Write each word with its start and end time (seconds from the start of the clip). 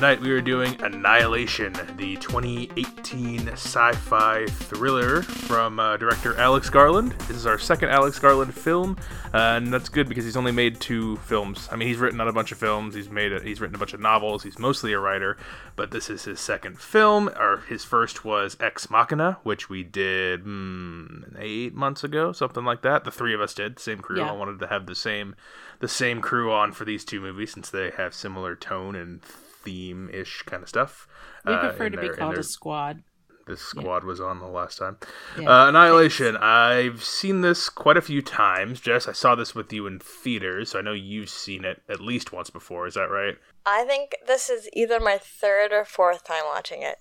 tonight 0.00 0.20
we 0.22 0.30
are 0.30 0.40
doing 0.40 0.80
Annihilation, 0.80 1.74
the 1.98 2.16
2018 2.16 3.48
sci 3.48 3.92
fi 3.92 4.46
thriller 4.46 5.20
from 5.20 5.78
uh, 5.78 5.98
director 5.98 6.34
Alex 6.38 6.70
Garland. 6.70 7.12
This 7.28 7.36
is 7.36 7.44
our 7.44 7.58
second 7.58 7.90
Alex 7.90 8.18
Garland 8.18 8.54
film, 8.54 8.96
uh, 9.34 9.36
and 9.36 9.70
that's 9.70 9.90
good 9.90 10.08
because 10.08 10.24
he's 10.24 10.38
only 10.38 10.52
made 10.52 10.80
two 10.80 11.16
films. 11.16 11.68
I 11.70 11.76
mean, 11.76 11.86
he's 11.86 11.98
written 11.98 12.18
on 12.18 12.28
a 12.28 12.32
bunch 12.32 12.50
of 12.50 12.56
films, 12.56 12.94
he's 12.94 13.10
made 13.10 13.30
a, 13.30 13.42
he's 13.42 13.60
written 13.60 13.74
a 13.74 13.78
bunch 13.78 13.92
of 13.92 14.00
novels, 14.00 14.42
he's 14.42 14.58
mostly 14.58 14.94
a 14.94 14.98
writer, 14.98 15.36
but 15.76 15.90
this 15.90 16.08
is 16.08 16.24
his 16.24 16.40
second 16.40 16.80
film. 16.80 17.28
Or 17.38 17.58
his 17.68 17.84
first 17.84 18.24
was 18.24 18.56
Ex 18.58 18.88
Machina, 18.88 19.36
which 19.42 19.68
we 19.68 19.82
did 19.82 20.46
mm, 20.46 21.38
eight 21.38 21.74
months 21.74 22.04
ago, 22.04 22.32
something 22.32 22.64
like 22.64 22.80
that. 22.80 23.04
The 23.04 23.10
three 23.10 23.34
of 23.34 23.42
us 23.42 23.52
did, 23.52 23.78
same 23.78 23.98
crew. 23.98 24.16
Yeah. 24.16 24.30
I 24.30 24.32
wanted 24.32 24.60
to 24.60 24.66
have 24.68 24.86
the 24.86 24.94
same 24.94 25.36
the 25.80 25.88
same 25.88 26.22
crew 26.22 26.50
on 26.50 26.72
for 26.72 26.86
these 26.86 27.04
two 27.04 27.20
movies 27.20 27.52
since 27.52 27.68
they 27.68 27.90
have 27.90 28.14
similar 28.14 28.56
tone 28.56 28.94
and 28.94 29.20
theme 29.62 30.10
ish 30.12 30.42
kind 30.42 30.62
of 30.62 30.68
stuff. 30.68 31.06
We 31.44 31.52
Uh, 31.54 31.60
prefer 31.60 31.90
to 31.90 31.96
be 31.96 32.02
their- 32.04 32.12
in 32.12 32.18
called 32.18 32.34
their- 32.34 32.40
a 32.40 32.44
squad. 32.44 33.02
This 33.46 33.62
squad 33.62 34.04
was 34.04 34.20
on 34.20 34.38
the 34.38 34.46
last 34.46 34.78
time. 34.78 34.98
Yeah, 35.36 35.50
Uh, 35.64 35.68
Annihilation. 35.68 36.36
I've 36.36 37.02
seen 37.02 37.40
this 37.40 37.68
quite 37.68 37.96
a 37.96 38.00
few 38.02 38.22
times. 38.22 38.80
Jess, 38.80 39.08
I 39.08 39.12
saw 39.12 39.34
this 39.34 39.54
with 39.56 39.72
you 39.72 39.88
in 39.88 39.98
theaters, 39.98 40.70
so 40.70 40.78
I 40.78 40.82
know 40.82 40.92
you've 40.92 41.30
seen 41.30 41.64
it 41.64 41.82
at 41.88 41.98
least 42.00 42.32
once 42.32 42.48
before. 42.50 42.86
Is 42.86 42.94
that 42.94 43.10
right? 43.10 43.38
I 43.66 43.84
think 43.84 44.14
this 44.26 44.50
is 44.50 44.68
either 44.72 45.00
my 45.00 45.18
third 45.18 45.72
or 45.72 45.84
fourth 45.84 46.22
time 46.22 46.44
watching 46.44 46.82
it. 46.82 46.98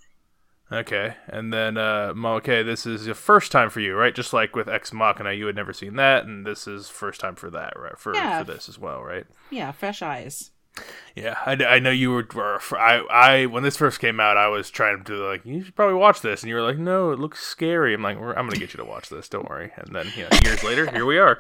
Okay. 0.72 1.16
And 1.28 1.52
then, 1.54 1.78
uh, 1.78 2.14
okay, 2.16 2.64
this 2.64 2.86
is 2.86 3.06
the 3.06 3.14
first 3.16 3.52
time 3.52 3.70
for 3.70 3.80
you, 3.80 3.96
right? 3.96 4.16
Just 4.16 4.34
like 4.34 4.56
with 4.56 4.68
Ex 4.70 4.92
Machina, 4.94 5.34
you 5.34 5.46
had 5.46 5.56
never 5.56 5.74
seen 5.74 5.98
that, 5.98 6.26
and 6.26 6.46
this 6.48 6.68
is 6.68 6.90
first 6.90 7.20
time 7.22 7.36
for 7.36 7.50
that, 7.52 7.74
right? 7.78 7.98
For, 8.00 8.16
Yeah. 8.16 8.40
for 8.40 8.52
this 8.52 8.68
as 8.70 8.80
well, 8.80 9.04
right? 9.04 9.26
Yeah, 9.52 9.72
fresh 9.72 10.02
eyes. 10.02 10.52
Yeah, 11.16 11.38
I, 11.46 11.54
I 11.66 11.80
know 11.80 11.90
you 11.90 12.12
were. 12.12 12.26
were- 12.34 12.62
I, 12.78 13.00
I 13.12 13.46
when 13.48 13.64
this 13.64 13.76
first 13.76 14.00
came 14.00 14.20
out, 14.20 14.38
I 14.38 14.48
was 14.48 14.70
trying 14.70 15.04
to 15.06 15.14
like 15.28 15.46
you 15.46 15.64
should 15.64 15.76
probably 15.76 15.96
watch 15.96 16.22
this, 16.22 16.42
and 16.44 16.50
you 16.50 16.56
were 16.56 16.62
like, 16.62 16.78
no, 16.78 17.12
it 17.12 17.20
looks 17.20 17.42
scary. 17.46 17.94
I'm 17.94 18.02
like, 18.02 18.18
I'm 18.18 18.34
gonna 18.48 18.52
get 18.58 18.74
you 18.74 18.78
to 18.78 18.86
watch 18.86 19.10
this. 19.10 19.28
Don't 19.28 19.50
worry. 19.50 19.72
And 19.76 19.94
then 19.94 20.08
you 20.16 20.24
know, 20.24 20.30
years 20.44 20.64
later, 20.64 20.90
here 20.92 21.06
we 21.06 21.18
are. 21.18 21.40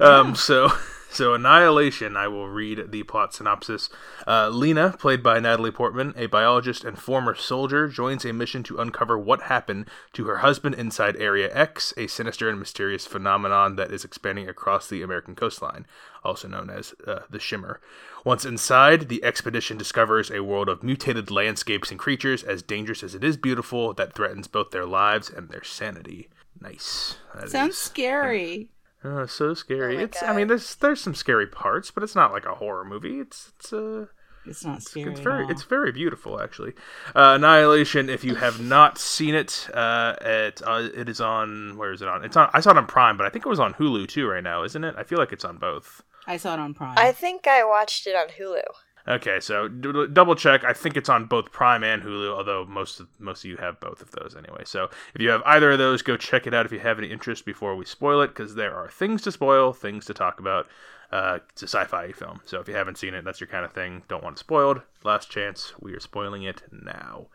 Um, 0.00 0.34
so 0.34 0.70
so 1.10 1.34
Annihilation. 1.34 2.16
I 2.16 2.28
will 2.28 2.48
read 2.48 2.90
the 2.92 3.02
plot 3.02 3.34
synopsis. 3.34 3.90
Uh, 4.26 4.48
Lena, 4.48 4.94
played 4.98 5.22
by 5.22 5.40
Natalie 5.40 5.70
Portman, 5.70 6.14
a 6.16 6.26
biologist 6.26 6.84
and 6.84 6.98
former 6.98 7.34
soldier, 7.34 7.88
joins 7.88 8.24
a 8.24 8.32
mission 8.32 8.62
to 8.64 8.78
uncover 8.78 9.18
what 9.18 9.42
happened 9.42 9.86
to 10.14 10.24
her 10.26 10.38
husband 10.38 10.74
inside 10.76 11.16
Area 11.16 11.50
X, 11.52 11.92
a 11.96 12.06
sinister 12.06 12.48
and 12.48 12.58
mysterious 12.58 13.06
phenomenon 13.06 13.76
that 13.76 13.90
is 13.92 14.04
expanding 14.04 14.48
across 14.48 14.88
the 14.88 15.02
American 15.02 15.34
coastline, 15.34 15.86
also 16.24 16.48
known 16.48 16.70
as 16.70 16.94
uh, 17.06 17.20
the 17.28 17.40
Shimmer. 17.40 17.80
Once 18.24 18.44
inside, 18.44 19.08
the 19.08 19.24
expedition 19.24 19.76
discovers 19.78 20.30
a 20.30 20.42
world 20.44 20.68
of 20.68 20.82
mutated 20.82 21.30
landscapes 21.30 21.90
and 21.90 21.98
creatures 21.98 22.42
as 22.42 22.62
dangerous 22.62 23.02
as 23.02 23.14
it 23.14 23.24
is 23.24 23.36
beautiful 23.36 23.94
that 23.94 24.12
threatens 24.14 24.46
both 24.46 24.70
their 24.70 24.86
lives 24.86 25.30
and 25.30 25.48
their 25.48 25.64
sanity. 25.64 26.28
Nice. 26.60 27.16
That 27.34 27.48
Sounds 27.50 27.74
is- 27.74 27.78
scary. 27.80 28.68
Oh, 29.02 29.26
so 29.26 29.54
scary. 29.54 29.94
Oh 29.94 29.98
my 29.98 30.04
it's. 30.04 30.22
I 30.22 30.34
mean, 30.36 30.48
there's 30.48 30.74
there's 30.76 31.00
some 31.00 31.14
scary 31.14 31.46
parts, 31.46 31.90
but 31.90 32.02
it's 32.02 32.14
not 32.14 32.32
like 32.32 32.44
a 32.46 32.54
horror 32.56 32.84
movie. 32.84 33.18
It's 33.20 33.52
it's 33.58 33.72
uh, 33.72 34.06
It's 34.46 34.64
not 34.64 34.82
scary. 34.82 35.10
it's 35.10 35.20
at 35.20 35.24
very 35.24 35.44
all. 35.44 35.50
it's 35.50 35.62
very 35.62 35.90
beautiful 35.92 36.40
actually. 36.40 36.72
Uh, 37.14 37.34
Annihilation. 37.36 38.10
If 38.10 38.24
you 38.24 38.34
have 38.34 38.60
not 38.60 38.98
seen 38.98 39.34
it, 39.34 39.68
uh, 39.72 40.16
it 40.20 40.60
uh, 40.66 40.88
it 40.94 41.08
is 41.08 41.20
on. 41.20 41.76
Where 41.78 41.92
is 41.92 42.02
it 42.02 42.08
on? 42.08 42.24
It's 42.24 42.36
on. 42.36 42.50
I 42.52 42.60
saw 42.60 42.72
it 42.72 42.76
on 42.76 42.86
Prime, 42.86 43.16
but 43.16 43.26
I 43.26 43.30
think 43.30 43.46
it 43.46 43.48
was 43.48 43.60
on 43.60 43.74
Hulu 43.74 44.06
too 44.08 44.28
right 44.28 44.44
now, 44.44 44.64
isn't 44.64 44.84
it? 44.84 44.94
I 44.98 45.02
feel 45.02 45.18
like 45.18 45.32
it's 45.32 45.44
on 45.44 45.56
both. 45.56 46.02
I 46.26 46.36
saw 46.36 46.52
it 46.54 46.60
on 46.60 46.74
Prime. 46.74 46.98
I 46.98 47.12
think 47.12 47.46
I 47.46 47.64
watched 47.64 48.06
it 48.06 48.14
on 48.14 48.28
Hulu. 48.28 48.62
Okay, 49.08 49.40
so 49.40 49.66
d- 49.68 50.06
double 50.12 50.34
check. 50.34 50.62
I 50.62 50.72
think 50.72 50.96
it's 50.96 51.08
on 51.08 51.24
both 51.24 51.50
Prime 51.52 51.82
and 51.82 52.02
Hulu, 52.02 52.36
although 52.36 52.64
most 52.66 53.00
of, 53.00 53.08
most 53.18 53.44
of 53.44 53.50
you 53.50 53.56
have 53.56 53.80
both 53.80 54.02
of 54.02 54.10
those 54.12 54.36
anyway. 54.36 54.62
So 54.64 54.90
if 55.14 55.22
you 55.22 55.30
have 55.30 55.42
either 55.46 55.72
of 55.72 55.78
those, 55.78 56.02
go 56.02 56.16
check 56.16 56.46
it 56.46 56.54
out 56.54 56.66
if 56.66 56.72
you 56.72 56.80
have 56.80 56.98
any 56.98 57.10
interest 57.10 57.44
before 57.44 57.74
we 57.76 57.84
spoil 57.84 58.20
it, 58.20 58.28
because 58.28 58.54
there 58.54 58.74
are 58.74 58.88
things 58.88 59.22
to 59.22 59.32
spoil, 59.32 59.72
things 59.72 60.04
to 60.06 60.14
talk 60.14 60.38
about. 60.38 60.68
Uh, 61.10 61.38
it's 61.48 61.62
a 61.62 61.68
sci-fi 61.68 62.12
film, 62.12 62.40
so 62.44 62.60
if 62.60 62.68
you 62.68 62.74
haven't 62.74 62.98
seen 62.98 63.14
it, 63.14 63.24
that's 63.24 63.40
your 63.40 63.48
kind 63.48 63.64
of 63.64 63.72
thing. 63.72 64.02
Don't 64.06 64.22
want 64.22 64.36
it 64.36 64.38
spoiled. 64.38 64.82
Last 65.02 65.28
chance. 65.28 65.72
We 65.80 65.92
are 65.94 66.00
spoiling 66.00 66.44
it 66.44 66.62
now. 66.70 67.26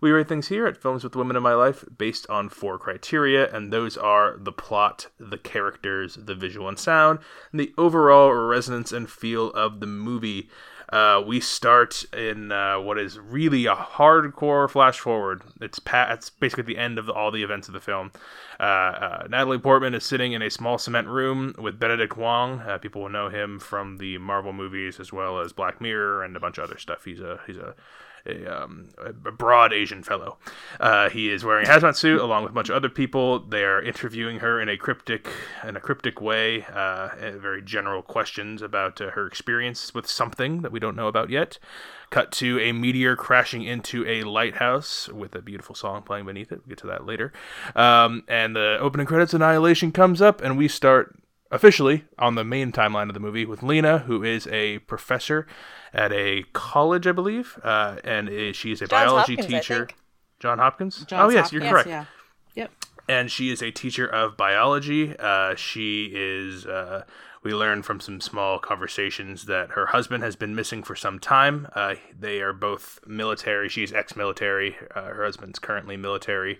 We 0.00 0.10
rate 0.12 0.28
things 0.28 0.48
here 0.48 0.66
at 0.66 0.80
Films 0.80 1.04
with 1.04 1.14
Women 1.14 1.36
in 1.36 1.42
My 1.42 1.52
Life 1.52 1.84
based 1.98 2.26
on 2.30 2.48
four 2.48 2.78
criteria, 2.78 3.54
and 3.54 3.70
those 3.70 3.98
are 3.98 4.38
the 4.38 4.52
plot, 4.52 5.08
the 5.18 5.36
characters, 5.36 6.16
the 6.18 6.34
visual 6.34 6.66
and 6.66 6.78
sound, 6.78 7.18
and 7.52 7.60
the 7.60 7.74
overall 7.76 8.32
resonance 8.32 8.92
and 8.92 9.10
feel 9.10 9.50
of 9.50 9.80
the 9.80 9.86
movie. 9.86 10.48
Uh, 10.90 11.22
we 11.24 11.38
start 11.38 12.04
in 12.12 12.50
uh, 12.50 12.78
what 12.80 12.98
is 12.98 13.18
really 13.18 13.66
a 13.66 13.74
hardcore 13.74 14.68
flash 14.68 14.98
forward. 14.98 15.42
It's 15.60 15.78
pa- 15.78 16.08
it's 16.10 16.30
basically 16.30 16.64
the 16.64 16.78
end 16.78 16.98
of 16.98 17.06
the, 17.06 17.12
all 17.12 17.30
the 17.30 17.44
events 17.44 17.68
of 17.68 17.74
the 17.74 17.80
film. 17.80 18.10
Uh, 18.58 18.62
uh, 18.62 19.26
Natalie 19.30 19.58
Portman 19.58 19.94
is 19.94 20.04
sitting 20.04 20.32
in 20.32 20.42
a 20.42 20.50
small 20.50 20.78
cement 20.78 21.06
room 21.06 21.54
with 21.58 21.78
Benedict 21.78 22.16
Wong. 22.16 22.60
Uh, 22.60 22.78
people 22.78 23.02
will 23.02 23.08
know 23.08 23.28
him 23.28 23.60
from 23.60 23.98
the 23.98 24.18
Marvel 24.18 24.52
movies 24.52 24.98
as 24.98 25.12
well 25.12 25.38
as 25.38 25.52
Black 25.52 25.80
Mirror 25.80 26.24
and 26.24 26.36
a 26.36 26.40
bunch 26.40 26.58
of 26.58 26.64
other 26.64 26.78
stuff. 26.78 27.04
He's 27.04 27.20
a 27.20 27.38
he's 27.46 27.56
a 27.56 27.74
a, 28.26 28.62
um, 28.62 28.88
a 28.98 29.12
broad 29.12 29.72
Asian 29.72 30.02
fellow. 30.02 30.38
Uh, 30.78 31.08
he 31.10 31.30
is 31.30 31.44
wearing 31.44 31.66
a 31.66 31.70
hazmat 31.70 31.96
suit 31.96 32.20
along 32.20 32.42
with 32.42 32.52
a 32.52 32.54
bunch 32.54 32.68
of 32.68 32.76
other 32.76 32.88
people. 32.88 33.40
They 33.40 33.64
are 33.64 33.82
interviewing 33.82 34.40
her 34.40 34.60
in 34.60 34.68
a 34.68 34.76
cryptic, 34.76 35.28
in 35.66 35.76
a 35.76 35.80
cryptic 35.80 36.20
way, 36.20 36.64
uh, 36.64 37.10
very 37.38 37.62
general 37.62 38.02
questions 38.02 38.62
about 38.62 39.00
uh, 39.00 39.10
her 39.10 39.26
experience 39.26 39.94
with 39.94 40.08
something 40.08 40.62
that 40.62 40.72
we 40.72 40.80
don't 40.80 40.96
know 40.96 41.08
about 41.08 41.30
yet. 41.30 41.58
Cut 42.10 42.32
to 42.32 42.58
a 42.58 42.72
meteor 42.72 43.14
crashing 43.14 43.62
into 43.62 44.04
a 44.06 44.24
lighthouse 44.24 45.08
with 45.08 45.34
a 45.34 45.42
beautiful 45.42 45.74
song 45.74 46.02
playing 46.02 46.26
beneath 46.26 46.50
it. 46.50 46.60
We'll 46.60 46.70
get 46.70 46.78
to 46.78 46.88
that 46.88 47.06
later. 47.06 47.32
Um, 47.76 48.24
and 48.26 48.56
the 48.56 48.78
opening 48.80 49.06
credits 49.06 49.32
Annihilation 49.32 49.92
comes 49.92 50.20
up, 50.20 50.40
and 50.40 50.58
we 50.58 50.66
start 50.66 51.16
officially 51.50 52.04
on 52.18 52.34
the 52.34 52.44
main 52.44 52.72
timeline 52.72 53.08
of 53.08 53.14
the 53.14 53.20
movie 53.20 53.44
with 53.44 53.62
Lena, 53.62 53.98
who 53.98 54.22
is 54.22 54.46
a 54.48 54.78
professor 54.80 55.46
at 55.92 56.12
a 56.12 56.44
college, 56.52 57.06
I 57.06 57.12
believe, 57.12 57.58
uh, 57.62 57.96
and 58.04 58.28
is, 58.28 58.56
she 58.56 58.72
is 58.72 58.82
a 58.82 58.86
Johns 58.86 59.04
biology 59.04 59.36
Hopkins, 59.36 59.66
teacher. 59.66 59.88
John 60.38 60.58
Hopkins. 60.58 61.04
Johns 61.04 61.32
oh 61.32 61.34
yes, 61.34 61.44
Hop- 61.44 61.52
you're 61.52 61.62
yes, 61.62 61.72
correct. 61.72 61.88
Yeah. 61.88 62.04
Yep. 62.54 62.70
And 63.08 63.30
she 63.30 63.50
is 63.50 63.62
a 63.62 63.70
teacher 63.70 64.06
of 64.06 64.36
biology. 64.36 65.16
Uh, 65.18 65.54
she 65.54 66.10
is. 66.14 66.66
Uh, 66.66 67.04
we 67.42 67.54
learn 67.54 67.82
from 67.82 68.00
some 68.00 68.20
small 68.20 68.58
conversations 68.58 69.46
that 69.46 69.70
her 69.70 69.86
husband 69.86 70.22
has 70.22 70.36
been 70.36 70.54
missing 70.54 70.82
for 70.82 70.94
some 70.94 71.18
time. 71.18 71.68
Uh, 71.74 71.94
they 72.18 72.42
are 72.42 72.52
both 72.52 73.00
military. 73.06 73.68
She's 73.70 73.94
ex-military. 73.94 74.76
Uh, 74.94 75.04
her 75.04 75.24
husband's 75.24 75.58
currently 75.58 75.96
military 75.96 76.58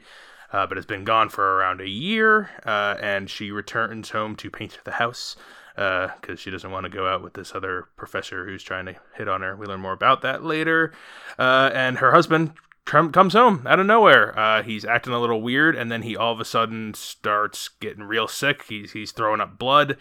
uh, 0.52 0.66
but 0.66 0.76
has 0.76 0.86
been 0.86 1.04
gone 1.04 1.28
for 1.28 1.56
around 1.56 1.80
a 1.80 1.88
year, 1.88 2.50
uh, 2.66 2.96
and 3.00 3.30
she 3.30 3.50
returns 3.50 4.10
home 4.10 4.36
to 4.36 4.50
paint 4.50 4.78
the 4.84 4.92
house 4.92 5.36
because 5.74 6.38
she 6.38 6.50
doesn't 6.50 6.70
want 6.70 6.84
to 6.84 6.90
go 6.90 7.06
out 7.06 7.22
with 7.22 7.34
this 7.34 7.54
other 7.54 7.88
professor 7.96 8.44
who's 8.44 8.62
trying 8.62 8.86
to 8.86 8.96
hit 9.16 9.28
on 9.28 9.42
her. 9.42 9.56
We 9.56 9.66
learn 9.66 9.80
more 9.80 9.92
about 9.92 10.22
that 10.22 10.44
later. 10.44 10.92
Uh, 11.38 11.70
and 11.72 11.98
her 11.98 12.12
husband 12.12 12.52
comes 12.84 13.34
home 13.34 13.66
out 13.66 13.78
of 13.78 13.86
nowhere. 13.86 14.36
Uh, 14.38 14.62
he's 14.62 14.84
acting 14.84 15.12
a 15.12 15.20
little 15.20 15.40
weird, 15.42 15.76
and 15.76 15.90
then 15.90 16.02
he 16.02 16.16
all 16.16 16.32
of 16.32 16.40
a 16.40 16.44
sudden 16.44 16.94
starts 16.94 17.68
getting 17.68 18.04
real 18.04 18.26
sick. 18.26 18.64
He's, 18.68 18.92
he's 18.92 19.12
throwing 19.12 19.40
up 19.40 19.58
blood. 19.58 19.96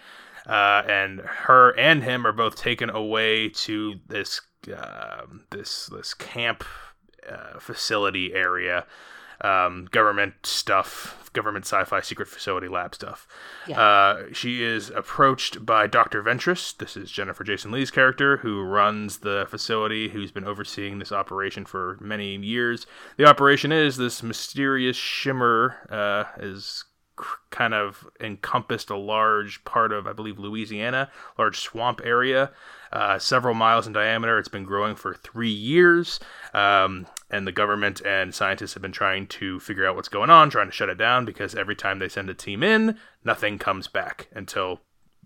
Uh, 0.45 0.83
and 0.87 1.19
her 1.19 1.77
and 1.77 2.03
him 2.03 2.25
are 2.25 2.31
both 2.31 2.55
taken 2.55 2.89
away 2.89 3.49
to 3.49 3.95
this 4.07 4.41
um 4.75 5.45
this 5.51 5.87
this 5.87 6.13
camp 6.13 6.63
uh, 7.29 7.59
facility 7.59 8.33
area 8.33 8.85
um, 9.41 9.87
government 9.91 10.33
stuff, 10.43 11.28
government 11.33 11.65
sci-fi 11.65 12.01
secret 12.01 12.27
facility 12.27 12.67
lab 12.67 12.95
stuff. 12.95 13.27
Yeah. 13.67 13.79
Uh, 13.79 14.23
she 14.33 14.63
is 14.63 14.89
approached 14.89 15.65
by 15.65 15.87
Dr. 15.87 16.23
Ventress. 16.23 16.75
This 16.75 16.97
is 16.97 17.11
Jennifer 17.11 17.43
Jason 17.43 17.71
Lee's 17.71 17.91
character, 17.91 18.37
who 18.37 18.61
runs 18.61 19.19
the 19.19 19.45
facility, 19.49 20.09
who's 20.09 20.31
been 20.31 20.45
overseeing 20.45 20.99
this 20.99 21.11
operation 21.11 21.65
for 21.65 21.97
many 21.99 22.35
years. 22.37 22.85
The 23.17 23.25
operation 23.25 23.71
is 23.71 23.97
this 23.97 24.23
mysterious 24.23 24.97
shimmer 24.97 25.75
uh, 25.89 26.25
is 26.41 26.85
kind 27.49 27.73
of 27.73 28.07
encompassed 28.19 28.89
a 28.89 28.97
large 28.97 29.63
part 29.65 29.91
of, 29.91 30.07
I 30.07 30.13
believe, 30.13 30.39
Louisiana, 30.39 31.11
large 31.37 31.59
swamp 31.59 32.01
area, 32.03 32.51
uh, 32.91 33.19
several 33.19 33.53
miles 33.53 33.87
in 33.87 33.93
diameter. 33.93 34.39
It's 34.39 34.47
been 34.47 34.63
growing 34.63 34.95
for 34.95 35.13
three 35.13 35.51
years, 35.51 36.19
um, 36.53 37.07
and 37.29 37.45
the 37.45 37.51
government 37.51 38.01
and 38.05 38.33
scientists 38.33 38.73
have 38.73 38.81
been 38.81 38.91
trying 38.91 39.27
to 39.27 39.59
figure 39.59 39.85
out 39.85 39.95
what's 39.95 40.09
going 40.09 40.29
on, 40.29 40.49
trying 40.49 40.67
to 40.67 40.73
shut 40.73 40.89
it 40.89 40.97
down 40.97 41.25
because 41.25 41.55
every 41.55 41.75
time 41.75 41.99
they 41.99 42.09
send 42.09 42.29
a 42.29 42.33
team 42.33 42.63
in, 42.63 42.97
nothing 43.23 43.57
comes 43.57 43.87
back 43.87 44.27
until 44.33 44.81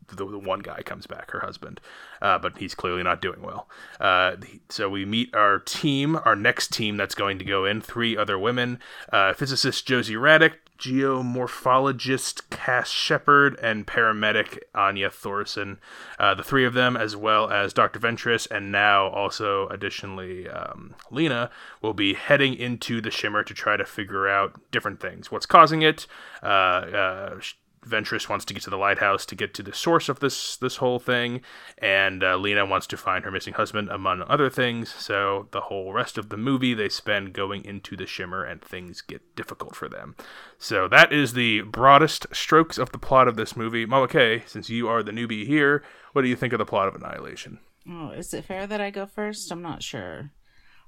the, 0.08 0.16
the 0.16 0.40
one 0.40 0.60
guy 0.60 0.82
comes 0.82 1.08
back, 1.08 1.32
her 1.32 1.40
husband, 1.40 1.80
uh, 2.22 2.38
but 2.38 2.58
he's 2.58 2.76
clearly 2.76 3.04
not 3.04 3.22
doing 3.22 3.42
well. 3.42 3.68
Uh, 4.00 4.36
so 4.70 4.90
we 4.90 5.06
meet 5.06 5.34
our 5.36 5.60
team, 5.60 6.18
our 6.26 6.36
next 6.36 6.72
team 6.72 6.98
that's 6.98 7.16
going 7.16 7.40
to 7.40 7.46
go 7.46 7.66
in, 7.66 7.82
three 7.82 8.18
other 8.18 8.38
women, 8.38 8.80
uh, 9.12 9.34
physicist 9.34 9.86
Josie 9.86 10.16
Radek, 10.16 10.54
geomorphologist 10.84 12.50
Cass 12.50 12.90
Sheppard, 12.90 13.58
and 13.62 13.88
paramedic 13.88 14.60
Anya 14.76 15.10
Thorson. 15.10 15.80
Uh, 16.20 16.34
the 16.34 16.44
three 16.44 16.66
of 16.66 16.74
them, 16.74 16.98
as 16.98 17.16
well 17.16 17.50
as 17.50 17.74
Dr. 17.74 18.00
Ventress, 18.00 18.50
and 18.52 18.72
now 18.72 19.08
also 19.08 19.68
additionally 19.70 20.50
um, 20.50 20.96
Lena, 21.10 21.50
will 21.82 21.94
be 21.94 22.14
heading 22.14 22.54
into 22.54 23.00
the 23.00 23.12
Shimmer 23.12 23.44
to 23.44 23.54
try 23.54 23.78
to 23.78 23.86
figure 23.86 24.28
out 24.28 24.60
different 24.72 25.00
things. 25.00 25.32
What's 25.32 25.46
causing 25.46 25.82
it? 25.82 26.06
Uh, 26.42 26.46
uh, 26.46 27.40
Ventress 27.86 28.30
wants 28.30 28.46
to 28.46 28.54
get 28.54 28.64
to 28.64 28.70
the 28.70 28.78
lighthouse 28.78 29.26
to 29.28 29.36
get 29.36 29.54
to 29.56 29.64
the 29.64 29.74
source 29.74 30.10
of 30.10 30.20
this 30.20 30.58
this 30.58 30.78
whole 30.78 31.00
thing, 31.00 31.42
and 31.78 32.24
uh, 32.24 32.38
Lena 32.38 32.66
wants 32.66 32.88
to 32.88 32.98
find 32.98 33.26
her 33.26 33.32
missing 33.32 33.54
husband, 33.54 33.90
among 33.90 34.24
other 34.24 34.50
things. 34.50 34.94
So 34.94 35.48
the 35.52 35.62
whole 35.62 35.94
rest 35.94 36.18
of 36.18 36.30
the 36.30 36.38
movie 36.38 36.74
they 36.74 36.90
spend 36.90 37.34
going 37.34 37.66
into 37.66 37.96
the 37.96 38.06
shimmer, 38.06 38.44
and 38.44 38.62
things 38.62 39.02
get 39.02 39.36
difficult 39.36 39.76
for 39.76 39.88
them. 39.90 40.16
So 40.58 40.88
that 40.88 41.12
is 41.12 41.34
the 41.34 41.62
broadest 41.62 42.28
strokes 42.32 42.78
of 42.78 42.92
the 42.92 43.00
plot 43.00 43.28
of 43.28 43.36
this 43.36 43.56
movie. 43.56 43.86
Mama 43.86 44.08
K, 44.08 44.44
since 44.46 44.70
you 44.70 44.88
are 44.88 45.04
the 45.04 45.12
newbie 45.12 45.46
here, 45.46 45.84
what 46.14 46.22
do 46.22 46.28
you 46.28 46.36
think 46.36 46.54
of 46.54 46.60
the 46.60 46.66
plot 46.66 46.88
of 46.88 46.96
Annihilation? 46.96 47.60
Oh, 47.90 48.12
is 48.12 48.34
it 48.34 48.46
fair 48.46 48.66
that 48.66 48.80
I 48.80 48.92
go 48.92 49.06
first? 49.06 49.52
I'm 49.52 49.62
not 49.62 49.84
sure. 49.84 50.32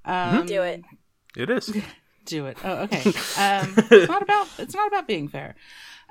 Um, 0.05 0.45
Do 0.45 0.61
it. 0.61 0.83
It 1.35 1.49
is. 1.49 1.75
do 2.25 2.47
it. 2.47 2.57
Oh, 2.63 2.83
okay. 2.83 2.99
Um, 3.37 3.73
it's 3.91 4.07
not 4.09 4.21
about 4.21 4.47
it's 4.57 4.73
not 4.73 4.87
about 4.87 5.07
being 5.07 5.27
fair. 5.27 5.55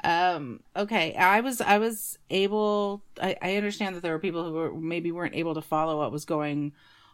Um, 0.05 0.61
okay, 0.77 1.15
I 1.15 1.41
was 1.41 1.61
I 1.61 1.79
was 1.79 2.19
able. 2.29 3.03
I, 3.21 3.37
I 3.41 3.57
understand 3.57 3.97
that 3.97 4.03
there 4.03 4.13
were 4.13 4.19
people 4.19 4.45
who 4.45 4.53
were, 4.53 4.75
maybe 4.75 5.11
weren't 5.11 5.35
able 5.35 5.55
to 5.55 5.63
follow 5.63 5.99
what 5.99 6.13
was 6.13 6.27
going 6.27 6.73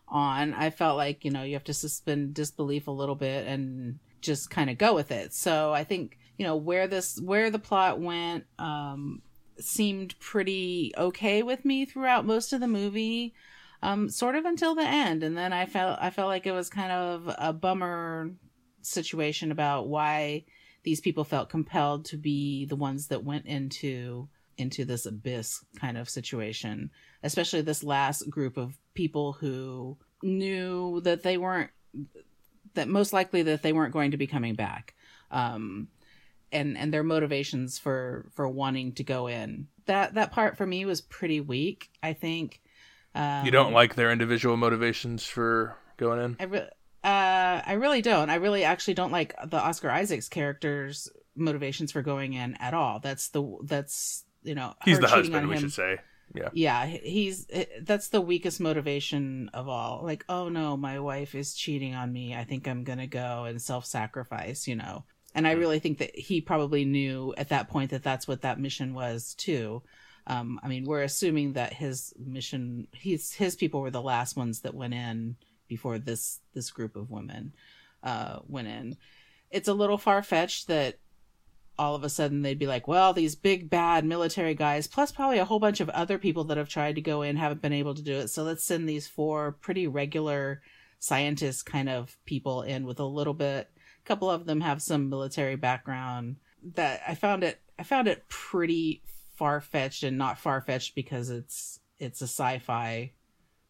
on. 0.08 0.52
I 0.54 0.70
felt 0.70 0.96
like 0.96 1.24
you 1.24 1.30
know 1.30 1.44
you 1.44 1.54
have 1.54 1.64
to 1.64 1.74
suspend 1.74 2.34
disbelief 2.34 2.88
a 2.88 2.92
little 2.92 3.14
bit 3.14 3.46
and 3.46 4.00
just 4.20 4.50
kind 4.50 4.68
of 4.68 4.76
go 4.76 4.94
with 4.94 5.12
it. 5.12 5.32
So 5.32 5.72
I 5.72 5.84
think 5.84 6.18
you 6.36 6.44
know 6.44 6.56
where 6.56 6.88
this 6.88 7.20
where 7.20 7.48
the 7.50 7.60
plot 7.60 8.00
went 8.00 8.44
um, 8.58 9.22
seemed 9.60 10.18
pretty 10.18 10.92
okay 10.98 11.44
with 11.44 11.64
me 11.64 11.84
throughout 11.84 12.26
most 12.26 12.52
of 12.52 12.60
the 12.60 12.68
movie 12.68 13.34
um, 13.82 14.08
sort 14.08 14.34
of 14.34 14.44
until 14.44 14.74
the 14.74 14.86
end, 14.86 15.22
and 15.22 15.36
then 15.36 15.52
I 15.52 15.66
felt 15.66 15.98
I 16.00 16.10
felt 16.10 16.28
like 16.28 16.46
it 16.46 16.52
was 16.52 16.68
kind 16.68 16.92
of 16.92 17.34
a 17.38 17.52
bummer 17.52 18.32
situation 18.82 19.52
about 19.52 19.88
why 19.88 20.44
these 20.82 21.00
people 21.00 21.24
felt 21.24 21.48
compelled 21.48 22.04
to 22.06 22.16
be 22.16 22.64
the 22.66 22.76
ones 22.76 23.08
that 23.08 23.24
went 23.24 23.46
into 23.46 24.28
into 24.56 24.84
this 24.84 25.06
abyss 25.06 25.64
kind 25.78 25.96
of 25.96 26.08
situation, 26.08 26.90
especially 27.22 27.62
this 27.62 27.82
last 27.82 28.28
group 28.28 28.56
of 28.58 28.76
people 28.94 29.32
who 29.32 29.96
knew 30.22 31.00
that 31.00 31.22
they 31.22 31.38
weren't 31.38 31.70
that 32.74 32.88
most 32.88 33.12
likely 33.12 33.42
that 33.42 33.62
they 33.62 33.72
weren't 33.72 33.92
going 33.92 34.10
to 34.10 34.16
be 34.16 34.26
coming 34.26 34.54
back. 34.54 34.94
Um, 35.30 35.88
and 36.52 36.76
and 36.76 36.92
their 36.92 37.04
motivations 37.04 37.78
for 37.78 38.26
for 38.32 38.48
wanting 38.48 38.92
to 38.94 39.04
go 39.04 39.28
in. 39.28 39.68
That 39.86 40.14
that 40.14 40.32
part 40.32 40.56
for 40.56 40.66
me 40.66 40.84
was 40.84 41.00
pretty 41.00 41.40
weak. 41.40 41.90
I 42.02 42.12
think 42.12 42.60
um, 43.14 43.44
you 43.44 43.50
don't 43.50 43.72
like 43.72 43.94
their 43.94 44.10
individual 44.10 44.56
motivations 44.56 45.24
for 45.24 45.76
going 45.96 46.20
in? 46.20 46.36
I 46.40 46.44
re- 46.44 46.68
uh, 47.02 47.62
I 47.66 47.72
really 47.74 48.02
don't. 48.02 48.30
I 48.30 48.36
really 48.36 48.64
actually 48.64 48.94
don't 48.94 49.12
like 49.12 49.34
the 49.46 49.58
Oscar 49.58 49.90
Isaacs 49.90 50.28
character's 50.28 51.08
motivations 51.34 51.92
for 51.92 52.02
going 52.02 52.34
in 52.34 52.54
at 52.56 52.74
all. 52.74 53.00
That's 53.00 53.28
the 53.28 53.56
that's 53.62 54.24
you 54.42 54.54
know 54.54 54.74
He's 54.84 55.00
the 55.00 55.08
husband, 55.08 55.48
we 55.48 55.58
should 55.58 55.72
say. 55.72 55.98
Yeah. 56.34 56.50
Yeah, 56.52 56.86
he's 56.86 57.46
that's 57.82 58.08
the 58.08 58.20
weakest 58.20 58.60
motivation 58.60 59.50
of 59.52 59.68
all. 59.68 60.02
Like, 60.04 60.24
oh 60.28 60.48
no, 60.48 60.76
my 60.76 61.00
wife 61.00 61.34
is 61.34 61.54
cheating 61.54 61.94
on 61.94 62.12
me. 62.12 62.34
I 62.34 62.44
think 62.44 62.68
I'm 62.68 62.84
gonna 62.84 63.06
go 63.06 63.44
and 63.44 63.60
self-sacrifice. 63.60 64.68
You 64.68 64.76
know, 64.76 65.04
and 65.34 65.46
I 65.46 65.52
really 65.52 65.78
think 65.78 65.98
that 65.98 66.16
he 66.16 66.40
probably 66.40 66.84
knew 66.84 67.34
at 67.36 67.48
that 67.48 67.68
point 67.68 67.90
that 67.90 68.02
that's 68.02 68.28
what 68.28 68.42
that 68.42 68.60
mission 68.60 68.94
was 68.94 69.34
too. 69.34 69.82
Um, 70.26 70.60
I 70.62 70.68
mean, 70.68 70.84
we're 70.84 71.02
assuming 71.02 71.54
that 71.54 71.72
his 71.72 72.12
mission, 72.18 72.86
his 72.92 73.32
his 73.32 73.56
people 73.56 73.80
were 73.80 73.90
the 73.90 74.02
last 74.02 74.36
ones 74.36 74.60
that 74.60 74.74
went 74.74 74.94
in 74.94 75.36
before 75.70 75.98
this 75.98 76.40
this 76.52 76.70
group 76.70 76.96
of 76.96 77.10
women 77.10 77.54
uh, 78.02 78.40
went 78.46 78.68
in. 78.68 78.98
It's 79.50 79.68
a 79.68 79.72
little 79.72 79.96
far 79.96 80.22
fetched 80.22 80.66
that 80.66 80.98
all 81.78 81.94
of 81.94 82.04
a 82.04 82.10
sudden 82.10 82.42
they'd 82.42 82.58
be 82.58 82.66
like, 82.66 82.86
well, 82.86 83.14
these 83.14 83.34
big 83.34 83.70
bad 83.70 84.04
military 84.04 84.54
guys, 84.54 84.86
plus 84.86 85.10
probably 85.10 85.38
a 85.38 85.46
whole 85.46 85.60
bunch 85.60 85.80
of 85.80 85.88
other 85.90 86.18
people 86.18 86.44
that 86.44 86.58
have 86.58 86.68
tried 86.68 86.96
to 86.96 87.00
go 87.00 87.22
in 87.22 87.36
haven't 87.36 87.62
been 87.62 87.72
able 87.72 87.94
to 87.94 88.02
do 88.02 88.16
it. 88.16 88.28
So 88.28 88.42
let's 88.42 88.64
send 88.64 88.86
these 88.86 89.06
four 89.06 89.52
pretty 89.52 89.86
regular 89.86 90.60
scientist 90.98 91.64
kind 91.64 91.88
of 91.88 92.18
people 92.26 92.62
in 92.62 92.84
with 92.84 93.00
a 93.00 93.04
little 93.04 93.32
bit. 93.32 93.70
A 94.04 94.06
couple 94.06 94.30
of 94.30 94.44
them 94.44 94.60
have 94.60 94.82
some 94.82 95.08
military 95.08 95.56
background. 95.56 96.36
That 96.74 97.00
I 97.08 97.14
found 97.14 97.44
it. 97.44 97.60
I 97.78 97.84
found 97.84 98.08
it 98.08 98.28
pretty 98.28 99.02
far 99.36 99.62
fetched 99.62 100.02
and 100.02 100.18
not 100.18 100.38
far 100.38 100.60
fetched 100.60 100.94
because 100.94 101.30
it's 101.30 101.80
it's 101.98 102.20
a 102.20 102.24
sci-fi 102.24 103.12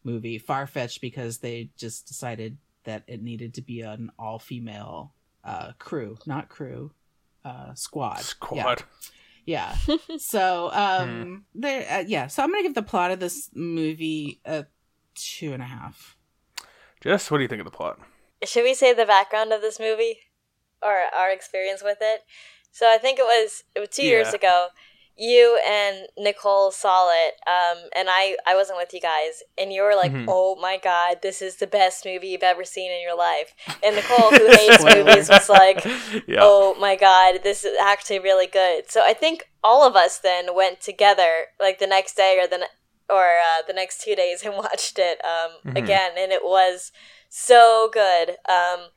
movie. 0.03 0.37
Far 0.37 0.67
fetched 0.67 1.01
because 1.01 1.39
they 1.39 1.69
just 1.77 2.07
decided 2.07 2.57
that 2.83 3.03
it 3.07 3.21
needed 3.21 3.53
to 3.55 3.61
be 3.61 3.81
an 3.81 4.11
all 4.17 4.39
female 4.39 5.13
uh, 5.43 5.71
crew, 5.79 6.17
not 6.25 6.49
crew, 6.49 6.91
uh, 7.45 7.73
squad. 7.73 8.17
Yeah. 8.17 8.21
Squad. 8.21 8.83
Yeah. 9.45 9.75
so, 10.17 10.69
um, 10.73 11.45
there, 11.55 11.85
uh, 11.89 12.03
yeah. 12.05 12.27
So 12.27 12.43
I'm 12.43 12.51
gonna 12.51 12.63
give 12.63 12.75
the 12.75 12.83
plot 12.83 13.11
of 13.11 13.19
this 13.19 13.49
movie 13.53 14.39
a 14.45 14.65
two 15.15 15.53
and 15.53 15.61
a 15.61 15.65
half. 15.65 16.17
Jess, 17.01 17.31
what 17.31 17.37
do 17.37 17.43
you 17.43 17.47
think 17.47 17.61
of 17.61 17.65
the 17.65 17.71
plot? 17.71 17.99
Should 18.43 18.63
we 18.63 18.73
say 18.73 18.93
the 18.93 19.05
background 19.05 19.51
of 19.51 19.61
this 19.61 19.79
movie 19.79 20.19
or 20.81 21.01
our 21.15 21.31
experience 21.31 21.83
with 21.83 21.97
it? 22.01 22.21
So 22.71 22.91
I 22.91 22.97
think 22.97 23.19
it 23.19 23.23
was 23.23 23.63
it 23.75 23.79
was 23.79 23.89
two 23.89 24.05
years 24.05 24.33
ago. 24.33 24.67
You 25.21 25.59
and 25.67 26.07
Nicole 26.17 26.71
saw 26.71 27.09
it, 27.11 27.35
um, 27.47 27.89
and 27.95 28.07
I 28.09 28.37
I 28.47 28.55
wasn't 28.55 28.79
with 28.79 28.93
you 28.93 29.01
guys, 29.01 29.43
and 29.57 29.71
you 29.71 29.83
were 29.83 29.95
like, 29.95 30.13
Mhm. 30.13 30.25
"Oh 30.27 30.55
my 30.55 30.77
god, 30.77 31.21
this 31.21 31.41
is 31.41 31.57
the 31.57 31.67
best 31.67 32.05
movie 32.05 32.29
you've 32.29 32.43
ever 32.43 32.63
seen 32.65 32.91
in 32.91 33.01
your 33.01 33.15
life." 33.15 33.53
And 33.83 33.95
Nicole, 33.95 34.31
who 34.31 34.47
hates 34.61 34.83
movies, 34.83 35.29
was 35.29 35.49
like, 35.49 35.85
yeah. 36.27 36.49
oh 36.49 36.75
my 36.75 36.95
god, 36.95 37.43
this 37.43 37.63
is 37.63 37.77
actually 37.79 38.19
really 38.19 38.47
good. 38.47 38.89
So 38.89 39.03
I 39.03 39.13
think 39.13 39.49
all 39.63 39.83
of 39.87 39.95
us 39.95 40.17
then 40.19 40.55
went 40.55 40.81
together, 40.81 41.47
like 41.59 41.79
the 41.79 41.87
next 41.87 42.15
day 42.15 42.39
or 42.41 42.47
the 42.47 42.67
or 43.09 43.25
uh, 43.39 43.61
the 43.67 43.73
next 43.73 44.01
two 44.01 44.15
days, 44.15 44.43
and 44.43 44.55
watched 44.65 44.97
it 44.99 45.19
um, 45.23 45.51
Mhm. 45.65 45.77
again, 45.77 46.11
and 46.17 46.31
it 46.31 46.43
was 46.43 46.91
so 47.29 47.89
good. 47.93 48.31
Um, 48.49 48.89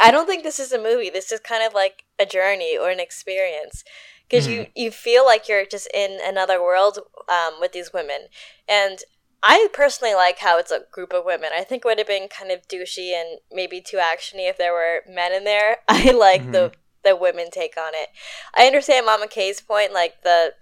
I 0.00 0.10
don't 0.10 0.26
think 0.26 0.42
this 0.42 0.58
is 0.60 0.72
a 0.72 0.82
movie. 0.82 1.10
This 1.10 1.32
is 1.32 1.40
kind 1.40 1.62
of 1.64 1.72
like 1.74 2.04
a 2.18 2.26
journey 2.26 2.76
or 2.76 2.90
an 2.90 3.00
experience 3.00 3.84
because 4.28 4.48
you 4.48 4.66
you 4.74 4.90
feel 4.90 5.24
like 5.24 5.48
you're 5.48 5.66
just 5.66 5.88
in 5.94 6.18
another 6.22 6.62
world 6.62 6.98
um, 7.28 7.54
with 7.60 7.72
these 7.72 7.92
women, 7.92 8.26
and 8.68 9.00
I 9.42 9.68
personally 9.72 10.14
like 10.14 10.38
how 10.38 10.58
it's 10.58 10.70
a 10.70 10.84
group 10.90 11.12
of 11.12 11.24
women. 11.24 11.50
I 11.54 11.62
think 11.62 11.84
it 11.84 11.88
would 11.88 11.98
have 11.98 12.06
been 12.06 12.28
kind 12.28 12.50
of 12.50 12.66
douchey 12.68 13.12
and 13.12 13.38
maybe 13.52 13.80
too 13.80 13.98
actiony 13.98 14.48
if 14.50 14.58
there 14.58 14.72
were 14.72 15.02
men 15.08 15.32
in 15.32 15.44
there. 15.44 15.78
I 15.88 16.10
like 16.10 16.50
the 16.50 16.72
the 17.04 17.14
women 17.14 17.50
take 17.50 17.76
on 17.76 17.92
it. 17.94 18.08
I 18.54 18.66
understand 18.66 19.06
Mama 19.06 19.28
K's 19.28 19.60
point, 19.60 19.92
like 19.92 20.22
the 20.22 20.54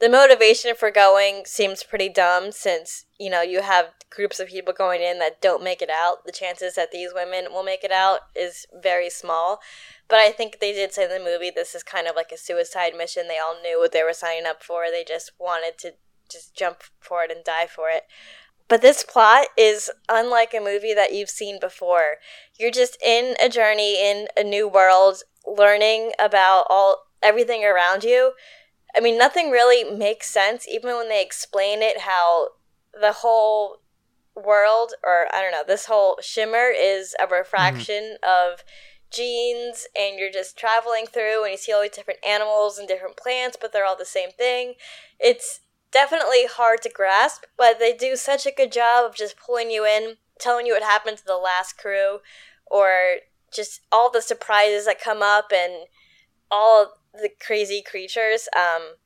the 0.00 0.08
motivation 0.08 0.74
for 0.74 0.90
going 0.90 1.42
seems 1.44 1.82
pretty 1.82 2.08
dumb 2.08 2.52
since 2.52 3.06
you 3.18 3.28
know 3.28 3.42
you 3.42 3.62
have 3.62 3.86
groups 4.10 4.40
of 4.40 4.48
people 4.48 4.72
going 4.72 5.02
in 5.02 5.18
that 5.18 5.40
don't 5.40 5.62
make 5.62 5.82
it 5.82 5.90
out. 5.90 6.24
The 6.24 6.32
chances 6.32 6.74
that 6.74 6.92
these 6.92 7.10
women 7.14 7.46
will 7.52 7.64
make 7.64 7.84
it 7.84 7.92
out 7.92 8.20
is 8.34 8.66
very 8.82 9.10
small. 9.10 9.60
But 10.08 10.18
I 10.18 10.30
think 10.30 10.60
they 10.60 10.72
did 10.72 10.92
say 10.92 11.04
in 11.04 11.10
the 11.10 11.18
movie 11.18 11.50
this 11.50 11.74
is 11.74 11.82
kind 11.82 12.06
of 12.06 12.16
like 12.16 12.32
a 12.32 12.38
suicide 12.38 12.92
mission. 12.96 13.28
They 13.28 13.38
all 13.38 13.60
knew 13.62 13.78
what 13.78 13.92
they 13.92 14.02
were 14.02 14.12
signing 14.12 14.46
up 14.46 14.62
for. 14.62 14.84
They 14.90 15.04
just 15.04 15.32
wanted 15.38 15.78
to 15.78 15.94
just 16.30 16.54
jump 16.54 16.82
for 17.00 17.24
it 17.24 17.30
and 17.30 17.44
die 17.44 17.66
for 17.66 17.88
it. 17.90 18.04
But 18.68 18.82
this 18.82 19.02
plot 19.02 19.46
is 19.56 19.90
unlike 20.08 20.52
a 20.54 20.60
movie 20.60 20.92
that 20.94 21.14
you've 21.14 21.30
seen 21.30 21.58
before. 21.58 22.16
You're 22.58 22.70
just 22.70 22.98
in 23.02 23.34
a 23.42 23.48
journey 23.48 23.98
in 23.98 24.28
a 24.36 24.44
new 24.44 24.68
world, 24.68 25.22
learning 25.46 26.12
about 26.18 26.66
all 26.68 27.04
everything 27.22 27.64
around 27.64 28.04
you. 28.04 28.32
I 28.98 29.00
mean, 29.00 29.16
nothing 29.16 29.50
really 29.50 29.88
makes 29.96 30.28
sense, 30.28 30.66
even 30.66 30.96
when 30.96 31.08
they 31.08 31.22
explain 31.22 31.82
it. 31.82 32.00
How 32.00 32.48
the 33.00 33.12
whole 33.12 33.78
world, 34.34 34.94
or 35.04 35.28
I 35.32 35.40
don't 35.40 35.52
know, 35.52 35.62
this 35.64 35.86
whole 35.86 36.18
shimmer 36.20 36.72
is 36.76 37.14
a 37.18 37.22
mm-hmm. 37.22 37.34
refraction 37.34 38.16
of 38.26 38.64
genes, 39.12 39.86
and 39.96 40.18
you're 40.18 40.32
just 40.32 40.58
traveling 40.58 41.06
through, 41.06 41.44
and 41.44 41.52
you 41.52 41.56
see 41.56 41.72
all 41.72 41.82
these 41.82 41.92
different 41.92 42.26
animals 42.26 42.76
and 42.76 42.88
different 42.88 43.16
plants, 43.16 43.56
but 43.58 43.72
they're 43.72 43.86
all 43.86 43.96
the 43.96 44.04
same 44.04 44.32
thing. 44.32 44.74
It's 45.20 45.60
definitely 45.92 46.46
hard 46.46 46.82
to 46.82 46.90
grasp, 46.90 47.44
but 47.56 47.78
they 47.78 47.92
do 47.92 48.16
such 48.16 48.46
a 48.46 48.52
good 48.52 48.72
job 48.72 49.06
of 49.06 49.14
just 49.14 49.38
pulling 49.38 49.70
you 49.70 49.86
in, 49.86 50.16
telling 50.40 50.66
you 50.66 50.74
what 50.74 50.82
happened 50.82 51.18
to 51.18 51.24
the 51.24 51.36
last 51.36 51.78
crew, 51.78 52.18
or 52.66 53.18
just 53.54 53.80
all 53.92 54.10
the 54.10 54.20
surprises 54.20 54.86
that 54.86 55.00
come 55.00 55.22
up 55.22 55.52
and 55.54 55.86
all 56.50 56.97
the 57.12 57.30
crazy 57.44 57.82
creatures. 57.82 58.48
Um, 58.56 58.96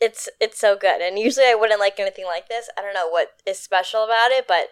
it's 0.00 0.28
it's 0.40 0.58
so 0.58 0.76
good. 0.76 1.00
And 1.00 1.18
usually 1.18 1.46
I 1.46 1.54
wouldn't 1.54 1.80
like 1.80 1.98
anything 1.98 2.26
like 2.26 2.48
this. 2.48 2.68
I 2.78 2.82
don't 2.82 2.94
know 2.94 3.08
what 3.08 3.30
is 3.46 3.58
special 3.58 4.04
about 4.04 4.30
it, 4.30 4.46
but 4.46 4.68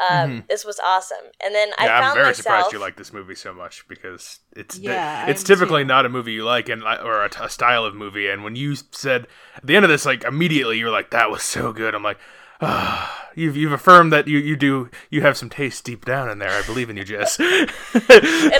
um, 0.00 0.30
Mhm. 0.30 0.48
this 0.48 0.64
was 0.64 0.80
awesome. 0.84 1.32
And 1.44 1.54
then 1.54 1.70
I 1.78 1.86
yeah, 1.86 1.98
found 1.98 2.08
I'm 2.10 2.14
very 2.14 2.28
myself. 2.28 2.44
surprised 2.44 2.72
you 2.72 2.78
like 2.78 2.96
this 2.96 3.12
movie 3.12 3.34
so 3.34 3.52
much 3.52 3.86
because 3.88 4.40
it's 4.56 4.78
Yeah, 4.78 5.24
it's 5.26 5.40
I'm 5.40 5.46
typically 5.46 5.82
too. 5.82 5.88
not 5.88 6.06
a 6.06 6.08
movie 6.08 6.32
you 6.32 6.44
like 6.44 6.68
and 6.68 6.82
or 6.82 7.24
a, 7.24 7.28
t- 7.28 7.38
a 7.42 7.48
style 7.48 7.84
of 7.84 7.94
movie. 7.94 8.28
And 8.28 8.44
when 8.44 8.56
you 8.56 8.76
said 8.76 9.26
at 9.56 9.66
the 9.66 9.76
end 9.76 9.84
of 9.84 9.90
this, 9.90 10.06
like 10.06 10.24
immediately 10.24 10.78
you 10.78 10.84
were 10.86 10.90
like, 10.90 11.10
"That 11.10 11.30
was 11.30 11.42
so 11.42 11.72
good," 11.72 11.94
I'm 11.94 12.02
like. 12.02 12.18
You've 13.36 13.56
you've 13.56 13.70
affirmed 13.72 14.12
that 14.12 14.26
you, 14.26 14.38
you 14.38 14.56
do 14.56 14.90
you 15.08 15.22
have 15.22 15.36
some 15.36 15.48
taste 15.48 15.84
deep 15.84 16.04
down 16.04 16.28
in 16.28 16.40
there. 16.40 16.50
I 16.50 16.62
believe 16.66 16.90
in 16.90 16.96
you, 16.96 17.04
Jess. 17.04 17.38
and 17.40 17.70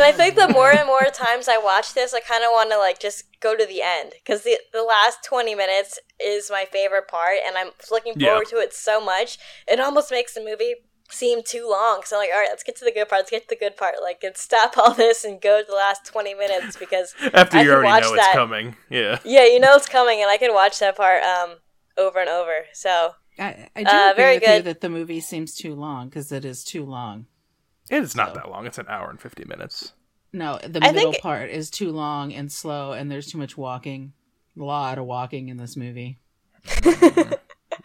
I 0.02 0.12
think 0.12 0.37
the 0.37 0.49
more 0.49 0.71
and 0.71 0.87
more 0.87 1.02
times 1.12 1.49
I 1.49 1.59
watch 1.59 1.92
this, 1.92 2.14
I 2.14 2.21
kind 2.21 2.45
of 2.45 2.50
want 2.52 2.71
to 2.71 2.78
like 2.78 3.00
just 3.00 3.25
go 3.40 3.57
to 3.57 3.66
the 3.66 3.83
end 3.83 4.12
because 4.25 4.42
the 4.45 4.59
the 4.73 4.85
last 4.85 5.25
twenty 5.25 5.57
minutes 5.57 5.99
is 6.25 6.50
my 6.50 6.66
favorite 6.71 7.09
part, 7.09 7.38
and 7.45 7.57
I'm 7.57 7.71
looking 7.90 8.14
Yeah. 8.16 8.28
forward 8.28 8.47
to 8.50 8.57
it 8.59 8.73
so 8.73 9.00
much. 9.04 9.38
It 9.66 9.80
almost 9.80 10.12
makes 10.12 10.35
the 10.35 10.40
movie 10.45 10.76
seem 11.11 11.42
too 11.42 11.69
long. 11.69 12.02
So 12.04 12.16
I'm 12.16 12.21
like, 12.23 12.30
all 12.33 12.38
right, 12.38 12.49
let's 12.49 12.62
get 12.62 12.76
to 12.76 12.85
the 12.85 12.92
good 12.92 13.09
part. 13.09 13.21
Let's 13.21 13.30
get 13.30 13.49
to 13.49 13.57
the 13.57 13.57
good 13.59 13.76
part. 13.76 13.97
Like, 14.00 14.21
let's 14.23 14.40
stop 14.40 14.78
all 14.78 14.95
this 14.95 15.25
and 15.25 15.40
go 15.40 15.61
to 15.62 15.66
the 15.69 15.75
last 15.76 16.07
twenty 16.07 16.33
minutes 16.33 16.76
because 16.76 17.12
After 17.35 17.59
I 17.59 17.62
you 17.62 17.73
already 17.73 18.00
know 18.02 18.14
that. 18.14 18.26
it's 18.28 18.35
coming, 18.37 18.76
yeah. 18.88 19.19
yeah, 19.25 19.45
you 19.47 19.59
know 19.59 19.75
it's 19.75 19.88
coming, 19.88 20.23
and 20.23 20.30
I 20.30 20.37
can 20.37 20.54
watch 20.54 20.78
that 20.78 20.97
part 20.97 21.25
um 21.25 21.57
over 21.99 22.21
and 22.21 22.30
over. 22.30 22.66
So 22.73 23.14
I, 23.38 23.68
I 23.76 23.82
do 23.84 23.88
Uh, 23.90 24.10
agree 24.12 24.22
very 24.22 24.34
with 24.37 24.42
you 24.42 24.49
good. 24.49 24.64
that 24.64 24.80
the 24.80 24.88
movie 24.90 25.20
seems 25.20 25.54
too 25.54 25.75
long 25.75 26.08
because 26.08 26.30
it 26.32 26.44
is 26.44 26.64
too 26.64 26.84
long. 26.84 27.26
It's 27.88 28.14
not 28.14 28.28
So- 28.28 28.34
that 28.34 28.50
long. 28.50 28.66
It's 28.66 28.78
an 28.78 28.87
hour 28.88 29.10
and 29.10 29.20
fifty 29.20 29.44
minutes. 29.44 29.92
No, 30.32 30.58
the 30.62 30.78
I 30.82 30.92
middle 30.92 31.12
think- 31.12 31.22
part 31.22 31.50
is 31.50 31.70
too 31.70 31.90
long 31.90 32.32
and 32.32 32.52
slow, 32.52 32.92
and 32.92 33.10
there's 33.10 33.30
too 33.32 33.38
much 33.38 33.56
walking. 33.56 34.12
A 34.58 34.62
lot 34.62 34.99
of 34.99 35.04
walking 35.06 35.49
in 35.49 35.56
this 35.56 35.76
movie. 35.76 36.18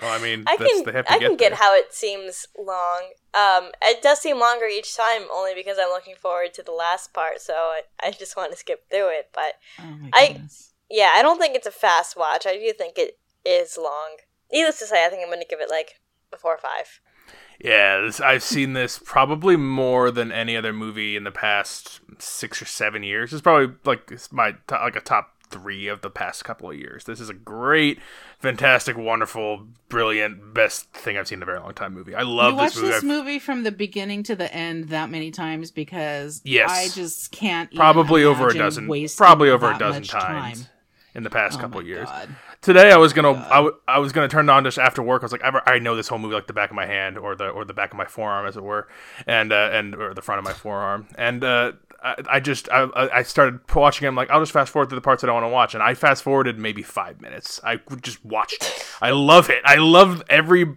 Well, 0.01 0.11
I 0.11 0.21
mean, 0.21 0.43
I 0.45 0.57
that's, 0.57 0.71
can 0.73 0.83
they 0.83 0.91
have 0.91 1.05
to 1.05 1.13
I 1.13 1.19
get 1.19 1.27
can 1.27 1.37
get 1.37 1.49
there. 1.51 1.57
how 1.57 1.73
it 1.75 1.93
seems 1.93 2.45
long. 2.57 3.11
Um, 3.33 3.71
it 3.81 4.01
does 4.01 4.19
seem 4.19 4.39
longer 4.39 4.65
each 4.65 4.95
time, 4.95 5.23
only 5.33 5.53
because 5.55 5.77
I'm 5.79 5.89
looking 5.89 6.15
forward 6.15 6.53
to 6.55 6.63
the 6.63 6.73
last 6.73 7.13
part. 7.13 7.39
So 7.41 7.53
I, 7.53 7.81
I 8.03 8.11
just 8.11 8.35
want 8.35 8.51
to 8.51 8.57
skip 8.57 8.89
through 8.89 9.09
it. 9.17 9.29
But 9.33 9.53
Oh 9.79 9.83
my 9.85 10.09
I- 10.13 10.41
yeah, 10.89 11.11
I 11.15 11.21
don't 11.21 11.39
think 11.39 11.55
it's 11.55 11.65
a 11.67 11.71
fast 11.71 12.17
watch. 12.17 12.45
I 12.45 12.57
do 12.57 12.73
think 12.73 12.97
it 12.97 13.17
is 13.45 13.77
long. 13.77 14.17
Needless 14.51 14.79
to 14.79 14.85
say, 14.85 15.05
I 15.05 15.09
think 15.09 15.21
I'm 15.21 15.29
going 15.29 15.39
to 15.41 15.47
give 15.47 15.59
it 15.59 15.69
like 15.69 15.99
a 16.33 16.37
four 16.37 16.53
or 16.53 16.57
five. 16.57 16.99
Yeah, 17.59 18.01
this, 18.01 18.19
I've 18.19 18.43
seen 18.43 18.73
this 18.73 18.99
probably 19.03 19.55
more 19.55 20.11
than 20.11 20.31
any 20.31 20.55
other 20.57 20.73
movie 20.73 21.15
in 21.15 21.23
the 21.23 21.31
past 21.31 22.01
six 22.19 22.61
or 22.61 22.65
seven 22.65 23.01
years. 23.03 23.31
It's 23.33 23.41
probably 23.41 23.75
like 23.85 24.11
it's 24.11 24.31
my 24.31 24.51
to- 24.67 24.75
like 24.75 24.95
a 24.95 25.01
top 25.01 25.31
three 25.49 25.87
of 25.87 26.01
the 26.01 26.09
past 26.09 26.43
couple 26.43 26.69
of 26.69 26.75
years. 26.75 27.05
This 27.05 27.19
is 27.21 27.29
a 27.29 27.33
great, 27.33 27.99
fantastic, 28.39 28.97
wonderful, 28.97 29.67
brilliant, 29.89 30.53
best 30.53 30.91
thing 30.91 31.17
I've 31.17 31.27
seen 31.27 31.39
in 31.39 31.43
a 31.43 31.45
very 31.45 31.59
long 31.59 31.73
time 31.73 31.93
movie. 31.93 32.13
I 32.13 32.23
love 32.23 32.51
you 32.53 32.57
watch 32.57 32.73
this 32.73 32.81
movie. 32.81 32.87
this 32.89 32.97
I've- 32.97 33.07
movie 33.07 33.39
from 33.39 33.63
the 33.63 33.71
beginning 33.71 34.23
to 34.23 34.35
the 34.35 34.53
end 34.53 34.89
that 34.89 35.09
many 35.09 35.31
times 35.31 35.71
because 35.71 36.41
Yes. 36.43 36.69
I 36.69 36.89
just 36.93 37.31
can't 37.31 37.69
even 37.71 37.77
probably 37.79 38.23
over 38.25 38.49
a 38.49 38.53
dozen, 38.53 38.87
probably 39.15 39.49
over 39.49 39.71
a 39.71 39.77
dozen 39.77 40.03
times 40.03 40.59
time. 40.63 40.67
In 41.15 41.23
the 41.23 41.29
past 41.29 41.57
Oh 41.57 41.61
couple 41.61 41.81
years. 41.81 42.07
God. 42.07 42.35
Today 42.61 42.91
I 42.91 42.97
was 42.97 43.13
gonna 43.13 43.33
God. 43.33 43.47
I, 43.51 43.55
w- 43.55 43.75
I 43.87 43.99
was 43.99 44.11
gonna 44.11 44.27
turn 44.27 44.49
it 44.49 44.51
on 44.51 44.63
just 44.63 44.77
after 44.77 45.01
work. 45.01 45.23
I 45.23 45.25
was 45.25 45.31
like 45.31 45.43
I, 45.43 45.61
I 45.65 45.79
know 45.79 45.95
this 45.95 46.07
whole 46.07 46.19
movie 46.19 46.35
like 46.35 46.47
the 46.47 46.53
back 46.53 46.69
of 46.69 46.75
my 46.75 46.85
hand 46.85 47.17
or 47.17 47.35
the 47.35 47.47
or 47.47 47.65
the 47.65 47.73
back 47.73 47.91
of 47.91 47.97
my 47.97 48.05
forearm 48.05 48.45
as 48.45 48.57
it 48.57 48.63
were, 48.63 48.87
and 49.25 49.51
uh, 49.51 49.69
and 49.71 49.95
or 49.95 50.13
the 50.13 50.21
front 50.21 50.39
of 50.39 50.45
my 50.45 50.53
forearm. 50.53 51.07
And 51.15 51.43
uh, 51.43 51.71
I, 52.03 52.15
I 52.29 52.39
just 52.39 52.69
I, 52.69 52.83
I 52.83 53.17
I 53.19 53.23
started 53.23 53.59
watching 53.73 54.05
it. 54.05 54.09
I'm 54.09 54.15
like 54.15 54.29
I'll 54.29 54.41
just 54.41 54.51
fast 54.51 54.71
forward 54.71 54.89
to 54.89 54.95
the 54.95 55.01
parts 55.01 55.21
that 55.21 55.29
I 55.29 55.33
want 55.33 55.45
to 55.45 55.49
watch, 55.49 55.73
and 55.73 55.81
I 55.81 55.93
fast 55.93 56.21
forwarded 56.23 56.59
maybe 56.59 56.83
five 56.83 57.21
minutes. 57.21 57.59
I 57.63 57.79
just 58.01 58.23
watched 58.25 58.63
it. 58.63 58.85
I 59.01 59.11
love 59.11 59.49
it. 59.49 59.61
I 59.65 59.75
love 59.75 60.23
every 60.29 60.75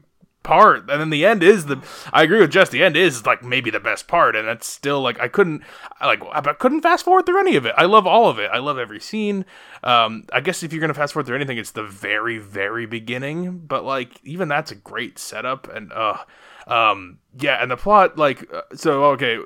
part 0.49 0.88
and 0.88 0.99
then 0.99 1.11
the 1.11 1.26
end 1.26 1.43
is 1.43 1.67
the 1.67 1.78
i 2.11 2.23
agree 2.23 2.40
with 2.40 2.50
jess 2.50 2.71
the 2.71 2.83
end 2.83 2.97
is 2.97 3.26
like 3.26 3.45
maybe 3.45 3.71
the 3.71 3.78
best 3.78 4.09
part 4.09 4.35
and 4.35 4.49
that's 4.49 4.67
still 4.67 5.02
like 5.02 5.21
i 5.21 5.28
couldn't 5.28 5.62
like 6.00 6.23
i 6.33 6.40
couldn't 6.55 6.81
fast 6.81 7.05
forward 7.05 7.26
through 7.26 7.38
any 7.38 7.55
of 7.55 7.67
it. 7.67 7.75
I 7.76 7.85
love 7.85 8.07
all 8.07 8.31
of 8.31 8.38
it. 8.38 8.50
I 8.50 8.59
love 8.59 8.78
every 8.78 8.99
scene. 8.99 9.45
Um 9.85 10.25
i 10.33 10.40
guess 10.40 10.62
if 10.62 10.73
you're 10.73 10.81
gonna 10.81 10.95
fast 10.95 11.12
forward 11.12 11.26
through 11.26 11.37
anything 11.37 11.59
it's 11.59 11.73
the 11.73 11.85
very 11.85 12.38
very 12.38 12.87
beginning 12.87 13.59
but 13.59 13.85
like 13.85 14.19
even 14.25 14.49
that's 14.49 14.71
a 14.71 14.75
great 14.75 15.19
setup 15.19 15.69
and 15.69 15.93
uh 15.93 16.17
um 16.67 17.19
yeah 17.38 17.62
and 17.62 17.71
the 17.71 17.76
plot 17.76 18.17
like 18.17 18.50
uh, 18.52 18.62
so 18.75 19.05
okay 19.05 19.38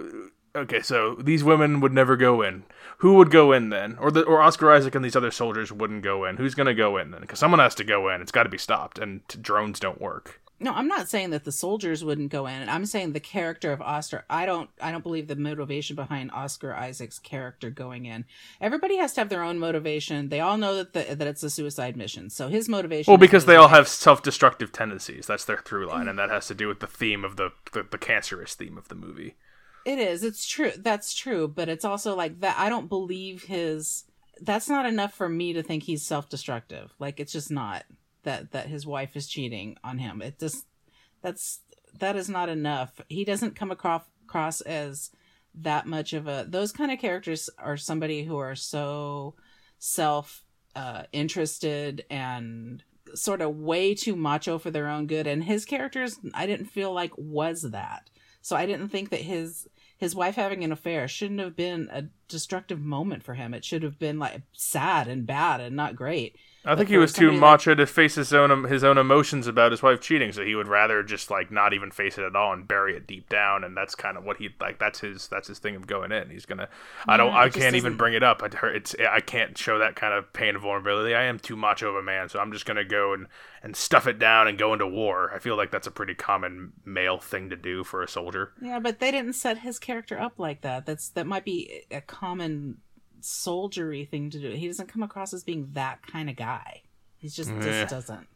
okay 0.54 0.82
so 0.82 1.16
these 1.16 1.42
women 1.42 1.80
would 1.80 1.92
never 1.92 2.16
go 2.16 2.42
in. 2.42 2.62
Who 2.98 3.14
would 3.14 3.32
go 3.32 3.50
in 3.50 3.70
then? 3.70 3.96
Or 3.98 4.12
the 4.12 4.22
or 4.22 4.40
oscar 4.40 4.70
isaac 4.70 4.94
and 4.94 5.04
these 5.04 5.16
other 5.16 5.32
soldiers 5.32 5.72
wouldn't 5.72 6.04
go 6.04 6.24
in. 6.24 6.36
Who's 6.36 6.54
gonna 6.54 6.74
go 6.74 6.96
in 6.96 7.10
then? 7.10 7.22
Because 7.22 7.40
someone 7.40 7.58
has 7.58 7.74
to 7.74 7.84
go 7.84 8.08
in. 8.08 8.20
It's 8.20 8.30
got 8.30 8.44
to 8.44 8.48
be 8.48 8.58
stopped 8.58 9.00
and 9.00 9.26
drones 9.26 9.80
don't 9.80 10.00
work 10.00 10.41
No, 10.62 10.72
I'm 10.72 10.86
not 10.86 11.08
saying 11.08 11.30
that 11.30 11.42
the 11.42 11.50
soldiers 11.50 12.04
wouldn't 12.04 12.30
go 12.30 12.46
in. 12.46 12.68
I'm 12.68 12.86
saying 12.86 13.12
the 13.12 13.20
character 13.20 13.72
of 13.72 13.82
Oscar. 13.82 14.24
I 14.30 14.46
don't. 14.46 14.70
I 14.80 14.92
don't 14.92 15.02
believe 15.02 15.26
the 15.26 15.34
motivation 15.34 15.96
behind 15.96 16.30
Oscar 16.30 16.72
Isaac's 16.72 17.18
character 17.18 17.68
going 17.68 18.06
in. 18.06 18.24
Everybody 18.60 18.96
has 18.98 19.12
to 19.14 19.22
have 19.22 19.28
their 19.28 19.42
own 19.42 19.58
motivation. 19.58 20.28
They 20.28 20.38
all 20.38 20.56
know 20.56 20.76
that 20.76 20.92
the, 20.92 21.16
that 21.16 21.26
it's 21.26 21.42
a 21.42 21.50
suicide 21.50 21.96
mission. 21.96 22.30
So 22.30 22.46
his 22.48 22.68
motivation. 22.68 23.10
Well, 23.10 23.18
because 23.18 23.46
they 23.46 23.56
all 23.56 23.68
have 23.68 23.88
self-destructive 23.88 24.70
tendencies. 24.70 25.26
That's 25.26 25.44
their 25.44 25.58
through 25.58 25.88
line, 25.88 26.06
and 26.06 26.18
that 26.18 26.30
has 26.30 26.46
to 26.46 26.54
do 26.54 26.68
with 26.68 26.78
the 26.78 26.86
theme 26.86 27.24
of 27.24 27.36
the 27.36 27.50
the, 27.72 27.84
the 27.90 27.98
cancerous 27.98 28.54
theme 28.54 28.78
of 28.78 28.86
the 28.86 28.94
movie. 28.94 29.34
It 29.84 29.98
is. 29.98 30.22
It's 30.22 30.46
true. 30.46 30.70
That's 30.78 31.12
true. 31.12 31.48
But 31.48 31.68
it's 31.68 31.84
also 31.84 32.14
like 32.14 32.38
that. 32.38 32.56
I 32.56 32.68
don't 32.68 32.88
believe 32.88 33.42
his. 33.44 34.04
That's 34.40 34.68
not 34.68 34.86
enough 34.86 35.12
for 35.12 35.28
me 35.28 35.52
to 35.54 35.62
think 35.62 35.82
he's 35.82 36.04
self-destructive. 36.04 36.94
Like 37.00 37.18
it's 37.18 37.32
just 37.32 37.50
not 37.50 37.84
that 38.24 38.52
that 38.52 38.68
his 38.68 38.86
wife 38.86 39.16
is 39.16 39.26
cheating 39.26 39.76
on 39.82 39.98
him. 39.98 40.22
It 40.22 40.38
just 40.38 40.66
that's 41.22 41.60
that 41.98 42.16
is 42.16 42.28
not 42.28 42.48
enough. 42.48 43.00
He 43.08 43.24
doesn't 43.24 43.56
come 43.56 43.70
across 43.70 44.02
across 44.24 44.60
as 44.62 45.10
that 45.54 45.86
much 45.86 46.12
of 46.12 46.26
a. 46.26 46.46
Those 46.48 46.72
kind 46.72 46.90
of 46.90 46.98
characters 46.98 47.50
are 47.58 47.76
somebody 47.76 48.24
who 48.24 48.38
are 48.38 48.54
so 48.54 49.34
self 49.78 50.44
uh, 50.74 51.04
interested 51.12 52.04
and 52.10 52.82
sort 53.14 53.42
of 53.42 53.56
way 53.56 53.94
too 53.94 54.16
macho 54.16 54.58
for 54.58 54.70
their 54.70 54.88
own 54.88 55.06
good. 55.06 55.26
And 55.26 55.44
his 55.44 55.64
characters, 55.64 56.18
I 56.32 56.46
didn't 56.46 56.66
feel 56.66 56.92
like 56.92 57.12
was 57.16 57.62
that. 57.62 58.08
So 58.40 58.56
I 58.56 58.66
didn't 58.66 58.88
think 58.88 59.10
that 59.10 59.20
his 59.20 59.68
his 59.98 60.16
wife 60.16 60.34
having 60.34 60.64
an 60.64 60.72
affair 60.72 61.06
shouldn't 61.06 61.38
have 61.38 61.54
been 61.54 61.88
a 61.92 62.08
destructive 62.26 62.80
moment 62.80 63.22
for 63.22 63.34
him. 63.34 63.54
It 63.54 63.64
should 63.64 63.84
have 63.84 64.00
been 64.00 64.18
like 64.18 64.42
sad 64.52 65.06
and 65.06 65.26
bad 65.26 65.60
and 65.60 65.76
not 65.76 65.94
great. 65.94 66.36
I 66.64 66.76
think 66.76 66.88
he 66.88 66.96
was 66.96 67.12
too 67.12 67.26
somebody 67.26 67.36
like- 67.38 67.40
macho 67.40 67.74
to 67.74 67.86
face 67.86 68.14
his 68.14 68.32
own 68.32 68.64
his 68.64 68.84
own 68.84 68.96
emotions 68.98 69.46
about 69.46 69.72
his 69.72 69.82
wife 69.82 70.00
cheating, 70.00 70.30
so 70.32 70.44
he 70.44 70.54
would 70.54 70.68
rather 70.68 71.02
just 71.02 71.30
like 71.30 71.50
not 71.50 71.72
even 71.72 71.90
face 71.90 72.18
it 72.18 72.24
at 72.24 72.36
all 72.36 72.52
and 72.52 72.68
bury 72.68 72.96
it 72.96 73.06
deep 73.06 73.28
down. 73.28 73.64
And 73.64 73.76
that's 73.76 73.94
kind 73.94 74.16
of 74.16 74.24
what 74.24 74.36
he 74.36 74.50
like. 74.60 74.78
That's 74.78 75.00
his 75.00 75.26
that's 75.28 75.48
his 75.48 75.58
thing 75.58 75.74
of 75.74 75.86
going 75.86 76.12
in. 76.12 76.30
He's 76.30 76.46
gonna. 76.46 76.68
I 77.08 77.16
don't. 77.16 77.32
I 77.32 77.48
can't 77.48 77.74
even 77.74 77.96
bring 77.96 78.14
it 78.14 78.22
up. 78.22 78.42
I 78.42 78.48
it's. 78.68 78.94
I 79.08 79.20
can't 79.20 79.58
show 79.58 79.78
that 79.80 79.96
kind 79.96 80.14
of 80.14 80.32
pain 80.32 80.50
and 80.50 80.60
vulnerability. 80.60 81.14
I 81.14 81.24
am 81.24 81.38
too 81.38 81.56
macho 81.56 81.90
of 81.90 81.96
a 81.96 82.02
man, 82.02 82.28
so 82.28 82.38
I'm 82.38 82.52
just 82.52 82.64
gonna 82.66 82.84
go 82.84 83.12
and 83.12 83.26
and 83.64 83.74
stuff 83.76 84.06
it 84.06 84.18
down 84.18 84.46
and 84.48 84.58
go 84.58 84.72
into 84.72 84.86
war. 84.86 85.32
I 85.34 85.38
feel 85.38 85.56
like 85.56 85.70
that's 85.70 85.86
a 85.86 85.92
pretty 85.92 86.14
common 86.14 86.72
male 86.84 87.18
thing 87.18 87.50
to 87.50 87.56
do 87.56 87.82
for 87.84 88.02
a 88.02 88.08
soldier. 88.08 88.52
Yeah, 88.60 88.78
but 88.78 88.98
they 89.00 89.10
didn't 89.10 89.34
set 89.34 89.58
his 89.58 89.78
character 89.78 90.18
up 90.20 90.38
like 90.38 90.60
that. 90.62 90.86
That's 90.86 91.08
that 91.10 91.26
might 91.26 91.44
be 91.44 91.82
a 91.90 92.00
common 92.00 92.78
soldiery 93.24 94.04
thing 94.04 94.30
to 94.30 94.38
do. 94.40 94.50
He 94.50 94.66
doesn't 94.66 94.88
come 94.88 95.02
across 95.02 95.32
as 95.32 95.44
being 95.44 95.68
that 95.72 96.06
kind 96.06 96.28
of 96.30 96.36
guy. 96.36 96.82
He's 97.16 97.34
just 97.34 97.50
Yeah. 97.50 97.60
just 97.60 97.88
doesn't. 97.88 98.26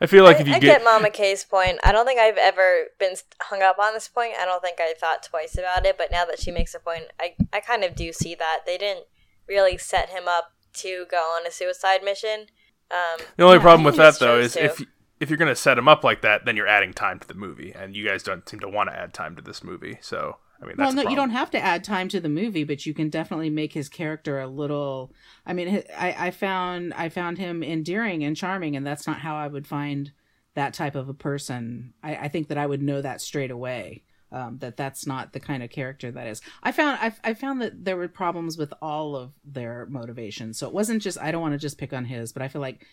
I 0.00 0.06
feel 0.06 0.24
like 0.24 0.38
I, 0.38 0.40
if 0.40 0.48
you 0.48 0.54
I 0.54 0.58
get, 0.58 0.78
get 0.78 0.84
Mama 0.84 1.10
K's 1.10 1.44
point. 1.44 1.78
I 1.84 1.92
don't 1.92 2.04
think 2.06 2.18
I've 2.18 2.36
ever 2.36 2.86
been 2.98 3.14
hung 3.42 3.62
up 3.62 3.78
on 3.78 3.94
this 3.94 4.08
point. 4.08 4.32
I 4.40 4.44
don't 4.44 4.60
think 4.62 4.78
I 4.80 4.94
thought 4.98 5.22
twice 5.22 5.56
about 5.56 5.86
it, 5.86 5.96
but 5.96 6.10
now 6.10 6.24
that 6.24 6.40
she 6.40 6.50
makes 6.50 6.74
a 6.74 6.80
point, 6.80 7.04
I, 7.20 7.34
I 7.52 7.60
kind 7.60 7.84
of 7.84 7.94
do 7.94 8.12
see 8.12 8.34
that. 8.34 8.60
They 8.66 8.76
didn't 8.78 9.04
really 9.48 9.78
set 9.78 10.08
him 10.10 10.24
up 10.26 10.52
to 10.74 11.06
go 11.10 11.16
on 11.18 11.46
a 11.46 11.50
suicide 11.50 12.02
mission. 12.02 12.46
Um, 12.90 13.24
The 13.36 13.44
only 13.44 13.56
Yeah, 13.58 13.62
problem 13.62 13.84
with 13.84 13.96
that 13.96 14.18
though 14.18 14.38
is 14.38 14.54
too. 14.54 14.60
if 14.60 14.82
if 15.20 15.28
you're 15.30 15.36
gonna 15.36 15.56
set 15.56 15.78
him 15.78 15.88
up 15.88 16.02
like 16.04 16.22
that, 16.22 16.44
then 16.44 16.56
you're 16.56 16.66
adding 16.68 16.92
time 16.92 17.18
to 17.20 17.28
the 17.28 17.34
movie, 17.34 17.72
and 17.72 17.94
you 17.96 18.06
guys 18.06 18.22
don't 18.22 18.48
seem 18.48 18.60
to 18.60 18.68
want 18.68 18.90
to 18.90 18.96
add 18.96 19.12
time 19.14 19.36
to 19.36 19.42
this 19.42 19.62
movie. 19.64 19.98
So 20.00 20.38
I 20.60 20.66
mean, 20.66 20.74
well, 20.76 20.92
no, 20.92 21.02
you 21.02 21.14
don't 21.14 21.30
have 21.30 21.50
to 21.52 21.58
add 21.58 21.84
time 21.84 22.08
to 22.08 22.20
the 22.20 22.28
movie, 22.28 22.64
but 22.64 22.84
you 22.84 22.92
can 22.92 23.10
definitely 23.10 23.50
make 23.50 23.72
his 23.72 23.88
character 23.88 24.40
a 24.40 24.48
little. 24.48 25.12
I 25.46 25.52
mean, 25.52 25.84
I, 25.96 26.26
I 26.26 26.30
found 26.32 26.92
I 26.94 27.08
found 27.08 27.38
him 27.38 27.62
endearing 27.62 28.24
and 28.24 28.36
charming, 28.36 28.74
and 28.74 28.86
that's 28.86 29.06
not 29.06 29.20
how 29.20 29.36
I 29.36 29.46
would 29.46 29.66
find 29.66 30.10
that 30.54 30.74
type 30.74 30.96
of 30.96 31.08
a 31.08 31.14
person. 31.14 31.94
I, 32.02 32.16
I 32.16 32.28
think 32.28 32.48
that 32.48 32.58
I 32.58 32.66
would 32.66 32.82
know 32.82 33.00
that 33.00 33.20
straight 33.20 33.50
away. 33.50 34.02
Um, 34.30 34.58
that 34.58 34.76
that's 34.76 35.06
not 35.06 35.32
the 35.32 35.40
kind 35.40 35.62
of 35.62 35.70
character 35.70 36.10
that 36.10 36.26
is. 36.26 36.42
I 36.62 36.72
found 36.72 36.98
I, 37.00 37.12
I 37.24 37.32
found 37.32 37.62
that 37.62 37.84
there 37.84 37.96
were 37.96 38.08
problems 38.08 38.58
with 38.58 38.74
all 38.82 39.16
of 39.16 39.32
their 39.42 39.86
motivations. 39.86 40.58
So 40.58 40.66
it 40.66 40.74
wasn't 40.74 41.00
just 41.00 41.18
I 41.18 41.30
don't 41.30 41.40
want 41.40 41.54
to 41.54 41.58
just 41.58 41.78
pick 41.78 41.94
on 41.94 42.04
his, 42.04 42.32
but 42.32 42.42
I 42.42 42.48
feel 42.48 42.60
like 42.60 42.84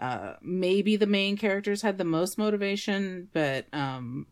uh, 0.00 0.34
maybe 0.42 0.96
the 0.96 1.06
main 1.06 1.36
characters 1.36 1.82
had 1.82 1.98
the 1.98 2.04
most 2.04 2.38
motivation, 2.38 3.28
but 3.32 3.66
um, 3.72 4.26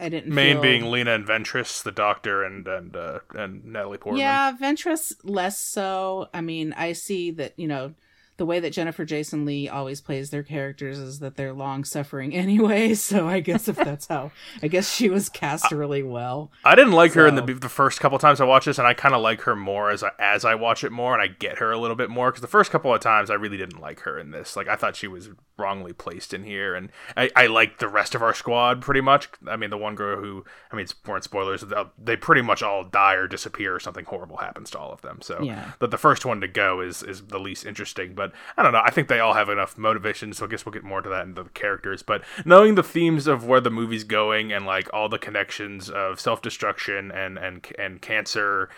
I 0.00 0.08
didn't. 0.08 0.32
Main 0.32 0.56
feel... 0.56 0.62
being 0.62 0.90
Lena 0.90 1.14
and 1.14 1.26
Ventress, 1.26 1.82
the 1.82 1.92
doctor, 1.92 2.42
and 2.44 2.66
and 2.66 2.96
uh, 2.96 3.20
and 3.34 3.64
Natalie 3.64 3.98
Portman. 3.98 4.20
Yeah, 4.20 4.56
Ventress 4.56 5.14
less 5.24 5.58
so. 5.58 6.28
I 6.32 6.40
mean, 6.40 6.72
I 6.74 6.92
see 6.92 7.30
that, 7.32 7.54
you 7.56 7.66
know, 7.66 7.94
the 8.38 8.46
way 8.46 8.58
that 8.60 8.72
Jennifer 8.72 9.04
Jason 9.04 9.44
Lee 9.44 9.68
always 9.68 10.00
plays 10.00 10.30
their 10.30 10.42
characters 10.42 10.98
is 10.98 11.18
that 11.18 11.36
they're 11.36 11.52
long 11.52 11.84
suffering 11.84 12.34
anyway. 12.34 12.94
So 12.94 13.28
I 13.28 13.40
guess 13.40 13.68
if 13.68 13.76
that's 13.76 14.06
how, 14.06 14.30
I 14.62 14.68
guess 14.68 14.90
she 14.92 15.08
was 15.10 15.28
cast 15.28 15.70
really 15.70 16.02
well. 16.02 16.50
I 16.64 16.74
didn't 16.74 16.92
like 16.92 17.12
her 17.12 17.26
in 17.26 17.34
the 17.34 17.42
the 17.42 17.68
first 17.68 18.00
couple 18.00 18.18
times 18.18 18.40
I 18.40 18.44
watched 18.44 18.66
this, 18.66 18.78
and 18.78 18.86
I 18.86 18.94
kind 18.94 19.14
of 19.14 19.20
like 19.20 19.42
her 19.42 19.54
more 19.54 19.90
as 19.90 20.02
I, 20.02 20.10
as 20.18 20.44
I 20.44 20.54
watch 20.54 20.82
it 20.84 20.92
more, 20.92 21.12
and 21.12 21.22
I 21.22 21.26
get 21.26 21.58
her 21.58 21.70
a 21.70 21.78
little 21.78 21.96
bit 21.96 22.08
more 22.10 22.30
because 22.30 22.40
the 22.40 22.46
first 22.48 22.70
couple 22.70 22.94
of 22.94 23.00
times 23.00 23.30
I 23.30 23.34
really 23.34 23.56
didn't 23.58 23.80
like 23.80 24.00
her 24.00 24.18
in 24.18 24.30
this. 24.30 24.56
Like 24.56 24.68
I 24.68 24.76
thought 24.76 24.96
she 24.96 25.08
was 25.08 25.28
wrongly 25.58 25.92
placed 25.92 26.32
in 26.32 26.44
here, 26.44 26.74
and 26.74 26.90
I, 27.16 27.30
I 27.34 27.46
liked 27.48 27.80
the 27.80 27.88
rest 27.88 28.14
of 28.14 28.22
our 28.22 28.32
squad 28.34 28.80
pretty 28.80 29.00
much. 29.00 29.28
I 29.48 29.56
mean, 29.56 29.70
the 29.70 29.76
one 29.76 29.94
girl 29.96 30.20
who 30.20 30.44
I 30.72 30.76
mean, 30.76 30.84
it's 30.84 30.94
weren't 31.06 31.24
spoilers. 31.24 31.62
they'll- 31.62 31.90
pretty 32.20 32.42
much 32.42 32.62
all 32.62 32.84
die 32.84 33.14
or 33.14 33.26
disappear, 33.26 33.74
or 33.74 33.80
something 33.80 34.04
horrible 34.04 34.36
happens 34.36 34.70
to 34.70 34.78
all 34.78 34.92
of 34.92 35.00
them. 35.02 35.20
So 35.22 35.40
Yeah. 35.42 35.72
but 35.80 35.90
the 35.90 35.98
first 35.98 36.24
one 36.24 36.40
to 36.40 36.48
go 36.48 36.80
is 36.80 37.02
is 37.02 37.22
the 37.26 37.40
least 37.40 37.66
interesting. 37.66 38.14
But 38.14 38.27
I 38.56 38.62
don't 38.62 38.72
know. 38.72 38.82
I 38.84 38.90
think 38.90 39.08
they 39.08 39.20
all 39.20 39.34
have 39.34 39.48
enough 39.48 39.76
motivation, 39.78 40.32
so 40.32 40.46
I 40.46 40.48
guess 40.48 40.64
we'll 40.64 40.72
get 40.72 40.84
more 40.84 41.00
to 41.02 41.08
that 41.08 41.24
in 41.26 41.34
the 41.34 41.44
characters. 41.44 42.02
But 42.02 42.22
knowing 42.44 42.74
the 42.74 42.82
themes 42.82 43.26
of 43.26 43.44
where 43.44 43.60
the 43.60 43.70
movie's 43.70 44.04
going 44.04 44.52
and 44.52 44.66
like 44.66 44.92
all 44.92 45.08
the 45.08 45.18
connections 45.18 45.90
of 45.90 46.20
self 46.20 46.42
destruction 46.42 47.10
and 47.10 47.38
and 47.38 47.66
and 47.78 48.00
cancer 48.00 48.68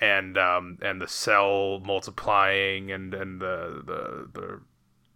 and 0.00 0.38
um 0.38 0.78
and 0.82 1.00
the 1.00 1.08
cell 1.08 1.80
multiplying 1.84 2.90
and 2.90 3.12
and 3.14 3.40
the 3.40 3.82
the 3.86 4.40
the 4.40 4.60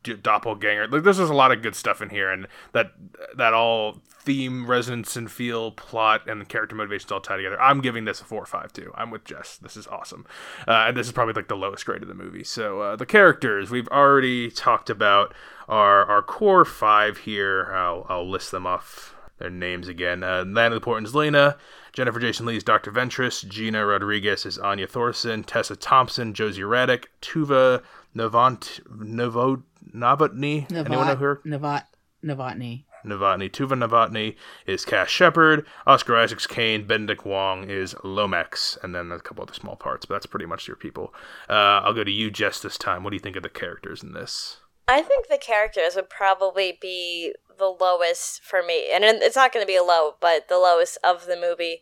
doppelganger 0.05 0.87
like 0.89 1.03
there's 1.03 1.19
just 1.19 1.33
a 1.33 1.37
lot 1.37 1.51
of 1.51 1.63
good 1.63 1.75
stuff 1.75 2.01
in 2.01 2.11
here 2.11 2.31
and 2.31 2.47
that 2.73 2.93
that 3.37 3.55
all 3.55 4.01
theme 4.21 4.67
resonance 4.67 5.17
and 5.17 5.31
feel 5.31 5.71
plot 5.73 6.29
and 6.29 6.49
character 6.49 6.75
motivations 6.75 7.11
all 7.11 7.21
tie 7.21 7.37
together 7.37 7.61
i'm 7.61 7.81
giving 7.81 8.05
this 8.05 8.21
a 8.21 8.25
four 8.25 8.43
or 8.43 8.47
five 8.47 8.73
too. 8.73 8.93
i'm 8.95 9.11
with 9.11 9.25
jess 9.25 9.59
this 9.59 9.77
is 9.77 9.87
awesome 9.87 10.27
uh, 10.69 10.85
and 10.89 10.97
this 10.97 11.07
is 11.07 11.13
probably 11.13 11.35
like 11.35 11.49
the 11.49 11.57
lowest 11.57 11.85
grade 11.85 12.03
of 12.03 12.09
the 12.09 12.15
movie 12.15 12.45
so 12.45 12.81
uh, 12.81 12.97
the 12.97 13.07
characters 13.07 13.71
we've 13.71 13.89
already 13.89 14.51
talked 14.51 14.91
about 14.91 15.35
our 15.69 16.05
our 16.07 16.23
core 16.23 16.65
five 16.65 17.19
here 17.19 17.73
i'll, 17.75 18.07
I'll 18.09 18.29
list 18.29 18.51
them 18.51 18.67
off 18.67 19.15
their 19.39 19.51
names 19.51 19.89
again 19.89 20.23
uh, 20.23 20.45
natalie 20.45 20.81
portman's 20.81 21.15
lena 21.15 21.57
Jennifer 21.95 22.19
Jason 22.19 22.45
Lee 22.47 22.57
is 22.57 22.65
Dr. 22.65 22.91
Ventress. 22.91 23.47
Gina 23.49 23.87
Rodriguez 23.87 24.45
is 24.45 24.59
Anya 24.59 24.89
Thorson. 24.89 25.45
Tessa 25.45 25.77
Thompson, 25.77 26.35
Josie 26.35 26.63
Radek. 26.63 27.05
Tuva 27.23 27.85
Novant, 28.17 28.81
Novo, 28.91 29.63
Novotny. 29.95 30.71
Anyone 30.71 31.07
know 31.07 31.17
her? 31.17 31.41
Novat, 31.45 31.85
Novotny. 32.25 32.85
Novotny. 33.05 33.51
Tuva 33.51 33.77
Novotny 33.77 34.37
is 34.67 34.85
Cass 34.85 35.09
Sheppard. 35.09 35.67
Oscar 35.87 36.17
Isaac's 36.17 36.47
Kane. 36.47 36.87
Benedict 36.87 37.25
Wong 37.25 37.69
is 37.69 37.95
Lomax. 38.03 38.79
And 38.83 38.95
then 38.95 39.13
a 39.13 39.21
couple 39.21 39.43
other 39.43 39.53
small 39.53 39.77
parts, 39.77 40.07
but 40.07 40.15
that's 40.15 40.27
pretty 40.27 40.47
much 40.47 40.67
your 40.67 40.77
people. 40.77 41.13
Uh, 41.49 41.83
I'll 41.83 41.93
go 41.93 42.05
to 42.05 42.11
you, 42.11 42.31
Jess, 42.31 42.61
this 42.61 42.79
time. 42.79 43.05
What 43.05 43.11
do 43.11 43.17
you 43.17 43.21
think 43.21 43.37
of 43.37 43.43
the 43.43 43.49
characters 43.49 44.03
in 44.03 44.15
this? 44.15 44.59
I 44.87 45.03
think 45.03 45.29
the 45.29 45.39
characters 45.39 45.95
would 45.97 46.11
probably 46.11 46.79
be 46.81 47.35
the 47.59 47.75
lowest 47.81 48.43
for 48.43 48.63
me, 48.63 48.91
and 48.93 49.05
it's 49.05 49.37
not 49.37 49.53
going 49.53 49.63
to 49.63 49.71
be 49.71 49.77
a 49.77 49.83
low, 49.83 50.17
but 50.21 50.49
the 50.49 50.59
lowest 50.59 50.99
of 51.03 51.27
the 51.27 51.37
movie. 51.41 51.81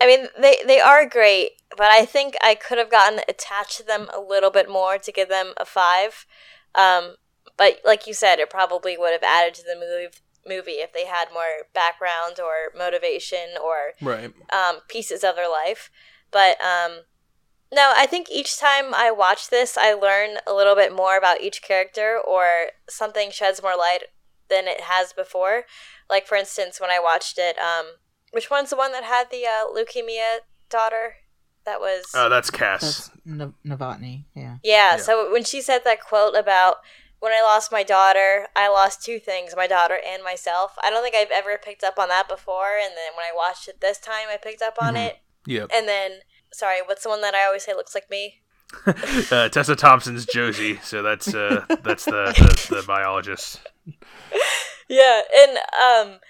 I 0.00 0.06
mean, 0.06 0.26
they 0.38 0.58
they 0.66 0.80
are 0.80 1.08
great, 1.08 1.52
but 1.70 1.86
I 1.86 2.04
think 2.04 2.34
I 2.42 2.54
could 2.54 2.78
have 2.78 2.90
gotten 2.90 3.20
attached 3.28 3.78
to 3.78 3.82
them 3.84 4.08
a 4.12 4.20
little 4.20 4.50
bit 4.50 4.68
more 4.68 4.98
to 4.98 5.12
give 5.12 5.28
them 5.28 5.54
a 5.56 5.64
five. 5.64 6.26
Um, 6.74 7.14
but 7.56 7.80
like 7.84 8.06
you 8.06 8.14
said, 8.14 8.38
it 8.38 8.50
probably 8.50 8.96
would 8.96 9.12
have 9.12 9.22
added 9.22 9.54
to 9.54 9.62
the 9.62 9.74
movie 9.78 10.14
movie 10.46 10.72
if 10.82 10.92
they 10.92 11.06
had 11.06 11.28
more 11.32 11.66
background 11.72 12.38
or 12.38 12.76
motivation 12.78 13.56
or 13.62 13.92
Right. 14.02 14.30
um, 14.52 14.80
pieces 14.88 15.24
of 15.24 15.36
their 15.36 15.48
life. 15.48 15.90
But 16.30 16.58
um, 16.60 17.00
no, 17.72 17.92
I 17.96 18.04
think 18.06 18.28
each 18.30 18.58
time 18.58 18.92
I 18.94 19.10
watch 19.10 19.48
this, 19.48 19.78
I 19.78 19.94
learn 19.94 20.36
a 20.46 20.52
little 20.52 20.74
bit 20.74 20.94
more 20.94 21.16
about 21.16 21.40
each 21.40 21.62
character, 21.62 22.20
or 22.26 22.44
something 22.90 23.30
sheds 23.30 23.62
more 23.62 23.76
light 23.76 24.00
than 24.50 24.68
it 24.68 24.82
has 24.82 25.12
before. 25.14 25.64
Like 26.10 26.26
for 26.26 26.36
instance, 26.36 26.78
when 26.80 26.90
I 26.90 27.00
watched 27.00 27.38
it, 27.38 27.56
um, 27.58 27.86
which 28.32 28.50
one's 28.50 28.70
the 28.70 28.76
one 28.76 28.92
that 28.92 29.04
had 29.04 29.30
the 29.30 29.44
uh, 29.46 29.66
leukemia 29.74 30.40
daughter? 30.68 31.14
That 31.64 31.80
was 31.80 32.04
Uh, 32.14 32.28
that's 32.28 32.50
Cass. 32.50 32.82
That's 32.82 33.10
no- 33.24 33.54
Novotny. 33.64 34.26
Yeah. 34.34 34.56
yeah, 34.62 34.96
Yeah. 34.96 34.96
so 34.98 35.32
when 35.32 35.44
she 35.44 35.62
said 35.62 35.80
that 35.84 36.02
quote 36.04 36.36
about 36.36 36.76
when 37.24 37.32
I 37.32 37.42
lost 37.42 37.72
my 37.72 37.82
daughter, 37.82 38.46
I 38.54 38.68
lost 38.68 39.02
two 39.02 39.18
things, 39.18 39.54
my 39.56 39.66
daughter 39.66 39.98
and 40.06 40.22
myself. 40.22 40.76
I 40.84 40.90
don't 40.90 41.02
think 41.02 41.16
I've 41.16 41.30
ever 41.32 41.58
picked 41.62 41.82
up 41.82 41.98
on 41.98 42.08
that 42.10 42.28
before, 42.28 42.76
and 42.76 42.92
then 42.92 43.16
when 43.16 43.24
I 43.24 43.34
watched 43.34 43.66
it 43.66 43.80
this 43.80 43.98
time, 43.98 44.26
I 44.30 44.36
picked 44.36 44.62
up 44.62 44.74
on 44.80 44.94
Mhm. 44.94 45.06
it. 45.08 45.18
Yep. 45.46 45.70
And 45.74 45.88
then, 45.88 46.20
sorry, 46.52 46.78
what's 46.84 47.02
the 47.02 47.08
one 47.08 47.22
that 47.22 47.34
I 47.34 47.44
always 47.46 47.64
say 47.64 47.72
looks 47.74 47.94
like 47.94 48.10
me? 48.10 48.42
uh, 49.30 49.48
Tessa 49.48 49.74
Thompson's 49.76 50.26
Josie, 50.26 50.78
so 50.82 51.02
that's 51.02 51.32
uh, 51.34 51.64
that's 51.82 52.04
the, 52.04 52.32
the 52.68 52.76
the 52.76 52.82
biologist. 52.86 53.60
Yeah, 54.88 55.22
and 55.34 55.56
um, 55.58 56.20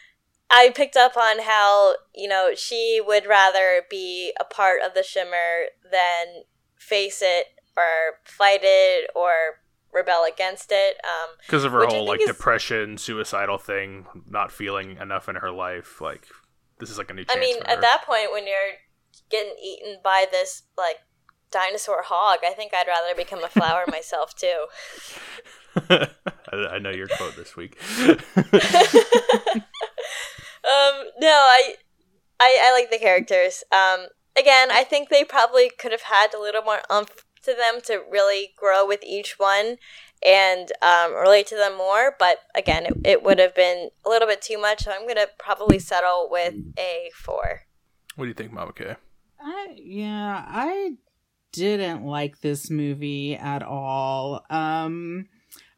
I 0.50 0.70
picked 0.70 0.96
up 0.96 1.16
on 1.16 1.40
how 1.40 1.96
you 2.14 2.28
know 2.28 2.52
she 2.54 3.00
would 3.04 3.26
rather 3.26 3.82
be 3.90 4.32
a 4.40 4.44
part 4.44 4.80
of 4.80 4.94
the 4.94 5.02
Shimmer 5.02 5.66
than 5.90 6.44
face 6.78 7.20
it 7.20 7.46
or 7.76 8.20
fight 8.24 8.60
it 8.62 9.10
or 9.16 9.60
rebel 9.94 10.24
against 10.24 10.72
it. 10.72 10.96
Um, 11.04 11.36
because 11.46 11.64
of 11.64 11.72
her 11.72 11.86
whole 11.86 12.06
like 12.06 12.20
is- 12.20 12.26
depression, 12.26 12.98
suicidal 12.98 13.58
thing, 13.58 14.06
not 14.28 14.50
feeling 14.52 14.96
enough 14.98 15.28
in 15.28 15.36
her 15.36 15.50
life. 15.50 16.00
Like 16.00 16.26
this 16.78 16.90
is 16.90 16.98
like 16.98 17.10
a 17.10 17.14
new. 17.14 17.24
I 17.28 17.38
mean, 17.38 17.56
at 17.64 17.80
that 17.80 18.02
point, 18.06 18.32
when 18.32 18.46
you're 18.46 18.74
getting 19.30 19.54
eaten 19.62 19.98
by 20.02 20.26
this 20.30 20.62
like 20.76 20.98
dinosaur 21.50 22.02
hog, 22.02 22.40
I 22.44 22.52
think 22.52 22.72
I'd 22.74 22.88
rather 22.88 23.14
become 23.14 23.42
a 23.44 23.48
flower 23.48 23.84
myself 23.90 24.34
too. 24.34 24.66
I, 25.90 26.08
I 26.52 26.78
know 26.78 26.90
your 26.90 27.08
quote 27.08 27.36
this 27.36 27.56
week. 27.56 27.80
um, 28.06 28.14
no, 30.64 31.28
I, 31.28 31.74
I, 32.40 32.58
I 32.62 32.72
like 32.72 32.90
the 32.90 32.98
characters. 32.98 33.64
Um, 33.72 34.06
again, 34.38 34.70
I 34.70 34.84
think 34.84 35.08
they 35.08 35.24
probably 35.24 35.70
could 35.70 35.92
have 35.92 36.02
had 36.02 36.34
a 36.34 36.40
little 36.40 36.62
more 36.62 36.80
umph 36.90 37.23
to 37.44 37.54
them 37.54 37.80
to 37.86 38.02
really 38.10 38.52
grow 38.56 38.86
with 38.86 39.02
each 39.04 39.38
one 39.38 39.76
and 40.24 40.72
um, 40.82 41.14
relate 41.14 41.46
to 41.48 41.56
them 41.56 41.76
more. 41.76 42.16
But 42.18 42.38
again, 42.54 42.86
it, 42.86 42.94
it 43.04 43.22
would 43.22 43.38
have 43.38 43.54
been 43.54 43.90
a 44.04 44.08
little 44.08 44.28
bit 44.28 44.42
too 44.42 44.58
much. 44.58 44.84
So 44.84 44.92
I'm 44.92 45.06
gonna 45.06 45.26
probably 45.38 45.78
settle 45.78 46.28
with 46.30 46.54
a 46.78 47.10
four. 47.14 47.62
what 48.16 48.24
do 48.24 48.28
you 48.28 48.34
think, 48.34 48.52
Mama 48.52 48.72
K? 48.72 48.96
I 49.40 49.74
yeah, 49.76 50.44
I 50.46 50.96
didn't 51.52 52.04
like 52.04 52.40
this 52.40 52.70
movie 52.70 53.36
at 53.36 53.62
all. 53.62 54.44
Um 54.50 55.26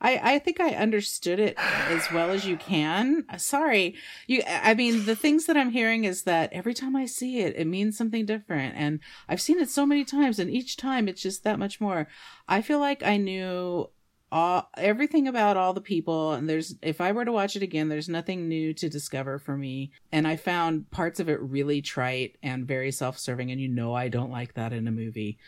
I 0.00 0.34
I 0.34 0.38
think 0.38 0.60
I 0.60 0.70
understood 0.74 1.38
it 1.38 1.56
as 1.58 2.10
well 2.12 2.30
as 2.30 2.46
you 2.46 2.56
can. 2.56 3.24
Sorry. 3.38 3.94
You 4.26 4.42
I 4.46 4.74
mean 4.74 5.06
the 5.06 5.16
things 5.16 5.46
that 5.46 5.56
I'm 5.56 5.70
hearing 5.70 6.04
is 6.04 6.22
that 6.24 6.52
every 6.52 6.74
time 6.74 6.94
I 6.94 7.06
see 7.06 7.40
it 7.40 7.56
it 7.56 7.66
means 7.66 7.96
something 7.96 8.26
different 8.26 8.74
and 8.76 9.00
I've 9.28 9.40
seen 9.40 9.58
it 9.58 9.70
so 9.70 9.86
many 9.86 10.04
times 10.04 10.38
and 10.38 10.50
each 10.50 10.76
time 10.76 11.08
it's 11.08 11.22
just 11.22 11.44
that 11.44 11.58
much 11.58 11.80
more. 11.80 12.08
I 12.48 12.62
feel 12.62 12.78
like 12.78 13.02
I 13.02 13.16
knew 13.16 13.88
all 14.32 14.68
everything 14.76 15.28
about 15.28 15.56
all 15.56 15.72
the 15.72 15.80
people 15.80 16.32
and 16.32 16.48
there's 16.48 16.74
if 16.82 17.00
I 17.00 17.12
were 17.12 17.24
to 17.24 17.32
watch 17.32 17.54
it 17.54 17.62
again 17.62 17.88
there's 17.88 18.08
nothing 18.08 18.48
new 18.48 18.74
to 18.74 18.88
discover 18.88 19.38
for 19.38 19.56
me 19.56 19.92
and 20.10 20.26
I 20.26 20.36
found 20.36 20.90
parts 20.90 21.20
of 21.20 21.28
it 21.28 21.40
really 21.40 21.80
trite 21.80 22.36
and 22.42 22.66
very 22.66 22.90
self-serving 22.90 23.52
and 23.52 23.60
you 23.60 23.68
know 23.68 23.94
I 23.94 24.08
don't 24.08 24.32
like 24.32 24.54
that 24.54 24.72
in 24.72 24.88
a 24.88 24.92
movie. 24.92 25.38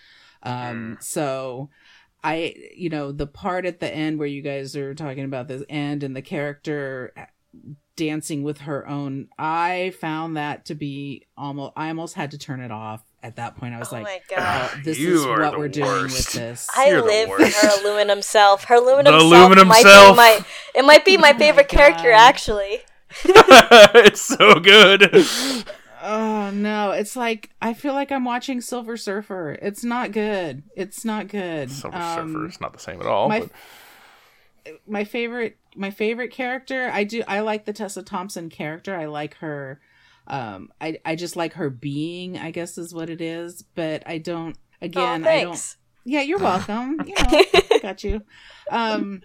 Um 0.44 0.96
so 1.00 1.70
I 2.28 2.54
you 2.74 2.90
know 2.90 3.12
the 3.12 3.26
part 3.26 3.64
at 3.66 3.80
the 3.80 3.92
end 3.92 4.18
where 4.18 4.28
you 4.28 4.42
guys 4.42 4.76
are 4.76 4.94
talking 4.94 5.24
about 5.24 5.48
the 5.48 5.64
end 5.70 6.02
and 6.02 6.14
the 6.14 6.22
character 6.22 7.12
dancing 7.96 8.42
with 8.42 8.58
her 8.60 8.86
own 8.88 9.28
I 9.38 9.92
found 10.00 10.36
that 10.36 10.66
to 10.66 10.74
be 10.74 11.26
almost 11.36 11.72
I 11.76 11.88
almost 11.88 12.14
had 12.14 12.30
to 12.32 12.38
turn 12.38 12.60
it 12.60 12.70
off 12.70 13.02
at 13.22 13.36
that 13.36 13.56
point. 13.56 13.74
I 13.74 13.78
was 13.80 13.92
oh 13.92 13.96
like 13.96 14.04
my 14.04 14.20
uh, 14.36 14.40
god. 14.40 14.70
oh, 14.74 14.80
this 14.84 14.98
You 14.98 15.14
is 15.20 15.26
what 15.26 15.58
we're 15.58 15.68
doing 15.68 16.04
with 16.04 16.32
this. 16.32 16.68
I 16.76 16.88
You're 16.90 17.02
live 17.02 17.28
for 17.28 17.44
her 17.44 17.80
aluminum 17.80 18.22
self. 18.22 18.64
Her 18.64 18.76
aluminum 18.76 19.12
The 19.14 19.20
self 19.20 19.32
aluminum 19.32 19.68
might 19.68 19.82
self. 19.82 20.14
be 20.14 20.16
my 20.16 20.44
it 20.76 20.84
might 20.84 21.04
be 21.04 21.16
my 21.16 21.32
Oh 21.34 21.38
favorite 21.38 21.72
my 21.72 21.76
character 21.78 22.10
actually. 22.12 22.80
it's 23.24 24.20
so 24.20 24.60
good. 24.60 25.10
Oh 26.10 26.50
no, 26.50 26.92
it's 26.92 27.16
like 27.16 27.50
I 27.60 27.74
feel 27.74 27.92
like 27.92 28.10
I'm 28.10 28.24
watching 28.24 28.60
Silver 28.62 28.96
Surfer. 28.96 29.58
It's 29.60 29.84
not 29.84 30.10
good. 30.12 30.62
It's 30.74 31.04
not 31.04 31.28
good. 31.28 31.70
Silver 31.70 31.96
Um, 31.98 32.32
Surfer 32.32 32.46
is 32.46 32.60
not 32.62 32.72
the 32.72 32.78
same 32.78 33.00
at 33.00 33.06
all. 33.06 33.28
my- 33.28 33.40
but 33.40 33.50
my 34.86 35.04
favorite 35.04 35.56
my 35.76 35.90
favorite 35.90 36.30
character 36.30 36.90
i 36.92 37.02
do 37.02 37.22
i 37.26 37.40
like 37.40 37.64
the 37.64 37.72
tessa 37.72 38.02
thompson 38.02 38.50
character 38.50 38.94
i 38.94 39.06
like 39.06 39.34
her 39.36 39.80
um 40.26 40.70
i 40.78 40.98
i 41.06 41.14
just 41.16 41.36
like 41.36 41.54
her 41.54 41.70
being 41.70 42.36
i 42.36 42.50
guess 42.50 42.76
is 42.76 42.92
what 42.92 43.08
it 43.08 43.22
is 43.22 43.62
but 43.74 44.02
i 44.06 44.18
don't 44.18 44.58
again 44.82 45.26
oh, 45.26 45.30
i 45.30 45.42
don't 45.44 45.76
yeah 46.04 46.20
you're 46.20 46.38
welcome 46.52 47.00
you 47.06 47.14
know 47.14 47.42
got 47.82 48.04
you 48.04 48.20
um 48.70 49.22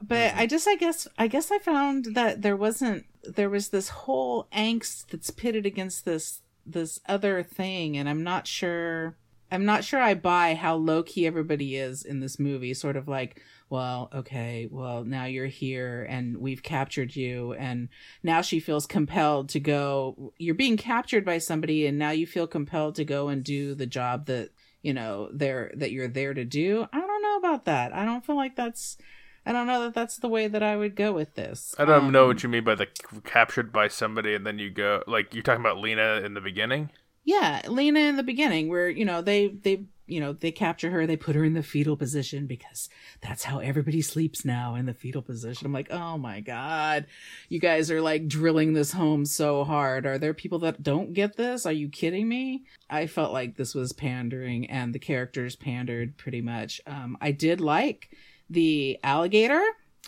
but 0.00 0.32
i 0.36 0.46
just 0.46 0.68
i 0.68 0.76
guess 0.76 1.08
i 1.18 1.26
guess 1.26 1.50
i 1.50 1.58
found 1.58 2.14
that 2.14 2.42
there 2.42 2.56
wasn't 2.56 3.04
there 3.24 3.50
was 3.50 3.68
this 3.68 3.88
whole 3.88 4.48
angst 4.52 5.06
that's 5.08 5.30
pitted 5.30 5.66
against 5.66 6.04
this 6.04 6.40
this 6.64 7.00
other 7.06 7.42
thing 7.42 7.96
and 7.96 8.08
i'm 8.08 8.22
not 8.22 8.46
sure 8.46 9.16
i'm 9.50 9.64
not 9.64 9.84
sure 9.84 10.00
i 10.00 10.14
buy 10.14 10.54
how 10.54 10.74
low 10.74 11.02
key 11.02 11.26
everybody 11.26 11.76
is 11.76 12.04
in 12.04 12.20
this 12.20 12.38
movie 12.38 12.74
sort 12.74 12.96
of 12.96 13.08
like 13.08 13.40
well, 13.72 14.10
okay, 14.12 14.68
well, 14.70 15.02
now 15.02 15.24
you're 15.24 15.46
here 15.46 16.06
and 16.06 16.36
we've 16.36 16.62
captured 16.62 17.16
you. 17.16 17.54
And 17.54 17.88
now 18.22 18.42
she 18.42 18.60
feels 18.60 18.84
compelled 18.84 19.48
to 19.48 19.60
go. 19.60 20.34
You're 20.36 20.54
being 20.54 20.76
captured 20.76 21.24
by 21.24 21.38
somebody, 21.38 21.86
and 21.86 21.98
now 21.98 22.10
you 22.10 22.26
feel 22.26 22.46
compelled 22.46 22.96
to 22.96 23.04
go 23.06 23.28
and 23.28 23.42
do 23.42 23.74
the 23.74 23.86
job 23.86 24.26
that, 24.26 24.50
you 24.82 24.92
know, 24.92 25.30
they're, 25.32 25.72
that 25.74 25.90
you're 25.90 26.06
there 26.06 26.34
to 26.34 26.44
do. 26.44 26.86
I 26.92 27.00
don't 27.00 27.22
know 27.22 27.38
about 27.38 27.64
that. 27.64 27.94
I 27.94 28.04
don't 28.04 28.26
feel 28.26 28.36
like 28.36 28.56
that's, 28.56 28.98
I 29.44 29.52
don't 29.52 29.66
know 29.66 29.82
that 29.82 29.94
that's 29.94 30.16
the 30.18 30.28
way 30.28 30.46
that 30.48 30.62
I 30.62 30.76
would 30.76 30.94
go 30.94 31.12
with 31.12 31.34
this. 31.34 31.74
I 31.78 31.84
don't 31.84 32.04
Um, 32.04 32.12
know 32.12 32.26
what 32.28 32.42
you 32.42 32.48
mean 32.48 32.64
by 32.64 32.74
the 32.76 32.86
captured 33.24 33.72
by 33.72 33.88
somebody 33.88 34.34
and 34.34 34.46
then 34.46 34.58
you 34.58 34.70
go 34.70 35.02
like 35.06 35.34
you're 35.34 35.42
talking 35.42 35.60
about 35.64 35.78
Lena 35.78 36.20
in 36.24 36.34
the 36.34 36.40
beginning. 36.40 36.90
Yeah, 37.24 37.62
Lena 37.68 38.00
in 38.00 38.16
the 38.16 38.22
beginning, 38.24 38.68
where 38.68 38.88
you 38.88 39.04
know 39.04 39.22
they 39.22 39.46
they 39.48 39.84
you 40.06 40.18
know 40.18 40.32
they 40.32 40.50
capture 40.50 40.90
her, 40.90 41.06
they 41.06 41.16
put 41.16 41.36
her 41.36 41.44
in 41.44 41.54
the 41.54 41.62
fetal 41.62 41.96
position 41.96 42.46
because 42.48 42.88
that's 43.20 43.44
how 43.44 43.60
everybody 43.60 44.02
sleeps 44.02 44.44
now 44.44 44.74
in 44.74 44.86
the 44.86 44.92
fetal 44.94 45.22
position. 45.22 45.64
I'm 45.66 45.72
like, 45.72 45.90
oh 45.92 46.18
my 46.18 46.40
god, 46.40 47.06
you 47.48 47.60
guys 47.60 47.92
are 47.92 48.00
like 48.00 48.26
drilling 48.26 48.72
this 48.72 48.92
home 48.92 49.24
so 49.24 49.62
hard. 49.62 50.04
Are 50.04 50.18
there 50.18 50.34
people 50.34 50.58
that 50.60 50.82
don't 50.82 51.12
get 51.12 51.36
this? 51.36 51.64
Are 51.64 51.72
you 51.72 51.88
kidding 51.88 52.28
me? 52.28 52.64
I 52.90 53.06
felt 53.06 53.32
like 53.32 53.56
this 53.56 53.72
was 53.74 53.92
pandering, 53.92 54.68
and 54.68 54.92
the 54.92 54.98
characters 54.98 55.54
pandered 55.54 56.16
pretty 56.16 56.40
much. 56.40 56.80
Um, 56.88 57.16
I 57.20 57.30
did 57.30 57.60
like 57.60 58.10
the 58.52 58.98
alligator, 59.02 59.62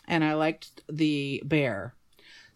and 0.07 0.23
I 0.25 0.35
liked 0.35 0.83
the 0.89 1.43
bear. 1.45 1.95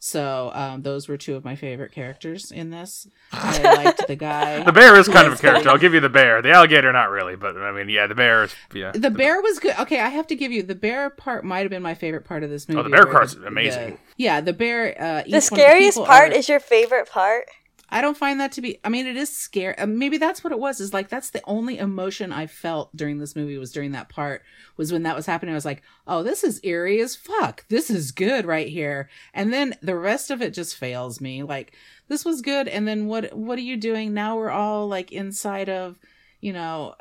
So 0.01 0.53
um, 0.55 0.83
those 0.83 1.09
were 1.09 1.16
two 1.16 1.35
of 1.35 1.44
my 1.44 1.57
favorite 1.57 1.90
characters 1.90 2.53
in 2.53 2.70
this. 2.70 3.09
I 3.33 3.61
liked 3.85 4.07
the 4.07 4.14
guy. 4.14 4.62
The 4.62 4.70
bear 4.70 4.94
is 4.96 5.09
kind 5.09 5.27
of 5.27 5.33
a 5.33 5.35
Yes. 5.35 5.40
character. 5.40 5.68
I'll 5.70 5.77
give 5.79 5.92
you 5.92 5.98
the 5.98 6.09
bear. 6.09 6.40
The 6.40 6.53
alligator, 6.53 6.92
not 6.92 7.11
really, 7.11 7.35
but 7.35 7.57
I 7.57 7.72
mean, 7.72 7.88
yeah, 7.88 8.07
the 8.07 8.14
bear 8.14 8.44
is. 8.44 8.55
Yeah, 8.72 8.92
The 8.92 9.11
bear 9.11 9.40
was 9.42 9.59
good. 9.59 9.74
Okay, 9.81 9.98
I 10.01 10.09
have 10.09 10.29
to 10.29 10.37
give 10.37 10.53
you 10.53 10.62
the 10.62 10.77
bear 10.77 11.11
part. 11.11 11.44
Might 11.44 11.61
have 11.62 11.70
been 11.70 11.83
my 11.83 11.94
favorite 11.94 12.24
part 12.24 12.44
of 12.44 12.51
this 12.51 12.68
movie. 12.68 12.79
Oh, 12.79 12.83
the 12.85 12.90
bear 12.90 13.07
where 13.07 13.12
part's 13.12 13.35
the- 13.35 13.46
amazing. 13.48 13.90
the- 13.94 13.98
yeah, 14.16 14.40
the 14.40 14.53
bear. 14.53 14.94
Uh, 15.03 15.22
The 15.29 15.40
scariest 15.40 15.96
people 15.98 16.07
part 16.07 16.31
are- 16.31 16.37
is 16.37 16.48
your 16.48 16.61
favorite 16.61 17.11
part. 17.11 17.46
I 17.90 18.01
don't 18.03 18.16
find 18.16 18.38
that 18.40 18.53
to 18.53 18.61
be. 18.61 18.79
I 18.85 18.88
mean, 18.90 19.07
it 19.07 19.16
is 19.16 19.35
scary. 19.35 19.77
Uh, 19.79 19.87
maybe 19.87 20.18
that's 20.18 20.44
what 20.44 20.53
it 20.53 20.59
was. 20.59 20.79
Is 20.81 20.92
like 20.92 21.09
that's 21.09 21.31
the 21.31 21.40
only 21.44 21.79
emotion 21.79 22.33
I 22.33 22.46
felt 22.46 22.94
during 22.94 23.18
this 23.18 23.35
movie 23.35 23.57
was 23.57 23.72
during 23.72 23.92
that 23.92 24.09
part. 24.11 24.42
Was 24.77 24.92
when 24.92 25.05
that 25.05 25.16
was 25.16 25.27
happening. 25.27 25.55
I 25.55 25.57
was 25.57 25.64
like, 25.64 25.83
oh, 26.07 26.22
this 26.22 26.44
is 26.44 26.61
eerie 26.62 27.01
as 27.01 27.16
fuck. 27.16 27.66
This 27.68 27.88
is 27.88 28.12
good 28.12 28.44
right 28.44 28.68
here. 28.68 29.09
And 29.33 29.53
then 29.53 29.74
the 29.81 29.96
rest 29.96 30.31
of 30.31 30.42
it 30.42 30.53
just 30.53 30.77
fails 30.77 31.20
me. 31.20 31.42
Like 31.42 31.72
this 32.09 32.24
was 32.24 32.42
good. 32.42 32.68
And 32.68 32.87
then 32.87 33.07
what? 33.07 33.33
What 33.35 33.59
are 33.59 33.62
you 33.62 33.77
doing 33.79 34.12
now? 34.12 34.37
We're 34.37 34.51
all 34.51 34.87
like 34.88 35.11
inside 35.12 35.68
of. 35.68 35.98
You 36.40 36.53
know, 36.53 36.94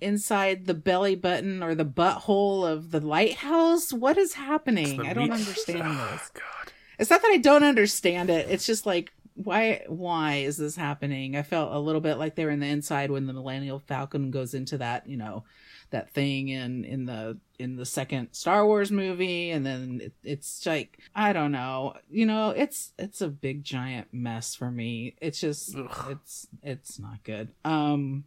inside 0.00 0.64
the 0.64 0.72
belly 0.72 1.14
button 1.14 1.62
or 1.62 1.74
the 1.74 1.84
butthole 1.84 2.66
of 2.66 2.90
the 2.90 3.00
lighthouse. 3.00 3.92
What 3.92 4.16
is 4.16 4.32
happening? 4.32 5.06
I 5.06 5.12
don't 5.12 5.24
meat- 5.24 5.32
understand 5.32 5.82
Oh, 5.84 6.08
this. 6.12 6.30
God. 6.32 6.72
It's 6.98 7.10
not 7.10 7.20
that 7.20 7.30
I 7.30 7.36
don't 7.36 7.64
understand 7.64 8.30
it. 8.30 8.48
It's 8.48 8.64
just 8.66 8.86
like 8.86 9.12
why 9.42 9.84
why 9.86 10.36
is 10.36 10.56
this 10.56 10.74
happening? 10.74 11.36
I 11.36 11.42
felt 11.42 11.72
a 11.72 11.78
little 11.78 12.00
bit 12.00 12.16
like 12.16 12.34
they 12.34 12.44
were 12.44 12.50
in 12.50 12.58
the 12.58 12.66
inside 12.66 13.10
when 13.10 13.26
the 13.26 13.32
Millennial 13.32 13.78
Falcon 13.78 14.32
goes 14.32 14.52
into 14.52 14.78
that, 14.78 15.08
you 15.08 15.16
know, 15.16 15.44
that 15.90 16.10
thing 16.10 16.48
in 16.48 16.84
in 16.84 17.06
the 17.06 17.38
in 17.56 17.76
the 17.76 17.86
second 17.86 18.32
Star 18.32 18.66
Wars 18.66 18.90
movie 18.90 19.50
and 19.50 19.64
then 19.64 20.00
it, 20.02 20.12
it's 20.24 20.66
like 20.66 20.98
I 21.14 21.32
don't 21.32 21.52
know. 21.52 21.94
You 22.10 22.26
know, 22.26 22.50
it's 22.50 22.92
it's 22.98 23.20
a 23.20 23.28
big 23.28 23.62
giant 23.62 24.08
mess 24.12 24.56
for 24.56 24.72
me. 24.72 25.14
It's 25.20 25.40
just 25.40 25.76
Ugh. 25.76 26.06
it's 26.10 26.48
it's 26.64 26.98
not 26.98 27.22
good. 27.22 27.50
Um 27.64 28.24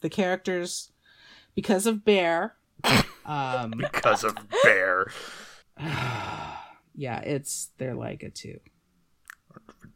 the 0.00 0.08
characters 0.08 0.92
because 1.54 1.86
of 1.86 2.06
Bear 2.06 2.54
um 3.26 3.72
Because 3.76 4.24
of 4.24 4.34
bear. 4.62 5.10
yeah, 5.78 7.20
it's 7.20 7.70
they're 7.76 7.94
like 7.94 8.22
a 8.22 8.30
2. 8.30 8.58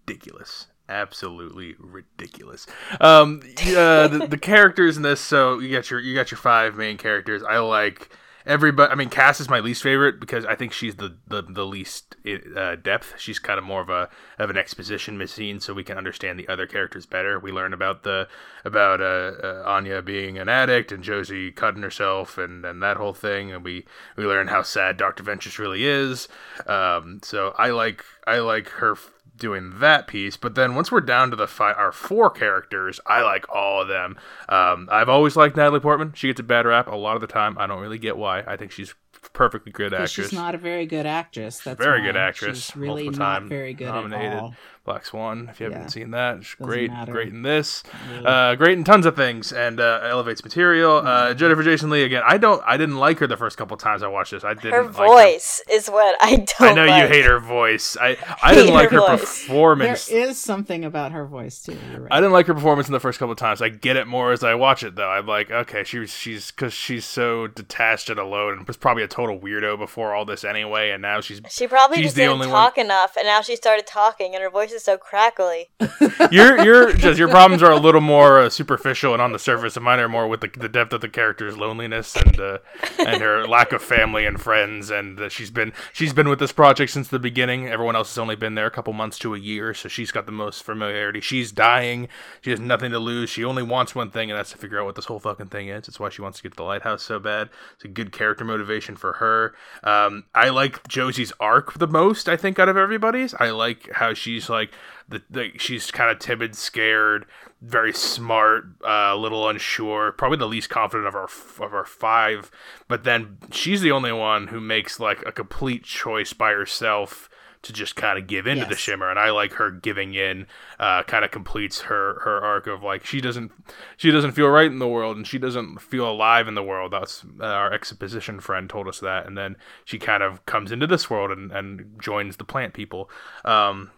Ridiculous. 0.09 0.67
Absolutely 0.89 1.75
ridiculous. 1.79 2.67
Um 3.01 3.43
uh, 3.45 4.09
the, 4.09 4.27
the 4.29 4.39
characters 4.43 4.97
in 4.97 5.03
this 5.03 5.21
so 5.21 5.59
you 5.59 5.71
got 5.75 5.91
your 5.91 6.01
you 6.01 6.15
got 6.15 6.31
your 6.31 6.39
five 6.39 6.77
main 6.77 6.97
characters. 6.97 7.43
I 7.43 7.59
like 7.59 8.11
everybody 8.47 8.91
i 8.91 8.95
mean 8.95 9.11
cass 9.11 9.41
is 9.41 9.51
my 9.51 9.61
least 9.61 9.83
favorite 9.83 10.19
because 10.19 10.47
i 10.47 10.55
think 10.55 10.73
she's 10.73 10.95
the 10.97 11.19
the, 11.27 11.43
the 11.43 11.67
least 11.67 12.09
uh, 12.57 12.77
depth. 12.77 13.15
She's 13.19 13.39
kind 13.39 13.59
of 13.59 13.65
more 13.65 13.81
of 13.81 13.89
a 13.89 14.09
of 14.39 14.51
an 14.51 14.57
exposition 14.57 15.19
machine 15.19 15.61
so 15.61 15.73
we 15.73 15.85
can 15.85 15.97
understand 15.97 16.39
the 16.39 16.49
other 16.49 16.67
characters 16.67 17.07
better. 17.07 17.39
We 17.39 17.53
learn 17.53 17.73
about 17.73 18.03
the 18.03 18.29
about 18.65 19.01
uh, 19.01 19.33
uh 19.43 19.63
anya 19.67 20.03
being 20.03 20.39
an 20.39 20.49
addict 20.49 20.93
and 20.93 21.03
josie 21.03 21.53
cutting 21.53 21.83
herself 21.83 22.39
and 22.39 22.65
and 22.65 22.83
that 22.83 22.97
whole 22.97 23.15
thing 23.15 23.53
and 23.53 23.65
we 23.65 23.87
we 24.17 24.25
learn 24.25 24.49
how 24.49 24.63
sad 24.63 24.97
dr 24.97 25.23
ventress 25.23 25.59
really 25.59 25.85
is. 25.85 26.29
Um 26.67 27.21
so 27.23 27.55
i 27.59 27.71
like 27.71 28.05
i 28.27 28.39
like 28.39 28.69
her 28.71 28.97
doing 29.39 29.75
that 29.79 30.07
piece. 30.07 30.37
But 30.37 30.55
then 30.55 30.75
once 30.75 30.91
we're 30.93 31.01
down 31.01 31.31
to 31.31 31.37
the 31.37 31.47
fi- 31.47 31.73
our 31.73 31.93
four 31.93 32.31
characters, 32.31 33.01
I 33.07 33.23
like 33.23 33.47
all 33.55 33.83
of 33.83 33.89
them. 33.89 34.17
Um, 34.49 34.89
I've 34.91 35.09
always 35.09 35.37
liked 35.37 35.57
Natalie 35.57 35.81
Portman. 35.81 36.13
She 36.15 36.27
gets 36.29 36.41
a 36.41 36.45
bad 36.45 36.67
rap 36.67 36.89
a 36.89 36.97
lot 36.97 37.15
of 37.15 37.21
the 37.21 37.27
time. 37.27 37.57
I 37.59 37.67
don't 37.67 37.81
really 37.81 37.99
get 37.99 38.17
why. 38.17 38.43
I 38.47 38.57
think 38.57 38.73
she's 38.73 38.95
perfectly 39.33 39.73
good 39.73 39.93
actress. 39.93 40.11
she's 40.13 40.33
not 40.33 40.55
a 40.55 40.59
very 40.59 40.87
good 40.87 41.07
actress. 41.07 41.61
That's 41.61 41.81
very 41.83 42.03
good 42.03 42.17
actress. 42.17 42.67
She's 42.67 42.77
really 42.77 43.09
not 43.09 43.45
very 43.45 43.75
good 43.75 43.87
nominated. 43.87 44.33
at 44.33 44.43
all. 44.43 44.55
Black 44.89 45.05
Swan. 45.05 45.49
If 45.51 45.61
you 45.61 45.65
haven't 45.65 45.83
Yeah. 45.83 45.87
seen 45.89 46.11
that, 46.13 46.45
she's 46.45 46.55
Doesn't 46.57 46.67
great. 46.73 46.91
matter. 46.91 47.13
Great 47.13 47.29
in 47.29 47.43
this. 47.43 47.83
Yeah. 48.23 48.29
Uh, 48.29 48.55
great 48.55 48.79
in 48.79 48.85
tons 48.85 49.05
of 49.07 49.15
things, 49.17 49.53
and 49.53 49.79
uh, 49.81 50.01
elevates 50.03 50.43
material. 50.43 51.03
Uh. 51.07 51.35
Jennifer 51.35 51.63
Jason 51.63 51.91
Lee 51.91 52.05
again. 52.05 52.23
I 52.27 52.39
don't. 52.39 52.63
I 52.67 52.77
didn't 52.79 52.97
like 52.97 53.19
her 53.19 53.27
the 53.27 53.37
first 53.37 53.59
couple 53.59 53.77
times 53.77 54.03
I 54.03 54.09
watched 54.09 54.31
this. 54.31 54.45
I 54.45 54.55
didn't. 54.55 54.73
Her 54.73 54.85
like 54.85 54.95
voice 54.95 55.63
is 55.71 55.89
what 55.89 56.17
I 56.23 56.37
don't. 56.37 56.61
I 56.63 56.73
know 56.73 56.85
you 56.85 57.07
hate 57.07 57.25
her 57.27 57.39
voice. 57.39 57.97
I 58.01 58.17
I 58.43 58.55
didn't 58.55 58.73
like 58.75 58.91
her 58.91 59.01
her 59.03 59.19
performance. 59.19 60.07
There 60.07 60.29
is 60.29 60.39
something 60.41 60.85
about 60.85 61.13
her 61.13 61.27
voice 61.27 61.63
too. 61.63 61.77
You're 61.93 62.03
right. 62.03 62.13
I 62.13 62.17
didn't 62.21 62.33
like 62.33 62.47
her 62.47 62.55
performance 62.55 62.89
in 62.89 62.93
the 62.93 63.01
first 63.01 63.19
couple 63.19 63.35
times. 63.35 63.61
I 63.63 63.69
get 63.69 63.97
it 63.97 64.07
more 64.07 64.33
as 64.33 64.43
I 64.43 64.55
watch 64.55 64.83
it, 64.83 64.97
though. 64.97 65.09
I'm 65.11 65.27
like, 65.27 65.51
okay, 65.51 65.85
she 65.85 65.99
was, 65.99 66.11
she's 66.11 66.51
because 66.51 66.73
she's 66.73 67.05
so 67.05 67.47
detached 67.47 68.09
and 68.11 68.19
alone, 68.19 68.59
and 68.59 68.67
was 68.67 68.77
probably 68.77 69.03
a 69.03 69.09
total 69.09 69.39
weirdo 69.39 69.79
before 69.79 70.15
all 70.15 70.25
this 70.25 70.45
anyway. 70.45 70.91
And 70.91 71.03
now 71.03 71.21
she's 71.21 71.41
She 71.51 71.67
probably 71.67 71.97
She's 71.99 72.07
just 72.07 72.17
the 72.17 72.23
didn't 72.23 72.33
only 72.35 72.47
one- 72.47 72.55
talk 72.57 72.79
enough, 72.79 73.17
and 73.17 73.27
now 73.27 73.41
she 73.43 73.55
started 73.57 73.87
talking, 73.87 74.35
and 74.35 74.43
her 74.43 74.51
voice 74.51 74.73
is 74.73 74.78
so 74.79 74.97
crackly. 74.97 75.71
your 76.31 76.63
your 76.65 76.93
just 76.93 77.19
your 77.19 77.29
problems 77.29 77.63
are 77.63 77.71
a 77.71 77.79
little 77.79 78.01
more 78.01 78.41
uh, 78.41 78.51
superficial 78.51 79.13
and 79.13 79.23
on 79.23 79.33
the 79.33 79.39
surface, 79.39 79.77
and 79.77 79.85
mine 79.85 79.99
are 80.01 80.09
more 80.09 80.29
with 80.29 80.41
the, 80.41 80.49
the 80.49 80.69
depth 80.69 80.93
of 80.93 81.01
the 81.01 81.09
character's 81.09 81.57
loneliness 81.57 82.17
and 82.17 82.39
uh, 82.39 82.59
and 82.99 83.23
her 83.23 83.47
lack 83.47 83.73
of 83.73 83.83
family 83.83 84.27
and 84.27 84.41
friends. 84.41 84.91
And 84.91 85.21
uh, 85.21 85.29
she's 85.29 85.51
been 85.51 85.73
she's 85.93 86.13
been 86.13 86.29
with 86.29 86.39
this 86.39 86.53
project 86.53 86.93
since 86.93 87.09
the 87.09 87.19
beginning. 87.19 87.69
Everyone 87.69 87.97
else 87.97 88.11
has 88.11 88.19
only 88.19 88.37
been 88.37 88.55
there 88.55 88.67
a 88.67 88.71
couple 88.71 88.93
months 88.93 89.19
to 89.21 89.35
a 89.35 89.39
year, 89.39 89.75
so 89.75 89.89
she's 89.89 90.11
got 90.11 90.27
the 90.27 90.33
most 90.33 90.63
familiarity. 90.63 91.21
She's 91.21 91.53
dying. 91.53 92.09
She 92.41 92.51
has 92.51 92.61
nothing 92.61 92.93
to 92.93 92.99
lose. 92.99 93.31
She 93.31 93.45
only 93.45 93.63
wants 93.63 93.95
one 93.95 94.11
thing, 94.11 94.31
and 94.31 94.39
that's 94.39 94.53
to 94.53 94.59
figure 94.59 94.81
out 94.81 94.87
what 94.87 94.95
this 94.95 95.07
whole 95.07 95.21
fucking 95.21 95.49
thing 95.49 95.69
is. 95.69 95.89
It's 95.89 96.01
why 96.01 96.09
she 96.09 96.23
wants 96.23 96.39
to 96.39 96.43
get 96.43 96.53
to 96.53 96.57
the 96.57 96.63
lighthouse 96.63 97.03
so 97.03 97.19
bad. 97.19 97.51
It's 97.75 97.85
a 97.85 97.89
good 97.89 98.13
character 98.13 98.45
motivation 98.45 98.97
for 98.97 99.15
her. 99.15 99.55
Um, 99.83 100.25
I 100.35 100.49
like 100.51 100.87
Josie's 100.89 101.33
arc 101.41 101.75
the 101.75 101.87
most. 101.87 102.29
I 102.29 102.37
think 102.37 102.59
out 102.59 102.69
of 102.69 102.77
everybody's. 102.77 103.35
I 103.35 103.51
like 103.51 103.91
how 103.93 104.15
she's 104.15 104.49
like 104.49 104.68
the, 105.09 105.23
the 105.31 105.51
she's 105.59 105.91
kind 105.91 106.11
of 106.11 106.19
timid, 106.19 106.55
scared, 106.55 107.27
very 107.61 107.93
smart, 107.93 108.67
uh, 108.85 109.11
a 109.13 109.17
little 109.17 109.49
unsure, 109.49 110.13
probably 110.13 110.39
the 110.39 110.47
least 110.47 110.71
confident 110.71 111.09
of 111.09 111.15
our 111.15 111.29
of 111.65 111.75
our 111.75 111.85
five. 111.85 112.51
But 112.87 113.05
then 113.05 113.39
she's 113.51 113.81
the 113.81 113.93
only 113.93 114.13
one 114.13 114.49
who 114.49 114.61
makes 114.61 115.01
like 115.01 115.25
a 115.27 115.33
complete 115.33 115.85
choice 115.85 116.33
by 116.33 116.53
herself 116.53 117.29
to 117.63 117.73
just 117.73 117.97
kind 117.97 118.19
of 118.19 118.27
give 118.27 118.47
into 118.47 118.65
the 118.67 118.77
shimmer. 118.77 119.11
And 119.11 119.19
i 119.19 119.31
like 119.31 119.55
her 119.55 119.71
giving 119.71 120.15
in 120.15 120.47
uh, 120.79 121.03
kind 121.03 121.25
of 121.25 121.31
completes 121.31 121.83
her 121.83 122.21
her 122.21 122.41
arc 122.41 122.67
of 122.67 122.83
like 122.83 123.05
she 123.05 123.21
doesn't 123.21 123.53
she 123.97 124.11
doesn't 124.11 124.33
feel 124.33 124.49
right 124.49 124.71
in 124.71 124.79
the 124.79 124.89
world 124.89 125.17
and 125.17 125.27
she 125.27 125.39
doesn't 125.39 125.79
feel 125.81 126.09
alive 126.09 126.49
in 126.49 126.55
the 126.55 126.63
world. 126.63 126.93
That's 126.93 127.25
uh, 127.41 127.45
our 127.45 127.73
exposition 127.73 128.41
friend 128.41 128.71
told 128.71 128.89
us 128.89 129.01
that. 129.01 129.27
And 129.27 129.37
then 129.37 129.57
she 129.85 129.99
kind 129.99 130.23
of 130.23 130.45
comes 130.47 130.71
into 130.71 130.87
this 130.87 131.11
world 131.11 131.31
and, 131.31 131.51
and 131.51 132.01
joins 132.01 132.37
the 132.37 132.45
plant 132.45 132.75
people. 132.75 133.11
Um, 133.45 133.91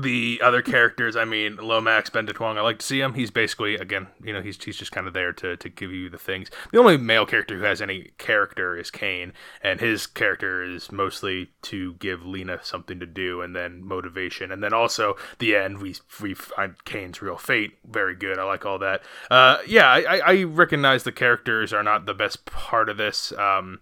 the 0.00 0.40
other 0.42 0.62
characters, 0.62 1.16
I 1.16 1.24
mean, 1.24 1.56
Lomax, 1.56 2.10
Benedict 2.10 2.38
Wong, 2.40 2.58
I 2.58 2.60
like 2.60 2.78
to 2.80 2.86
see 2.86 3.00
him. 3.00 3.14
He's 3.14 3.30
basically, 3.30 3.74
again, 3.76 4.08
you 4.22 4.32
know, 4.32 4.42
he's, 4.42 4.62
he's 4.62 4.76
just 4.76 4.92
kind 4.92 5.06
of 5.06 5.12
there 5.14 5.32
to, 5.32 5.56
to 5.56 5.68
give 5.68 5.90
you 5.92 6.08
the 6.10 6.18
things. 6.18 6.50
The 6.72 6.78
only 6.78 6.96
male 6.96 7.26
character 7.26 7.56
who 7.56 7.64
has 7.64 7.80
any 7.82 8.10
character 8.18 8.76
is 8.76 8.90
Kane, 8.90 9.32
and 9.62 9.80
his 9.80 10.06
character 10.06 10.62
is 10.62 10.92
mostly 10.92 11.50
to 11.62 11.94
give 11.94 12.24
Lena 12.26 12.60
something 12.62 13.00
to 13.00 13.06
do 13.06 13.40
and 13.40 13.56
then 13.56 13.82
motivation. 13.82 14.52
And 14.52 14.62
then 14.62 14.72
also, 14.72 15.16
the 15.38 15.56
end, 15.56 15.78
we, 15.78 15.94
we 16.20 16.34
find 16.34 16.74
Kane's 16.84 17.22
real 17.22 17.36
fate. 17.38 17.78
Very 17.88 18.14
good. 18.14 18.38
I 18.38 18.44
like 18.44 18.66
all 18.66 18.78
that. 18.78 19.02
Uh, 19.30 19.58
yeah, 19.66 19.88
I- 19.90 20.20
I 20.26 20.42
recognize 20.44 21.02
the 21.04 21.12
characters 21.12 21.72
are 21.72 21.82
not 21.82 22.06
the 22.06 22.14
best 22.14 22.44
part 22.44 22.88
of 22.88 22.96
this. 22.96 23.32
Um, 23.32 23.80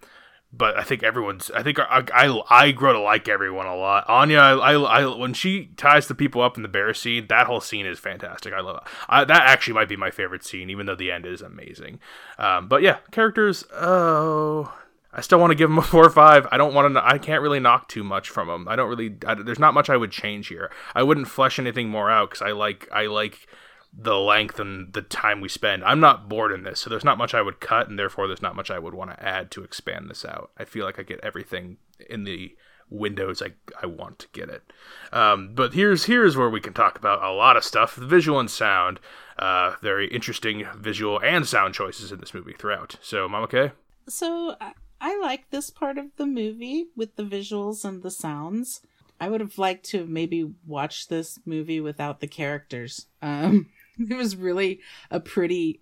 but 0.57 0.79
I 0.79 0.83
think 0.83 1.03
everyone's. 1.03 1.51
I 1.51 1.62
think 1.62 1.79
I, 1.79 2.05
I, 2.14 2.43
I 2.51 2.71
grow 2.73 2.93
to 2.93 3.01
like 3.01 3.29
everyone 3.29 3.67
a 3.67 3.77
lot. 3.77 4.09
Anya, 4.09 4.38
I, 4.38 4.73
I, 4.73 4.75
I 4.75 5.17
when 5.17 5.35
she 5.35 5.71
ties 5.77 6.07
the 6.07 6.14
people 6.14 6.43
up 6.43 6.57
in 6.57 6.62
the 6.62 6.69
bear 6.69 6.95
scene, 6.95 7.27
that 7.29 7.47
whole 7.47 7.61
scene 7.61 7.87
is 7.87 7.99
fantastic. 7.99 8.53
I 8.53 8.61
love 8.61 8.77
it. 8.77 8.93
I, 9.09 9.25
that. 9.25 9.43
Actually, 9.43 9.75
might 9.75 9.88
be 9.88 9.97
my 9.97 10.11
favorite 10.11 10.45
scene, 10.45 10.71
even 10.71 10.87
though 10.87 10.95
the 10.95 11.11
end 11.11 11.27
is 11.27 11.43
amazing. 11.43 12.01
Um, 12.38 12.69
but 12.69 12.83
yeah, 12.83 12.99
characters. 13.11 13.64
Oh, 13.73 14.73
I 15.12 15.21
still 15.21 15.38
want 15.38 15.51
to 15.51 15.57
give 15.57 15.71
him 15.71 15.79
a 15.79 15.83
four 15.83 16.07
or 16.07 16.11
five. 16.11 16.47
I 16.51 16.57
don't 16.57 16.75
want 16.75 16.95
to. 16.95 17.07
I 17.07 17.19
can't 17.19 17.43
really 17.43 17.61
knock 17.61 17.88
too 17.88 18.05
much 18.05 18.31
from 18.31 18.49
him. 18.49 18.69
I 18.69 18.77
don't 18.77 18.88
really. 18.88 19.17
I, 19.27 19.35
there's 19.35 19.59
not 19.59 19.75
much 19.75 19.90
I 19.90 19.97
would 19.97 20.11
change 20.11 20.49
here. 20.49 20.71
I 20.95 21.03
wouldn't 21.03 21.29
flesh 21.29 21.59
anything 21.59 21.88
more 21.88 22.11
out 22.11 22.31
because 22.31 22.43
I 22.43 22.53
like. 22.53 22.88
I 22.93 23.07
like 23.07 23.47
the 23.96 24.16
length 24.16 24.59
and 24.59 24.92
the 24.92 25.02
time 25.02 25.40
we 25.40 25.48
spend. 25.48 25.85
I'm 25.85 26.00
not 26.00 26.28
bored 26.28 26.52
in 26.52 26.64
this, 26.64 26.80
so 26.80 26.90
there's 26.90 27.04
not 27.04 27.18
much 27.18 27.35
I 27.35 27.42
would 27.42 27.61
cut, 27.61 27.88
and 27.88 27.98
therefore 27.98 28.26
there's 28.26 28.42
not 28.42 28.57
much 28.57 28.70
I 28.70 28.78
would 28.78 28.94
want 28.94 29.11
to 29.11 29.24
add 29.24 29.50
to 29.52 29.62
expand 29.62 30.11
this 30.11 30.24
out. 30.24 30.50
I 30.59 30.64
feel 30.64 30.85
like 30.85 30.98
I 30.98 31.02
get 31.02 31.20
everything 31.20 31.78
in 32.11 32.24
the 32.24 32.57
windows 32.90 33.42
I, 33.42 33.52
I 33.83 33.87
want 33.87 34.18
to 34.20 34.28
get 34.33 34.48
it. 34.48 34.72
Um, 35.12 35.52
but 35.54 35.74
here's 35.74 36.04
here's 36.04 36.37
where 36.37 36.50
we 36.50 36.61
can 36.61 36.72
talk 36.72 36.98
about 36.98 37.22
a 37.22 37.33
lot 37.33 37.57
of 37.57 37.64
stuff: 37.64 37.96
the 37.96 38.07
visual 38.07 38.40
and 38.40 38.50
sound. 38.50 39.00
Uh, 39.38 39.74
very 39.83 40.07
interesting 40.09 40.64
visual 40.76 41.20
and 41.20 41.46
sound 41.46 41.74
choices 41.74 42.12
in 42.12 42.20
this 42.20 42.35
movie 42.35 42.52
throughout. 42.52 42.96
So, 43.02 43.28
Mama 43.28 43.48
K. 43.48 43.72
So 44.09 44.57
I, 44.61 44.74
I 45.00 45.18
like 45.18 45.50
this 45.50 45.70
part 45.70 45.98
of 45.98 46.07
the 46.16 46.26
movie 46.26 46.87
with 46.94 47.16
the 47.16 47.24
visuals 47.24 47.85
and 47.85 48.02
the 48.02 48.12
sounds. 48.12 48.80
I 49.20 49.28
would 49.28 49.40
have 49.40 49.59
liked 49.59 49.87
to 49.87 50.07
maybe 50.07 50.52
watch 50.66 51.09
this 51.09 51.38
movie 51.44 51.80
without 51.80 52.20
the 52.20 52.26
characters. 52.26 53.07
Um, 53.22 53.70
it 54.11 54.16
was 54.16 54.37
really 54.37 54.80
a 55.11 55.20
pretty 55.20 55.80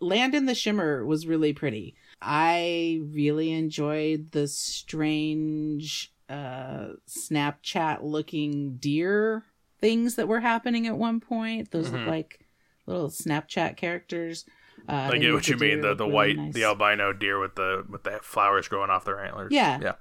Land 0.00 0.34
in 0.34 0.46
the 0.46 0.54
Shimmer 0.54 1.06
was 1.06 1.26
really 1.26 1.52
pretty. 1.52 1.94
I 2.20 3.00
really 3.12 3.52
enjoyed 3.52 4.32
the 4.32 4.48
strange 4.48 6.12
uh 6.28 6.88
Snapchat 7.08 8.02
looking 8.02 8.76
deer 8.76 9.44
things 9.80 10.16
that 10.16 10.28
were 10.28 10.40
happening 10.40 10.86
at 10.86 10.98
one 10.98 11.20
point. 11.20 11.70
Those 11.70 11.90
look 11.90 12.02
Mhm. 12.02 12.08
like 12.08 12.40
little 12.86 13.08
Snapchat 13.08 13.76
characters. 13.76 14.44
Uh, 14.88 15.10
I 15.12 15.18
get 15.18 15.32
what 15.32 15.48
you 15.48 15.56
mean. 15.56 15.80
The 15.80 15.94
the 15.94 16.04
really 16.04 16.14
white, 16.14 16.36
nice. 16.36 16.54
the 16.54 16.64
albino 16.64 17.12
deer 17.12 17.38
with 17.38 17.54
the 17.54 17.84
with 17.88 18.02
the 18.04 18.18
flowers 18.22 18.68
growing 18.68 18.90
off 18.90 19.04
their 19.04 19.22
antlers. 19.24 19.52
Yeah. 19.52 19.78
yeah. 19.80 19.92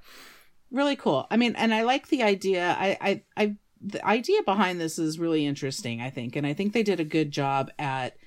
really 0.72 0.96
cool. 0.96 1.28
I 1.32 1.38
mean, 1.38 1.56
and 1.56 1.74
I 1.74 1.84
like 1.84 2.08
the 2.10 2.24
idea. 2.24 2.76
I, 2.78 2.98
I, 3.00 3.24
I, 3.38 3.56
the 3.82 4.06
idea 4.06 4.42
behind 4.44 4.80
this 4.80 5.00
is 5.00 5.20
really 5.20 5.46
interesting. 5.46 6.02
I 6.02 6.10
think, 6.10 6.36
and 6.36 6.46
I 6.46 6.54
think 6.54 6.74
they 6.74 6.84
did 6.84 7.00
a 7.00 7.06
good 7.06 7.32
job 7.32 7.72
at 7.78 8.18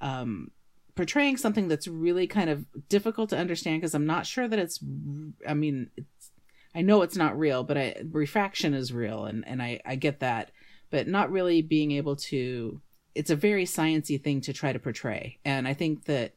um, 0.00 0.50
portraying 0.94 1.36
something 1.36 1.68
that's 1.68 1.88
really 1.88 2.26
kind 2.26 2.50
of 2.50 2.66
difficult 2.88 3.30
to 3.30 3.38
understand 3.38 3.80
because 3.80 3.94
I'm 3.94 4.06
not 4.06 4.26
sure 4.26 4.48
that 4.48 4.58
it's. 4.58 4.80
I 5.46 5.54
mean, 5.54 5.90
it's. 5.96 6.30
I 6.74 6.82
know 6.82 7.02
it's 7.02 7.16
not 7.16 7.38
real, 7.38 7.64
but 7.64 7.78
I, 7.78 7.96
refraction 8.10 8.74
is 8.74 8.92
real, 8.92 9.24
and 9.24 9.46
and 9.46 9.62
I 9.62 9.80
I 9.84 9.96
get 9.96 10.20
that, 10.20 10.50
but 10.90 11.08
not 11.08 11.30
really 11.30 11.62
being 11.62 11.92
able 11.92 12.16
to. 12.16 12.80
It's 13.14 13.30
a 13.30 13.36
very 13.36 13.64
sciency 13.64 14.22
thing 14.22 14.40
to 14.42 14.52
try 14.52 14.72
to 14.72 14.78
portray, 14.78 15.38
and 15.44 15.66
I 15.66 15.74
think 15.74 16.04
that 16.04 16.34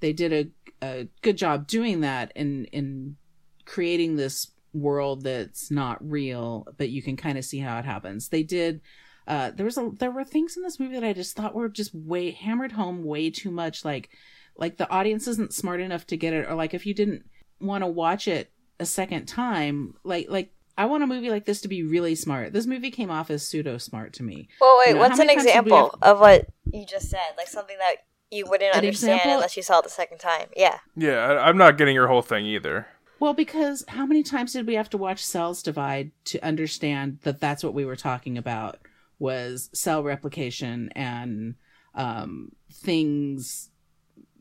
they 0.00 0.12
did 0.12 0.32
a, 0.32 0.86
a 0.86 1.08
good 1.22 1.36
job 1.36 1.66
doing 1.66 2.00
that 2.00 2.32
in 2.34 2.66
in 2.66 3.16
creating 3.64 4.16
this 4.16 4.48
world 4.80 5.22
that's 5.24 5.70
not 5.70 5.98
real, 6.08 6.66
but 6.76 6.90
you 6.90 7.02
can 7.02 7.16
kind 7.16 7.38
of 7.38 7.44
see 7.44 7.58
how 7.58 7.78
it 7.78 7.84
happens. 7.84 8.28
They 8.28 8.42
did. 8.42 8.80
Uh, 9.26 9.50
there 9.50 9.66
was 9.66 9.76
a 9.76 9.90
there 9.98 10.10
were 10.10 10.24
things 10.24 10.56
in 10.56 10.62
this 10.62 10.78
movie 10.78 10.94
that 10.94 11.04
I 11.04 11.12
just 11.12 11.34
thought 11.36 11.54
were 11.54 11.68
just 11.68 11.94
way 11.94 12.30
hammered 12.30 12.72
home 12.72 13.04
way 13.04 13.30
too 13.30 13.50
much. 13.50 13.84
Like, 13.84 14.10
like 14.56 14.76
the 14.76 14.88
audience 14.90 15.26
isn't 15.26 15.52
smart 15.54 15.80
enough 15.80 16.06
to 16.08 16.16
get 16.16 16.32
it, 16.32 16.48
or 16.48 16.54
like 16.54 16.74
if 16.74 16.86
you 16.86 16.94
didn't 16.94 17.24
want 17.60 17.82
to 17.82 17.88
watch 17.88 18.28
it 18.28 18.52
a 18.78 18.86
second 18.86 19.26
time, 19.26 19.94
like 20.04 20.26
like 20.28 20.52
I 20.78 20.84
want 20.84 21.02
a 21.02 21.06
movie 21.06 21.30
like 21.30 21.44
this 21.46 21.62
to 21.62 21.68
be 21.68 21.82
really 21.82 22.14
smart. 22.14 22.52
This 22.52 22.66
movie 22.66 22.90
came 22.90 23.10
off 23.10 23.30
as 23.30 23.42
pseudo 23.46 23.78
smart 23.78 24.12
to 24.14 24.22
me. 24.22 24.48
Well, 24.60 24.78
wait, 24.78 24.88
You 24.90 24.94
know, 24.94 25.00
what's 25.00 25.18
an 25.18 25.26
many 25.26 25.36
times 25.36 25.46
did 25.46 25.64
we 25.64 25.72
example 25.72 25.98
of 26.02 26.20
what 26.20 26.46
you 26.72 26.84
just 26.86 27.08
said? 27.10 27.20
Like 27.36 27.48
something 27.48 27.78
that 27.78 27.96
you 28.30 28.44
wouldn't 28.46 28.74
An 28.74 28.78
understand 28.78 29.14
example? 29.14 29.34
unless 29.36 29.56
you 29.56 29.62
saw 29.62 29.78
it 29.78 29.84
the 29.84 29.90
second 29.90 30.18
time. 30.18 30.48
Yeah. 30.56 30.78
Yeah, 30.96 31.16
I, 31.18 31.48
I'm 31.48 31.56
not 31.56 31.78
getting 31.78 31.94
your 31.94 32.08
whole 32.08 32.22
thing 32.22 32.44
either. 32.46 32.86
Well, 33.18 33.34
because 33.34 33.84
how 33.88 34.04
many 34.04 34.22
times 34.22 34.52
did 34.52 34.66
we 34.66 34.74
have 34.74 34.90
to 34.90 34.98
watch 34.98 35.24
Cells 35.24 35.62
Divide 35.62 36.10
to 36.26 36.44
understand 36.44 37.20
that 37.22 37.40
that's 37.40 37.64
what 37.64 37.74
we 37.74 37.84
were 37.84 37.96
talking 37.96 38.36
about 38.36 38.78
was 39.18 39.70
cell 39.72 40.02
replication 40.02 40.90
and 40.94 41.54
um, 41.94 42.52
things, 42.70 43.70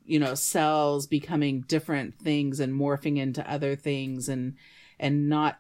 you 0.04 0.20
know, 0.20 0.36
cells 0.36 1.08
becoming 1.08 1.62
different 1.62 2.20
things 2.20 2.60
and 2.60 2.74
morphing 2.74 3.18
into 3.18 3.50
other 3.50 3.76
things 3.76 4.28
and 4.28 4.56
and 5.00 5.30
not 5.30 5.60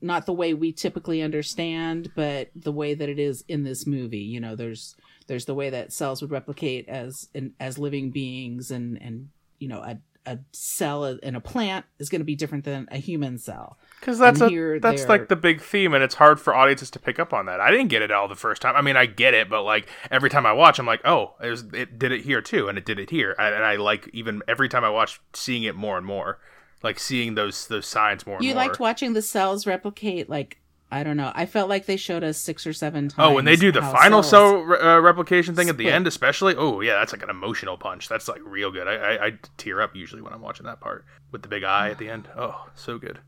not 0.00 0.26
the 0.26 0.32
way 0.32 0.52
we 0.52 0.72
typically 0.72 1.22
understand, 1.22 2.12
but 2.14 2.50
the 2.54 2.72
way 2.72 2.94
that 2.94 3.08
it 3.08 3.18
is 3.18 3.44
in 3.48 3.62
this 3.62 3.86
movie. 3.86 4.18
You 4.18 4.40
know, 4.40 4.56
there's 4.56 4.96
there's 5.26 5.44
the 5.44 5.54
way 5.54 5.68
that 5.70 5.92
cells 5.92 6.22
would 6.22 6.30
replicate 6.30 6.88
as 6.88 7.28
in, 7.34 7.52
as 7.60 7.78
living 7.78 8.10
beings 8.10 8.70
and 8.70 9.00
and 9.02 9.28
you 9.58 9.68
know 9.68 9.80
a 9.80 9.98
a 10.26 10.38
cell 10.52 11.04
in 11.04 11.34
a 11.34 11.40
plant 11.40 11.84
is 11.98 12.08
going 12.08 12.20
to 12.20 12.24
be 12.24 12.34
different 12.34 12.64
than 12.64 12.88
a 12.90 12.96
human 12.96 13.38
cell. 13.38 13.78
Because 14.00 14.18
that's 14.18 14.40
a, 14.40 14.78
that's 14.80 15.02
they're- 15.02 15.08
like 15.08 15.28
the 15.28 15.36
big 15.36 15.60
theme, 15.62 15.94
and 15.94 16.02
it's 16.04 16.14
hard 16.16 16.38
for 16.40 16.54
audiences 16.54 16.90
to 16.90 16.98
pick 16.98 17.18
up 17.18 17.32
on 17.32 17.46
that. 17.46 17.60
I 17.60 17.70
didn't 17.70 17.88
get 17.88 18.02
it 18.02 18.10
all 18.10 18.28
the 18.28 18.34
first 18.34 18.60
time. 18.60 18.76
I 18.76 18.82
mean, 18.82 18.96
I 18.96 19.06
get 19.06 19.32
it, 19.34 19.48
but 19.48 19.62
like 19.62 19.88
every 20.10 20.28
time 20.30 20.44
I 20.44 20.52
watch, 20.52 20.78
I'm 20.78 20.86
like, 20.86 21.00
oh, 21.06 21.34
it, 21.42 21.48
was, 21.48 21.64
it 21.72 21.98
did 21.98 22.12
it 22.12 22.22
here 22.22 22.42
too, 22.42 22.68
and 22.68 22.76
it 22.76 22.84
did 22.84 22.98
it 22.98 23.10
here, 23.10 23.34
and, 23.38 23.54
and 23.54 23.64
I 23.64 23.76
like 23.76 24.08
even 24.12 24.42
every 24.46 24.68
time 24.68 24.84
I 24.84 24.90
watch, 24.90 25.20
seeing 25.32 25.62
it 25.62 25.74
more 25.74 25.96
and 25.96 26.06
more, 26.06 26.38
like 26.82 26.98
seeing 26.98 27.34
those 27.34 27.66
those 27.68 27.86
signs 27.86 28.26
more 28.26 28.36
and 28.36 28.44
You 28.44 28.54
more. 28.54 28.64
liked 28.64 28.78
watching 28.80 29.14
the 29.14 29.22
cells 29.22 29.66
replicate 29.66 30.28
like 30.28 30.58
I 30.94 31.02
don't 31.02 31.16
know. 31.16 31.32
I 31.34 31.46
felt 31.46 31.68
like 31.68 31.86
they 31.86 31.96
showed 31.96 32.22
us 32.22 32.38
six 32.38 32.68
or 32.68 32.72
seven 32.72 33.08
times. 33.08 33.14
Oh, 33.18 33.34
when 33.34 33.44
they 33.44 33.56
do 33.56 33.72
the 33.72 33.82
final 33.82 34.22
cell 34.22 34.58
re- 34.58 34.78
uh, 34.78 35.00
replication 35.00 35.56
thing 35.56 35.68
at 35.68 35.76
the 35.76 35.84
Split. 35.86 35.94
end, 35.94 36.06
especially. 36.06 36.54
Oh 36.56 36.80
yeah, 36.82 36.94
that's 37.00 37.12
like 37.12 37.24
an 37.24 37.30
emotional 37.30 37.76
punch. 37.76 38.08
That's 38.08 38.28
like 38.28 38.40
real 38.44 38.70
good. 38.70 38.86
I, 38.86 38.94
I 38.94 39.26
I 39.26 39.32
tear 39.56 39.82
up 39.82 39.96
usually 39.96 40.22
when 40.22 40.32
I'm 40.32 40.40
watching 40.40 40.66
that 40.66 40.78
part 40.80 41.04
with 41.32 41.42
the 41.42 41.48
big 41.48 41.64
eye 41.64 41.90
at 41.90 41.98
the 41.98 42.08
end. 42.08 42.28
Oh, 42.36 42.68
so 42.76 42.98
good. 42.98 43.18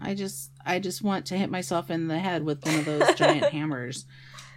I 0.00 0.14
just 0.14 0.52
I 0.64 0.78
just 0.78 1.02
want 1.02 1.26
to 1.26 1.36
hit 1.36 1.50
myself 1.50 1.90
in 1.90 2.06
the 2.06 2.20
head 2.20 2.44
with 2.44 2.64
one 2.64 2.76
of 2.76 2.84
those 2.84 3.14
giant 3.16 3.46
hammers 3.52 4.04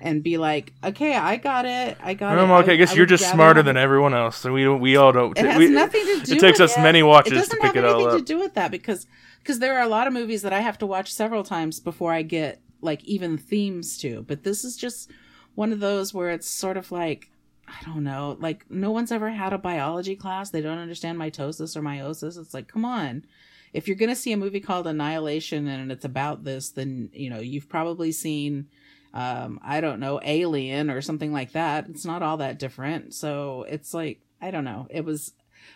and 0.03 0.23
be 0.23 0.37
like, 0.37 0.73
okay, 0.83 1.15
I 1.15 1.37
got 1.37 1.65
it. 1.65 1.95
I 2.01 2.15
got 2.15 2.37
it. 2.37 2.41
Okay, 2.41 2.73
I 2.73 2.75
guess 2.75 2.95
you're 2.95 3.05
just 3.05 3.29
smarter 3.29 3.61
than 3.63 3.77
everyone 3.77 4.13
else, 4.13 4.35
so 4.37 4.51
we 4.51 4.63
don't. 4.63 4.81
We 4.81 4.95
all 4.97 5.11
don't. 5.11 5.37
It 5.37 5.45
has 5.45 5.57
we- 5.57 5.69
nothing 5.69 6.03
to 6.03 6.21
do 6.25 6.35
It 6.35 6.39
takes 6.39 6.59
us 6.59 6.75
it. 6.77 6.81
many 6.81 6.99
It 6.99 7.03
watches 7.03 7.31
to 7.33 7.39
doesn't 7.39 7.59
pick 7.61 7.75
have 7.75 7.77
it 7.77 7.85
all 7.85 7.93
anything 8.01 8.11
up. 8.13 8.17
to 8.17 8.23
do 8.25 8.39
with 8.39 8.53
that 8.55 8.71
because 8.71 9.05
because 9.39 9.59
there 9.59 9.77
are 9.77 9.83
a 9.83 9.87
lot 9.87 10.07
of 10.07 10.13
movies 10.13 10.41
that 10.41 10.53
I 10.53 10.59
have 10.59 10.77
to 10.79 10.85
watch 10.85 11.13
several 11.13 11.43
times 11.43 11.79
before 11.79 12.11
I 12.13 12.21
get 12.23 12.59
like 12.81 13.03
even 13.05 13.37
themes 13.37 13.97
to. 13.99 14.23
But 14.27 14.43
this 14.43 14.63
is 14.65 14.75
just 14.75 15.11
one 15.55 15.71
of 15.71 15.79
those 15.79 16.13
where 16.13 16.31
it's 16.31 16.49
sort 16.49 16.77
of 16.77 16.91
like 16.91 17.29
I 17.67 17.85
don't 17.85 18.03
know, 18.03 18.37
like 18.39 18.65
no 18.69 18.91
one's 18.91 19.11
ever 19.11 19.29
had 19.29 19.53
a 19.53 19.57
biology 19.57 20.15
class. 20.15 20.49
They 20.49 20.61
don't 20.61 20.77
understand 20.79 21.17
mitosis 21.19 21.75
or 21.77 21.81
meiosis. 21.81 22.37
It's 22.37 22.53
like, 22.53 22.67
come 22.67 22.83
on. 22.85 23.23
If 23.71 23.87
you're 23.87 23.95
going 23.95 24.09
to 24.09 24.15
see 24.17 24.33
a 24.33 24.37
movie 24.37 24.59
called 24.59 24.85
Annihilation 24.87 25.67
and 25.67 25.89
it's 25.93 26.03
about 26.03 26.43
this, 26.43 26.71
then, 26.71 27.09
you 27.13 27.29
know, 27.29 27.39
you've 27.39 27.69
probably 27.69 28.11
seen 28.11 28.67
um 29.13 29.60
I 29.63 29.82
don't 29.82 30.00
know, 30.00 30.19
Alien 30.24 30.89
or 30.89 31.02
something 31.02 31.32
like 31.34 31.52
that. 31.54 31.88
It's 31.89 32.06
not 32.06 32.21
all 32.24 32.38
that 32.38 32.60
different. 32.60 33.13
So, 33.13 33.65
it's 33.67 33.93
like 33.93 34.21
I 34.41 34.52
don't 34.52 34.63
know. 34.65 34.88
It 34.89 35.06
was 35.06 35.34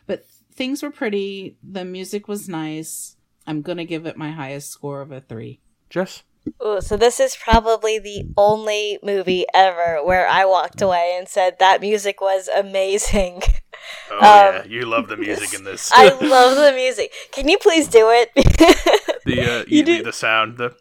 but 0.08 0.26
things 0.54 0.82
were 0.84 0.91
pretty. 0.91 1.58
The 1.63 1.86
music 1.86 2.28
was 2.28 2.48
nice. 2.50 3.15
I'm 3.48 3.62
going 3.62 3.78
to 3.78 3.86
give 3.86 4.06
it 4.08 4.17
my 4.17 4.32
highest 4.32 4.71
score 4.71 5.02
of 5.02 5.12
a 5.12 5.21
3. 5.21 5.60
Jess, 5.89 6.24
Ooh, 6.65 6.80
so 6.82 6.98
this 6.98 7.19
is 7.19 7.36
probably 7.36 8.00
the 8.00 8.24
only 8.38 8.98
movie 9.04 9.45
ever 9.54 10.04
where 10.04 10.28
I 10.28 10.45
walked 10.45 10.82
away 10.82 11.15
and 11.17 11.28
said 11.28 11.58
that 11.60 11.82
music 11.82 12.21
was 12.21 12.48
amazing. 12.48 13.41
oh 13.43 13.52
Um, 14.15 14.21
yeah, 14.21 14.63
you 14.65 14.86
love 14.86 15.08
the 15.10 15.17
music 15.17 15.54
in 15.54 15.63
this. 15.63 15.91
I 15.93 16.10
love 16.21 16.56
the 16.56 16.71
music. 16.76 17.12
Can 17.32 17.48
you 17.50 17.58
please 17.60 17.88
do 17.88 18.10
it? 18.12 18.32
the 19.26 19.41
uh, 19.41 19.63
You 19.67 19.78
you 19.78 19.84
do- 19.86 20.04
the 20.04 20.13
sound. 20.13 20.58
The 20.58 20.76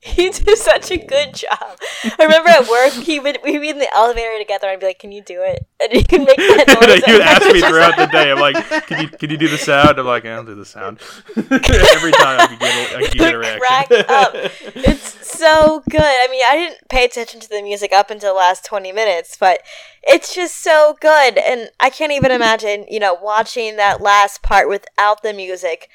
he 0.00 0.30
did 0.30 0.58
such 0.58 0.90
a 0.90 0.98
good 0.98 1.34
job. 1.34 1.78
I 2.04 2.24
remember 2.24 2.48
at 2.50 2.68
work, 2.68 2.92
he 2.92 3.18
would 3.18 3.38
we'd 3.42 3.58
be 3.58 3.70
in 3.70 3.78
the 3.78 3.92
elevator 3.94 4.38
together, 4.38 4.66
and 4.68 4.74
I'd 4.74 4.80
be 4.80 4.86
like, 4.86 4.98
"Can 4.98 5.12
you 5.12 5.22
do 5.22 5.42
it?" 5.42 5.66
And 5.82 5.92
he 5.92 6.02
could 6.04 6.20
make 6.20 6.36
that 6.36 6.66
noise. 6.80 7.02
you 7.06 7.14
would 7.14 7.22
ask 7.22 7.46
me 7.52 7.60
throughout 7.60 7.96
the 7.96 8.06
day. 8.06 8.30
I'm 8.30 8.38
like, 8.38 8.56
can 8.86 9.02
you 9.02 9.08
can 9.08 9.30
you 9.30 9.36
do 9.36 9.48
the 9.48 9.58
sound? 9.58 9.98
I'm 9.98 10.06
like, 10.06 10.24
I'll 10.24 10.44
do 10.44 10.54
the 10.54 10.64
sound. 10.64 11.00
Every 11.36 12.12
time 12.12 12.40
I 12.40 12.46
can 12.46 12.58
get 12.58 12.92
a, 12.92 12.96
I 12.96 13.02
can 13.08 13.18
get 13.18 13.34
a 13.34 13.38
reaction. 13.38 13.60
crack 13.60 13.90
up. 14.08 14.32
It's 14.74 15.26
so 15.26 15.82
good. 15.90 16.00
I 16.00 16.28
mean, 16.30 16.42
I 16.46 16.56
didn't 16.56 16.88
pay 16.88 17.04
attention 17.04 17.40
to 17.40 17.48
the 17.48 17.62
music 17.62 17.92
up 17.92 18.10
until 18.10 18.32
the 18.34 18.38
last 18.38 18.64
20 18.64 18.92
minutes, 18.92 19.36
but 19.38 19.60
it's 20.02 20.34
just 20.34 20.62
so 20.62 20.96
good. 21.00 21.38
And 21.38 21.70
I 21.80 21.90
can't 21.90 22.12
even 22.12 22.30
imagine, 22.30 22.86
you 22.88 23.00
know, 23.00 23.14
watching 23.14 23.76
that 23.76 24.00
last 24.00 24.42
part 24.42 24.68
without 24.68 25.22
the 25.22 25.32
music. 25.32 25.88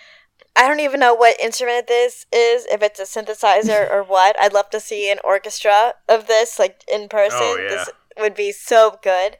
I 0.55 0.67
don't 0.67 0.79
even 0.79 0.99
know 0.99 1.13
what 1.13 1.39
instrument 1.39 1.87
this 1.87 2.25
is, 2.31 2.65
if 2.71 2.81
it's 2.81 2.99
a 2.99 3.03
synthesizer 3.03 3.89
or 3.91 4.03
what. 4.03 4.35
I'd 4.39 4.53
love 4.53 4.69
to 4.71 4.79
see 4.79 5.11
an 5.11 5.19
orchestra 5.23 5.93
of 6.09 6.27
this, 6.27 6.59
like 6.59 6.83
in 6.91 7.09
person. 7.09 7.39
Oh, 7.41 7.57
yeah. 7.61 7.69
This 7.69 7.89
would 8.19 8.35
be 8.35 8.51
so 8.51 8.99
good. 9.01 9.37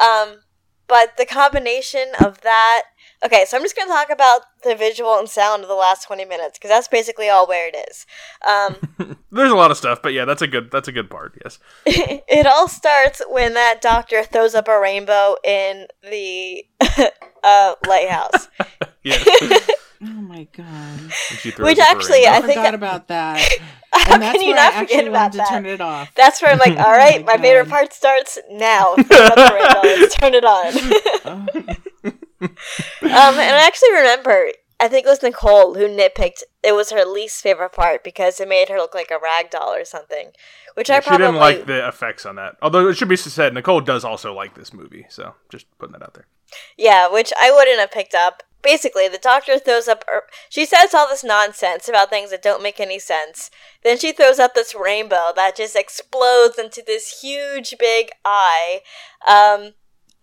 Um, 0.00 0.40
but 0.88 1.16
the 1.16 1.26
combination 1.26 2.08
of 2.24 2.40
that. 2.42 2.82
Okay, 3.24 3.44
so 3.46 3.56
I'm 3.56 3.62
just 3.62 3.74
going 3.74 3.88
to 3.88 3.94
talk 3.94 4.10
about 4.10 4.42
the 4.62 4.74
visual 4.74 5.18
and 5.18 5.28
sound 5.28 5.62
of 5.62 5.68
the 5.68 5.74
last 5.74 6.06
20 6.06 6.26
minutes 6.26 6.58
because 6.58 6.68
that's 6.68 6.86
basically 6.86 7.30
all 7.30 7.48
where 7.48 7.68
it 7.68 7.76
is. 7.88 8.06
Um, 8.46 9.16
There's 9.32 9.50
a 9.50 9.56
lot 9.56 9.70
of 9.70 9.78
stuff, 9.78 10.00
but 10.02 10.12
yeah, 10.12 10.26
that's 10.26 10.42
a 10.42 10.46
good 10.46 10.70
that's 10.70 10.86
a 10.86 10.92
good 10.92 11.08
part. 11.08 11.36
Yes. 11.42 11.58
it 11.86 12.46
all 12.46 12.68
starts 12.68 13.22
when 13.28 13.54
that 13.54 13.80
doctor 13.80 14.22
throws 14.22 14.54
up 14.54 14.68
a 14.68 14.78
rainbow 14.78 15.36
in 15.42 15.86
the 16.02 16.66
uh, 17.42 17.74
lighthouse. 17.86 18.48
Yeah. 19.02 19.24
Oh 20.02 20.06
my 20.06 20.46
god! 20.56 21.00
And 21.00 21.10
Which 21.58 21.78
actually. 21.78 22.26
I 22.26 22.36
I 22.36 22.40
think 22.40 22.58
forgot 22.58 22.74
about 22.74 23.08
that. 23.08 23.36
I 23.36 23.40
I 23.40 23.42
forgot 23.42 23.54
about 23.54 23.58
that. 23.58 23.58
How 23.92 24.12
And 24.14 24.22
that's 24.22 24.32
can 24.38 24.42
you 24.42 24.52
where 24.52 24.60
I 24.60 24.64
not 24.64 24.74
actually 24.74 24.96
forget 24.96 25.08
about 25.08 25.20
wanted 25.20 25.32
to 25.32 25.38
that? 25.38 25.48
turn 25.48 25.66
it 25.66 25.80
off. 25.80 26.14
That's 26.14 26.42
where 26.42 26.50
I'm 26.52 26.58
like, 26.58 26.76
all 26.78 26.92
right, 26.92 27.24
my 27.24 27.36
my 27.36 27.42
favorite 27.42 27.68
part 27.68 27.92
starts 27.92 28.38
now. 28.50 28.94
Think 28.96 29.10
about 29.10 29.34
the. 29.34 29.96
Let's 30.00 30.16
turn 30.16 30.34
it 30.34 30.44
on. 30.44 30.72
Oh. 31.24 31.46
Um, 33.02 33.34
and 33.38 33.56
I 33.56 33.66
actually 33.66 33.92
remember, 33.92 34.48
I 34.78 34.88
think 34.88 35.06
it 35.06 35.08
was 35.08 35.22
Nicole 35.22 35.74
who 35.74 35.88
nitpicked. 35.88 36.42
It 36.62 36.72
was 36.74 36.90
her 36.90 37.04
least 37.04 37.42
favorite 37.42 37.72
part 37.72 38.04
because 38.04 38.38
it 38.40 38.48
made 38.48 38.68
her 38.68 38.76
look 38.76 38.94
like 38.94 39.10
a 39.10 39.18
rag 39.22 39.50
doll 39.50 39.72
or 39.72 39.84
something. 39.86 40.32
Which 40.74 40.90
I 40.90 41.00
she 41.00 41.08
probably 41.08 41.26
didn't 41.26 41.40
like 41.40 41.66
the 41.66 41.88
effects 41.88 42.26
on 42.26 42.36
that. 42.36 42.56
Although 42.60 42.88
it 42.88 42.94
should 42.94 43.08
be 43.08 43.16
said, 43.16 43.54
Nicole 43.54 43.80
does 43.80 44.04
also 44.04 44.34
like 44.34 44.54
this 44.54 44.74
movie, 44.74 45.06
so 45.08 45.34
just 45.50 45.66
putting 45.78 45.92
that 45.94 46.02
out 46.02 46.12
there. 46.12 46.26
yeah, 46.76 47.08
which 47.10 47.32
I 47.40 47.50
wouldn't 47.50 47.80
have 47.80 47.90
picked 47.90 48.14
up. 48.14 48.42
Basically, 48.66 49.06
the 49.06 49.16
doctor 49.16 49.60
throws 49.60 49.86
up. 49.86 50.02
Her, 50.08 50.22
she 50.48 50.66
says 50.66 50.92
all 50.92 51.08
this 51.08 51.22
nonsense 51.22 51.88
about 51.88 52.10
things 52.10 52.30
that 52.32 52.42
don't 52.42 52.64
make 52.64 52.80
any 52.80 52.98
sense. 52.98 53.48
Then 53.84 53.96
she 53.96 54.10
throws 54.10 54.40
up 54.40 54.54
this 54.54 54.74
rainbow 54.74 55.30
that 55.36 55.56
just 55.56 55.76
explodes 55.76 56.58
into 56.58 56.82
this 56.84 57.20
huge 57.20 57.76
big 57.78 58.08
eye. 58.24 58.80
Um, 59.24 59.74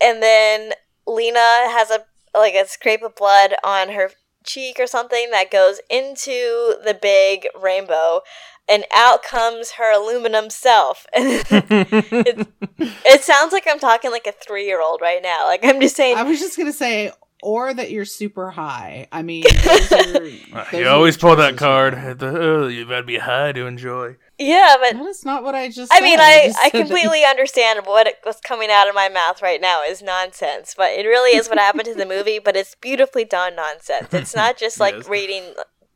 and 0.01 0.21
then 0.21 0.73
Lena 1.07 1.39
has 1.39 1.89
a 1.89 2.03
like 2.37 2.53
a 2.53 2.67
scrape 2.67 3.01
of 3.01 3.15
blood 3.15 3.53
on 3.63 3.91
her 3.91 4.11
cheek 4.43 4.75
or 4.77 4.87
something 4.87 5.31
that 5.31 5.49
goes 5.49 5.79
into 5.89 6.75
the 6.83 6.97
big 7.01 7.47
rainbow 7.57 8.19
and 8.67 8.83
out 8.93 9.23
comes 9.23 9.71
her 9.71 9.93
aluminum 9.93 10.49
self 10.49 11.05
it, 11.13 12.47
it 12.77 13.21
sounds 13.21 13.53
like 13.53 13.65
i'm 13.69 13.79
talking 13.79 14.11
like 14.11 14.27
a 14.27 14.33
three-year-old 14.33 14.99
right 15.01 15.21
now 15.23 15.45
like 15.45 15.63
i'm 15.63 15.79
just 15.79 15.95
saying 15.95 16.17
I 16.17 16.23
was 16.23 16.39
just 16.39 16.57
gonna 16.57 16.73
say, 16.73 17.13
or 17.43 17.73
that 17.73 17.91
you're 17.91 18.05
super 18.05 18.49
high. 18.51 19.07
I 19.11 19.21
mean, 19.21 19.43
those 19.63 19.91
are, 19.91 20.03
those 20.19 20.73
you 20.73 20.87
always 20.87 21.17
pull 21.17 21.35
that 21.35 21.57
card. 21.57 21.93
At 21.93 22.19
the, 22.19 22.27
oh, 22.27 22.67
you 22.67 22.85
gotta 22.87 23.03
be 23.03 23.17
high 23.17 23.51
to 23.51 23.65
enjoy. 23.67 24.15
yeah 24.39 24.75
but 24.79 24.93
That 24.97 25.05
is 25.05 25.25
not 25.25 25.43
what 25.43 25.53
I 25.55 25.67
just. 25.69 25.91
I 25.91 25.97
said. 25.99 26.03
mean, 26.05 26.19
I, 26.19 26.41
just 26.47 26.59
I 26.59 26.61
said 26.69 26.71
that- 26.71 26.87
completely 26.87 27.23
understand 27.25 27.85
what 27.85 28.07
it, 28.07 28.15
what's 28.23 28.41
coming 28.41 28.69
out 28.71 28.87
of 28.87 28.95
my 28.95 29.09
mouth 29.09 29.41
right 29.41 29.59
now 29.61 29.83
is 29.83 30.01
nonsense, 30.01 30.73
but 30.75 30.91
it 30.91 31.05
really 31.05 31.37
is 31.37 31.47
what 31.49 31.57
happened 31.59 31.85
to 31.85 31.93
the 31.95 32.05
movie. 32.05 32.39
But 32.39 32.55
it's 32.55 32.75
beautifully 32.75 33.25
done 33.25 33.55
nonsense. 33.55 34.13
It's 34.13 34.35
not 34.35 34.57
just 34.63 34.79
like 34.79 34.95
Yes. 34.95 35.07
reading, 35.09 35.53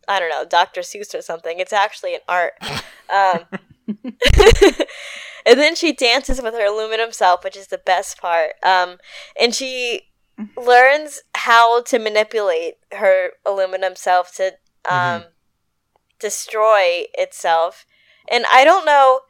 I 0.08 0.20
don't 0.20 0.30
know, 0.30 0.46
Dr. 0.46 0.82
Seuss 0.82 1.14
or 1.18 1.22
something. 1.22 1.60
It's 1.60 1.74
actually 1.74 2.14
an 2.16 2.22
art. 2.28 2.54
Um, 3.10 3.40
and 5.46 5.58
then 5.60 5.76
she 5.76 5.94
dances 5.94 6.42
with 6.42 6.54
her 6.54 6.66
aluminum 6.66 7.12
self, 7.12 7.44
which 7.44 7.56
is 7.56 7.68
the 7.68 7.78
best 7.78 8.20
part. 8.20 8.52
Um, 8.64 8.98
and 9.40 9.54
she 9.56 10.07
learns 10.56 11.22
how 11.36 11.82
to 11.84 12.00
manipulate 12.00 12.76
her 12.94 13.32
aluminum 13.46 13.96
self 13.96 14.36
to 14.36 14.54
um, 14.90 15.24
destroy 16.20 17.06
itself. 17.18 17.86
And 18.30 18.46
I 18.52 18.64
don't 18.64 18.86
know 18.86 19.22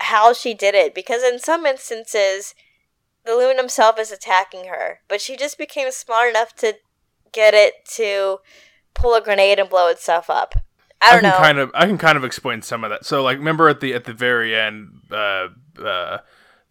how 0.00 0.32
she 0.32 0.52
did 0.52 0.74
it 0.74 0.94
because 0.94 1.22
in 1.22 1.38
some 1.38 1.64
instances 1.64 2.54
the 3.24 3.34
aluminum 3.34 3.68
self 3.68 3.98
is 3.98 4.10
attacking 4.10 4.66
her, 4.66 5.00
but 5.08 5.20
she 5.20 5.36
just 5.36 5.58
became 5.58 5.90
smart 5.92 6.30
enough 6.30 6.54
to 6.56 6.74
get 7.32 7.54
it 7.54 7.84
to 7.94 8.38
pull 8.94 9.14
a 9.14 9.20
grenade 9.20 9.58
and 9.58 9.70
blow 9.70 9.88
itself 9.88 10.28
up. 10.28 10.54
I 11.00 11.12
don't 11.12 11.20
can 11.20 11.30
know. 11.30 11.36
kind 11.36 11.58
of 11.58 11.70
I 11.74 11.86
can 11.86 11.98
kind 11.98 12.16
of 12.16 12.24
explain 12.24 12.62
some 12.62 12.84
of 12.84 12.90
that. 12.90 13.04
So 13.04 13.22
like 13.22 13.38
remember 13.38 13.68
at 13.68 13.80
the 13.80 13.94
at 13.94 14.04
the 14.04 14.12
very 14.12 14.54
end 14.56 14.88
uh 15.10 15.48
uh 15.82 16.18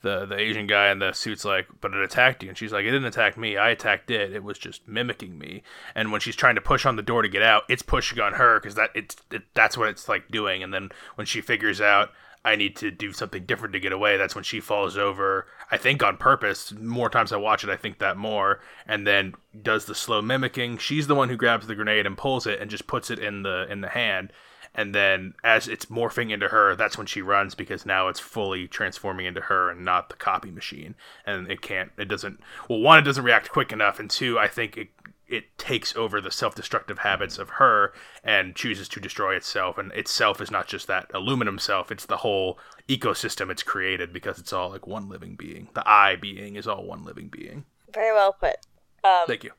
the 0.02 0.26
the 0.26 0.38
Asian 0.38 0.68
guy 0.68 0.92
in 0.92 1.00
the 1.00 1.14
suit's 1.14 1.46
like, 1.46 1.68
but 1.80 1.94
it 1.94 2.04
attacked 2.04 2.44
you, 2.44 2.50
and 2.50 2.58
she's 2.58 2.72
like, 2.72 2.86
it 2.86 2.92
didn't 2.92 3.06
attack 3.06 3.38
me, 3.38 3.58
I 3.58 3.70
attacked 3.70 4.12
it. 4.12 4.34
It 4.34 4.44
was 4.44 4.58
just 4.58 4.88
mimicking 4.88 5.38
me. 5.38 5.64
And 5.96 6.12
when 6.12 6.22
she's 6.22 6.36
trying 6.36 6.56
to 6.56 6.62
push 6.62 6.86
on 6.86 6.96
the 6.96 7.02
door 7.02 7.22
to 7.22 7.30
get 7.30 7.44
out, 7.44 7.64
it's 7.70 7.82
pushing 7.82 8.20
on 8.20 8.34
her 8.34 8.60
because 8.60 8.76
that 8.76 8.92
it's 8.96 9.16
it, 9.32 9.44
that's 9.54 9.78
what 9.78 9.90
it's 9.90 10.10
like 10.10 10.30
doing. 10.30 10.64
And 10.64 10.74
then 10.74 10.90
when 11.16 11.28
she 11.28 11.42
figures 11.42 11.82
out 11.82 12.12
I 12.44 12.56
need 12.56 12.76
to 12.78 12.90
do 12.90 13.14
something 13.14 13.46
different 13.46 13.74
to 13.74 13.80
get 13.80 13.92
away, 13.92 14.18
that's 14.18 14.34
when 14.34 14.44
she 14.44 14.60
falls 14.60 14.98
over. 14.98 15.46
I 15.70 15.78
think 15.78 16.02
on 16.02 16.18
purpose. 16.18 16.72
More 16.72 17.10
times 17.10 17.32
I 17.32 17.38
watch 17.38 17.64
it, 17.64 17.70
I 17.70 17.78
think 17.78 18.00
that 18.00 18.18
more. 18.18 18.62
And 18.88 19.06
then 19.06 19.36
does 19.62 19.86
the 19.86 19.94
slow 19.94 20.22
mimicking. 20.22 20.80
She's 20.80 21.08
the 21.08 21.16
one 21.16 21.30
who 21.30 21.38
grabs 21.38 21.68
the 21.68 21.76
grenade 21.76 22.08
and 22.08 22.18
pulls 22.18 22.48
it 22.48 22.60
and 22.60 22.72
just 22.72 22.88
puts 22.88 23.12
it 23.12 23.20
in 23.20 23.44
the 23.44 23.68
in 23.70 23.82
the 23.82 23.90
hand 23.90 24.34
and 24.74 24.96
then 24.96 25.34
as 25.44 25.68
it's 25.68 25.86
morphing 25.86 26.32
into 26.32 26.48
her 26.48 26.76
that's 26.76 26.98
when 26.98 27.08
she 27.08 27.22
runs 27.22 27.56
because 27.56 27.86
now 27.86 28.08
it's 28.08 28.20
fully 28.20 28.68
transforming 28.68 29.26
into 29.26 29.42
her 29.42 29.70
and 29.70 29.84
not 29.84 30.10
the 30.10 30.16
copy 30.16 30.52
machine. 30.52 30.96
And 31.26 31.52
it 31.52 31.62
can't 31.62 31.92
it 31.98 32.06
doesn't 32.06 32.40
well 32.70 32.80
one 32.80 33.00
it 33.00 33.04
doesn't 33.04 33.24
react 33.24 33.52
quick 33.52 33.72
enough. 33.72 34.00
And 34.00 34.10
two 34.10 34.40
i 34.40 34.48
think 34.48 34.78
it 34.78 34.90
it 35.32 35.58
takes 35.58 35.96
over 35.96 36.20
the 36.20 36.30
self-destructive 36.30 37.00
habits 37.00 37.38
of 37.38 37.52
her 37.52 37.94
and 38.24 38.56
chooses 38.56 38.90
to 38.90 39.00
destroy 39.00 39.34
itself. 39.34 39.78
And 39.78 39.92
itself 39.94 40.42
is 40.42 40.52
not 40.52 40.68
just 40.68 40.88
that 40.88 41.10
aluminum 41.14 41.58
self. 41.58 41.90
It's 41.90 42.06
the 42.06 42.18
whole 42.18 42.60
ecosystem 42.90 43.50
it's 43.50 43.64
created 43.64 44.12
because 44.12 44.38
it's 44.38 44.52
all 44.52 44.70
like 44.70 44.86
one 44.86 45.08
living 45.08 45.36
being. 45.36 45.70
The 45.74 45.88
i 45.88 46.18
being 46.18 46.58
is 46.58 46.68
all 46.68 46.86
one 46.86 47.06
living 47.06 47.30
being. 47.30 47.64
Very 47.94 48.14
well 48.14 48.34
put. 48.34 48.58
Um, 49.04 49.26
thank 49.26 49.44
you. 49.44 49.52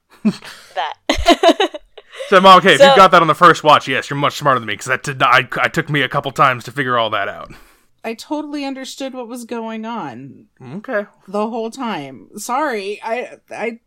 that. 0.74 1.78
so 2.28 2.40
mom 2.40 2.58
okay 2.58 2.74
if 2.74 2.80
you 2.80 2.86
got 2.96 3.10
that 3.10 3.22
on 3.22 3.28
the 3.28 3.34
first 3.34 3.62
watch 3.64 3.88
yes 3.88 4.08
you're 4.10 4.18
much 4.18 4.36
smarter 4.38 4.60
than 4.60 4.66
me 4.66 4.74
because 4.74 4.86
that 4.86 5.02
did 5.02 5.18
not, 5.18 5.28
I, 5.34 5.48
I 5.64 5.68
took 5.68 5.88
me 5.90 6.02
a 6.02 6.08
couple 6.08 6.30
times 6.32 6.64
to 6.64 6.72
figure 6.72 6.98
all 6.98 7.10
that 7.10 7.28
out 7.28 7.52
I 8.04 8.14
totally 8.14 8.64
understood 8.64 9.14
what 9.14 9.28
was 9.28 9.44
going 9.44 9.84
on 9.84 10.46
okay 10.60 11.06
the 11.28 11.48
whole 11.48 11.70
time. 11.70 12.30
Sorry, 12.36 13.00
I 13.02 13.36
I 13.48 13.78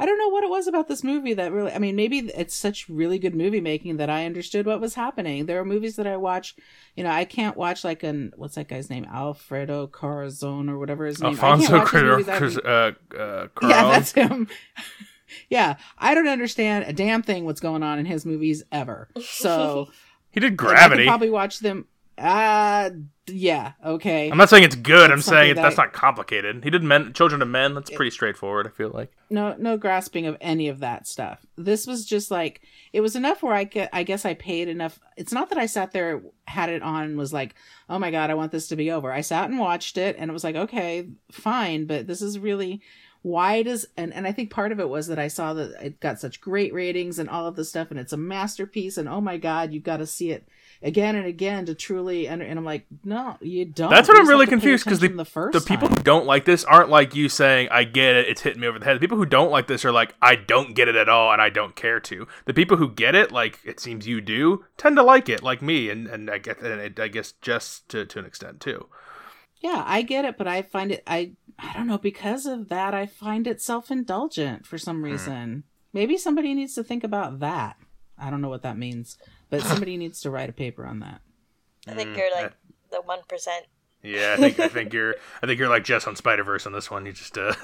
I 0.00 0.06
don't 0.06 0.18
know 0.18 0.28
what 0.28 0.42
it 0.42 0.50
was 0.50 0.66
about 0.66 0.88
this 0.88 1.04
movie 1.04 1.34
that 1.34 1.52
really. 1.52 1.70
I 1.70 1.78
mean, 1.78 1.94
maybe 1.94 2.18
it's 2.34 2.54
such 2.56 2.88
really 2.88 3.18
good 3.20 3.36
movie 3.36 3.60
making 3.60 3.98
that 3.98 4.10
I 4.10 4.24
understood 4.26 4.66
what 4.66 4.80
was 4.80 4.94
happening. 4.94 5.46
There 5.46 5.60
are 5.60 5.64
movies 5.64 5.94
that 5.96 6.06
I 6.08 6.16
watch. 6.16 6.56
You 6.96 7.04
know, 7.04 7.10
I 7.10 7.24
can't 7.24 7.56
watch 7.56 7.84
like 7.84 8.02
an 8.02 8.32
what's 8.34 8.56
that 8.56 8.66
guy's 8.66 8.90
name, 8.90 9.04
Alfredo 9.04 9.86
Corazon 9.86 10.68
or 10.68 10.76
whatever 10.76 11.06
his 11.06 11.20
name. 11.22 11.34
Alfonso 11.34 11.78
watch 11.78 11.90
his 11.92 12.28
I 12.28 12.38
Cruz- 12.38 12.54
haven't- 12.64 12.66
uh, 13.14 13.16
uh, 13.22 13.46
yeah, 13.62 13.82
that's 13.92 14.10
him. 14.10 14.48
Yeah, 15.48 15.76
I 15.98 16.14
don't 16.14 16.28
understand 16.28 16.84
a 16.86 16.92
damn 16.92 17.22
thing 17.22 17.44
what's 17.44 17.60
going 17.60 17.82
on 17.82 17.98
in 17.98 18.06
his 18.06 18.24
movies 18.26 18.62
ever. 18.72 19.08
So 19.22 19.88
he 20.30 20.40
did 20.40 20.52
like, 20.52 20.68
I 20.70 20.74
Gravity. 20.74 21.02
could 21.04 21.08
probably 21.08 21.30
watch 21.30 21.60
them. 21.60 21.86
Uh 22.18 22.90
yeah, 23.26 23.72
okay. 23.84 24.28
I'm 24.30 24.36
not 24.36 24.50
saying 24.50 24.64
it's 24.64 24.74
good. 24.74 25.10
I'm 25.10 25.22
saying 25.22 25.54
that 25.54 25.62
that's 25.62 25.78
I- 25.78 25.84
not 25.84 25.92
complicated. 25.94 26.62
He 26.64 26.68
did 26.70 26.82
Men, 26.82 27.12
Children 27.14 27.40
of 27.42 27.48
Men. 27.48 27.74
That's 27.74 27.88
pretty 27.90 28.10
straightforward. 28.10 28.66
I 28.66 28.70
feel 28.70 28.90
like. 28.90 29.10
no 29.30 29.54
no 29.58 29.76
grasping 29.78 30.26
of 30.26 30.36
any 30.40 30.68
of 30.68 30.80
that 30.80 31.06
stuff. 31.06 31.46
This 31.56 31.86
was 31.86 32.04
just 32.04 32.30
like 32.30 32.60
it 32.92 33.00
was 33.00 33.16
enough 33.16 33.42
where 33.42 33.54
I 33.54 33.64
get 33.64 33.88
I 33.92 34.02
guess 34.02 34.24
I 34.26 34.34
paid 34.34 34.68
enough. 34.68 35.00
It's 35.16 35.32
not 35.32 35.48
that 35.48 35.58
I 35.58 35.64
sat 35.66 35.92
there 35.92 36.20
had 36.46 36.68
it 36.68 36.82
on 36.82 37.04
and 37.04 37.16
was 37.16 37.32
like, 37.32 37.54
"Oh 37.88 37.98
my 37.98 38.10
god, 38.10 38.28
I 38.30 38.34
want 38.34 38.52
this 38.52 38.68
to 38.68 38.76
be 38.76 38.90
over." 38.90 39.10
I 39.12 39.22
sat 39.22 39.48
and 39.48 39.58
watched 39.58 39.96
it 39.96 40.16
and 40.18 40.28
it 40.30 40.34
was 40.34 40.44
like, 40.44 40.56
"Okay, 40.56 41.08
fine, 41.32 41.86
but 41.86 42.06
this 42.06 42.20
is 42.20 42.38
really 42.38 42.82
why 43.22 43.62
does 43.62 43.86
and 43.96 44.12
and 44.14 44.26
I 44.26 44.32
think 44.32 44.50
part 44.50 44.72
of 44.72 44.80
it 44.80 44.88
was 44.88 45.06
that 45.08 45.18
I 45.18 45.28
saw 45.28 45.52
that 45.54 45.84
it 45.84 46.00
got 46.00 46.20
such 46.20 46.40
great 46.40 46.72
ratings 46.72 47.18
and 47.18 47.28
all 47.28 47.46
of 47.46 47.56
this 47.56 47.68
stuff 47.68 47.90
and 47.90 48.00
it's 48.00 48.12
a 48.12 48.16
masterpiece 48.16 48.96
and 48.96 49.08
oh 49.08 49.20
my 49.20 49.36
god, 49.36 49.72
you've 49.72 49.82
got 49.84 49.98
to 49.98 50.06
see 50.06 50.30
it 50.30 50.48
again 50.82 51.14
and 51.14 51.26
again 51.26 51.66
to 51.66 51.74
truly 51.74 52.26
and, 52.26 52.42
and 52.42 52.58
I'm 52.58 52.64
like, 52.64 52.86
"No, 53.04 53.36
you 53.42 53.66
don't." 53.66 53.90
That's 53.90 54.08
what 54.08 54.16
You 54.16 54.22
I'm 54.22 54.28
really 54.28 54.46
have 54.46 54.50
to 54.54 54.56
pay 54.56 54.60
confused 54.60 54.84
because 54.84 55.00
the 55.00 55.08
the 55.08 55.24
first 55.26 55.52
the 55.52 55.60
people 55.60 55.88
time. 55.88 55.98
who 55.98 56.02
don't 56.02 56.24
like 56.24 56.46
this 56.46 56.64
aren't 56.64 56.88
like 56.88 57.14
you 57.14 57.28
saying 57.28 57.68
I 57.70 57.84
get 57.84 58.16
it. 58.16 58.28
It's 58.28 58.40
hitting 58.40 58.60
me 58.60 58.66
over 58.66 58.78
the 58.78 58.86
head. 58.86 58.96
The 58.96 59.00
people 59.00 59.18
who 59.18 59.26
don't 59.26 59.50
like 59.50 59.66
this 59.66 59.84
are 59.84 59.92
like 59.92 60.14
I 60.22 60.36
don't 60.36 60.74
get 60.74 60.88
it 60.88 60.96
at 60.96 61.08
all 61.10 61.30
and 61.32 61.42
I 61.42 61.50
don't 61.50 61.76
care 61.76 62.00
to. 62.00 62.26
The 62.46 62.54
people 62.54 62.78
who 62.78 62.88
get 62.90 63.14
it, 63.14 63.30
like 63.32 63.58
it 63.64 63.80
seems 63.80 64.06
you 64.06 64.22
do, 64.22 64.64
tend 64.78 64.96
to 64.96 65.02
like 65.02 65.28
it, 65.28 65.42
like 65.42 65.60
me, 65.60 65.90
and 65.90 66.06
and 66.06 66.30
I 66.30 66.38
get 66.38 66.60
and 66.60 66.98
I 66.98 67.08
guess 67.08 67.32
just 67.42 67.88
to 67.90 68.06
to 68.06 68.18
an 68.18 68.24
extent 68.24 68.60
too. 68.60 68.88
Yeah, 69.60 69.82
I 69.86 70.02
get 70.02 70.24
it, 70.24 70.36
but 70.38 70.46
I 70.48 70.62
find 70.62 70.92
it 70.92 71.02
I 71.06 71.32
I 71.58 71.72
don't 71.74 71.86
know 71.86 71.98
because 71.98 72.46
of 72.46 72.68
that 72.68 72.94
I 72.94 73.06
find 73.06 73.46
it 73.46 73.60
self-indulgent 73.60 74.66
for 74.66 74.78
some 74.78 75.02
reason. 75.04 75.64
Maybe 75.92 76.16
somebody 76.16 76.54
needs 76.54 76.74
to 76.76 76.84
think 76.84 77.04
about 77.04 77.40
that. 77.40 77.76
I 78.18 78.30
don't 78.30 78.40
know 78.40 78.48
what 78.48 78.62
that 78.62 78.78
means, 78.78 79.18
but 79.50 79.60
somebody 79.62 79.96
needs 79.96 80.20
to 80.22 80.30
write 80.30 80.48
a 80.48 80.52
paper 80.52 80.86
on 80.86 81.00
that. 81.00 81.20
I 81.88 81.92
think 81.94 82.10
Mm, 82.10 82.16
you're 82.16 82.26
I- 82.36 82.42
like 82.42 82.52
the 82.90 83.02
one 83.02 83.20
percent. 83.28 83.66
Yeah, 84.02 84.34
I 84.38 84.40
think 84.40 84.58
I 84.60 84.68
think 84.68 84.94
you're 84.94 85.14
I 85.42 85.46
think 85.46 85.58
you're 85.58 85.68
like 85.68 85.84
Jess 85.84 86.06
on 86.06 86.16
Spider 86.16 86.42
Verse 86.44 86.64
on 86.66 86.72
this 86.72 86.90
one. 86.90 87.04
You 87.04 87.12
just 87.12 87.36
uh. 87.36 87.52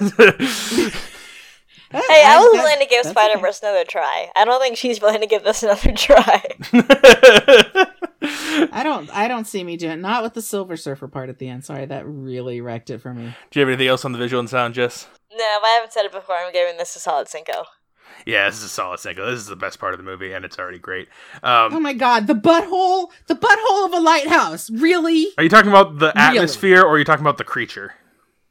Hey, 1.89 1.99
I 2.25 2.37
was 2.39 2.51
that- 2.51 2.63
willing 2.63 2.79
to 2.79 2.85
give 2.85 3.03
that's 3.05 3.13
Spider 3.13 3.33
okay. 3.35 3.41
Verse 3.41 3.61
another 3.61 3.85
try. 3.85 4.29
I 4.35 4.43
don't 4.45 4.59
think 4.61 4.77
she's 4.77 4.99
willing 5.01 5.21
to 5.21 5.27
give 5.27 5.43
this 5.43 5.63
another 5.63 5.91
try. 5.95 6.43
I 8.71 8.83
don't 8.83 9.09
I 9.15 9.27
don't 9.27 9.45
see 9.45 9.63
me 9.63 9.77
doing 9.77 10.01
not 10.01 10.23
with 10.23 10.33
the 10.33 10.41
Silver 10.41 10.77
Surfer 10.77 11.07
part 11.07 11.29
at 11.29 11.39
the 11.39 11.49
end. 11.49 11.65
Sorry, 11.65 11.85
that 11.85 12.05
really 12.07 12.61
wrecked 12.61 12.89
it 12.89 12.99
for 13.01 13.13
me. 13.13 13.35
Do 13.51 13.59
you 13.59 13.65
have 13.65 13.69
anything 13.69 13.87
else 13.87 14.05
on 14.05 14.11
the 14.11 14.17
visual 14.17 14.39
and 14.39 14.49
sound, 14.49 14.73
Jess? 14.73 15.07
no, 15.31 15.43
I 15.43 15.73
haven't 15.75 15.93
said 15.93 16.05
it 16.05 16.11
before, 16.11 16.35
I'm 16.35 16.51
giving 16.51 16.77
this 16.77 16.95
a 16.95 16.99
solid 16.99 17.27
cinco. 17.27 17.65
Yeah, 18.25 18.47
this 18.49 18.57
is 18.57 18.63
a 18.63 18.69
solid 18.69 18.99
single. 18.99 19.25
This 19.27 19.39
is 19.39 19.45
the 19.47 19.55
best 19.55 19.79
part 19.79 19.93
of 19.93 19.99
the 19.99 20.03
movie, 20.03 20.33
and 20.33 20.43
it's 20.43 20.57
already 20.57 20.79
great. 20.79 21.07
Um, 21.43 21.73
Oh 21.75 21.79
my 21.79 21.93
god, 21.93 22.25
the 22.25 22.33
butthole, 22.33 23.09
the 23.27 23.35
butthole 23.35 23.85
of 23.85 23.93
a 23.93 23.99
lighthouse. 23.99 24.69
Really? 24.71 25.27
Are 25.37 25.43
you 25.43 25.49
talking 25.49 25.69
about 25.69 25.99
the 25.99 26.11
Really? 26.15 26.37
atmosphere 26.39 26.81
or 26.81 26.89
are 26.95 26.97
you 26.99 27.05
talking 27.05 27.21
about 27.23 27.37
the 27.37 27.43
creature? 27.43 27.93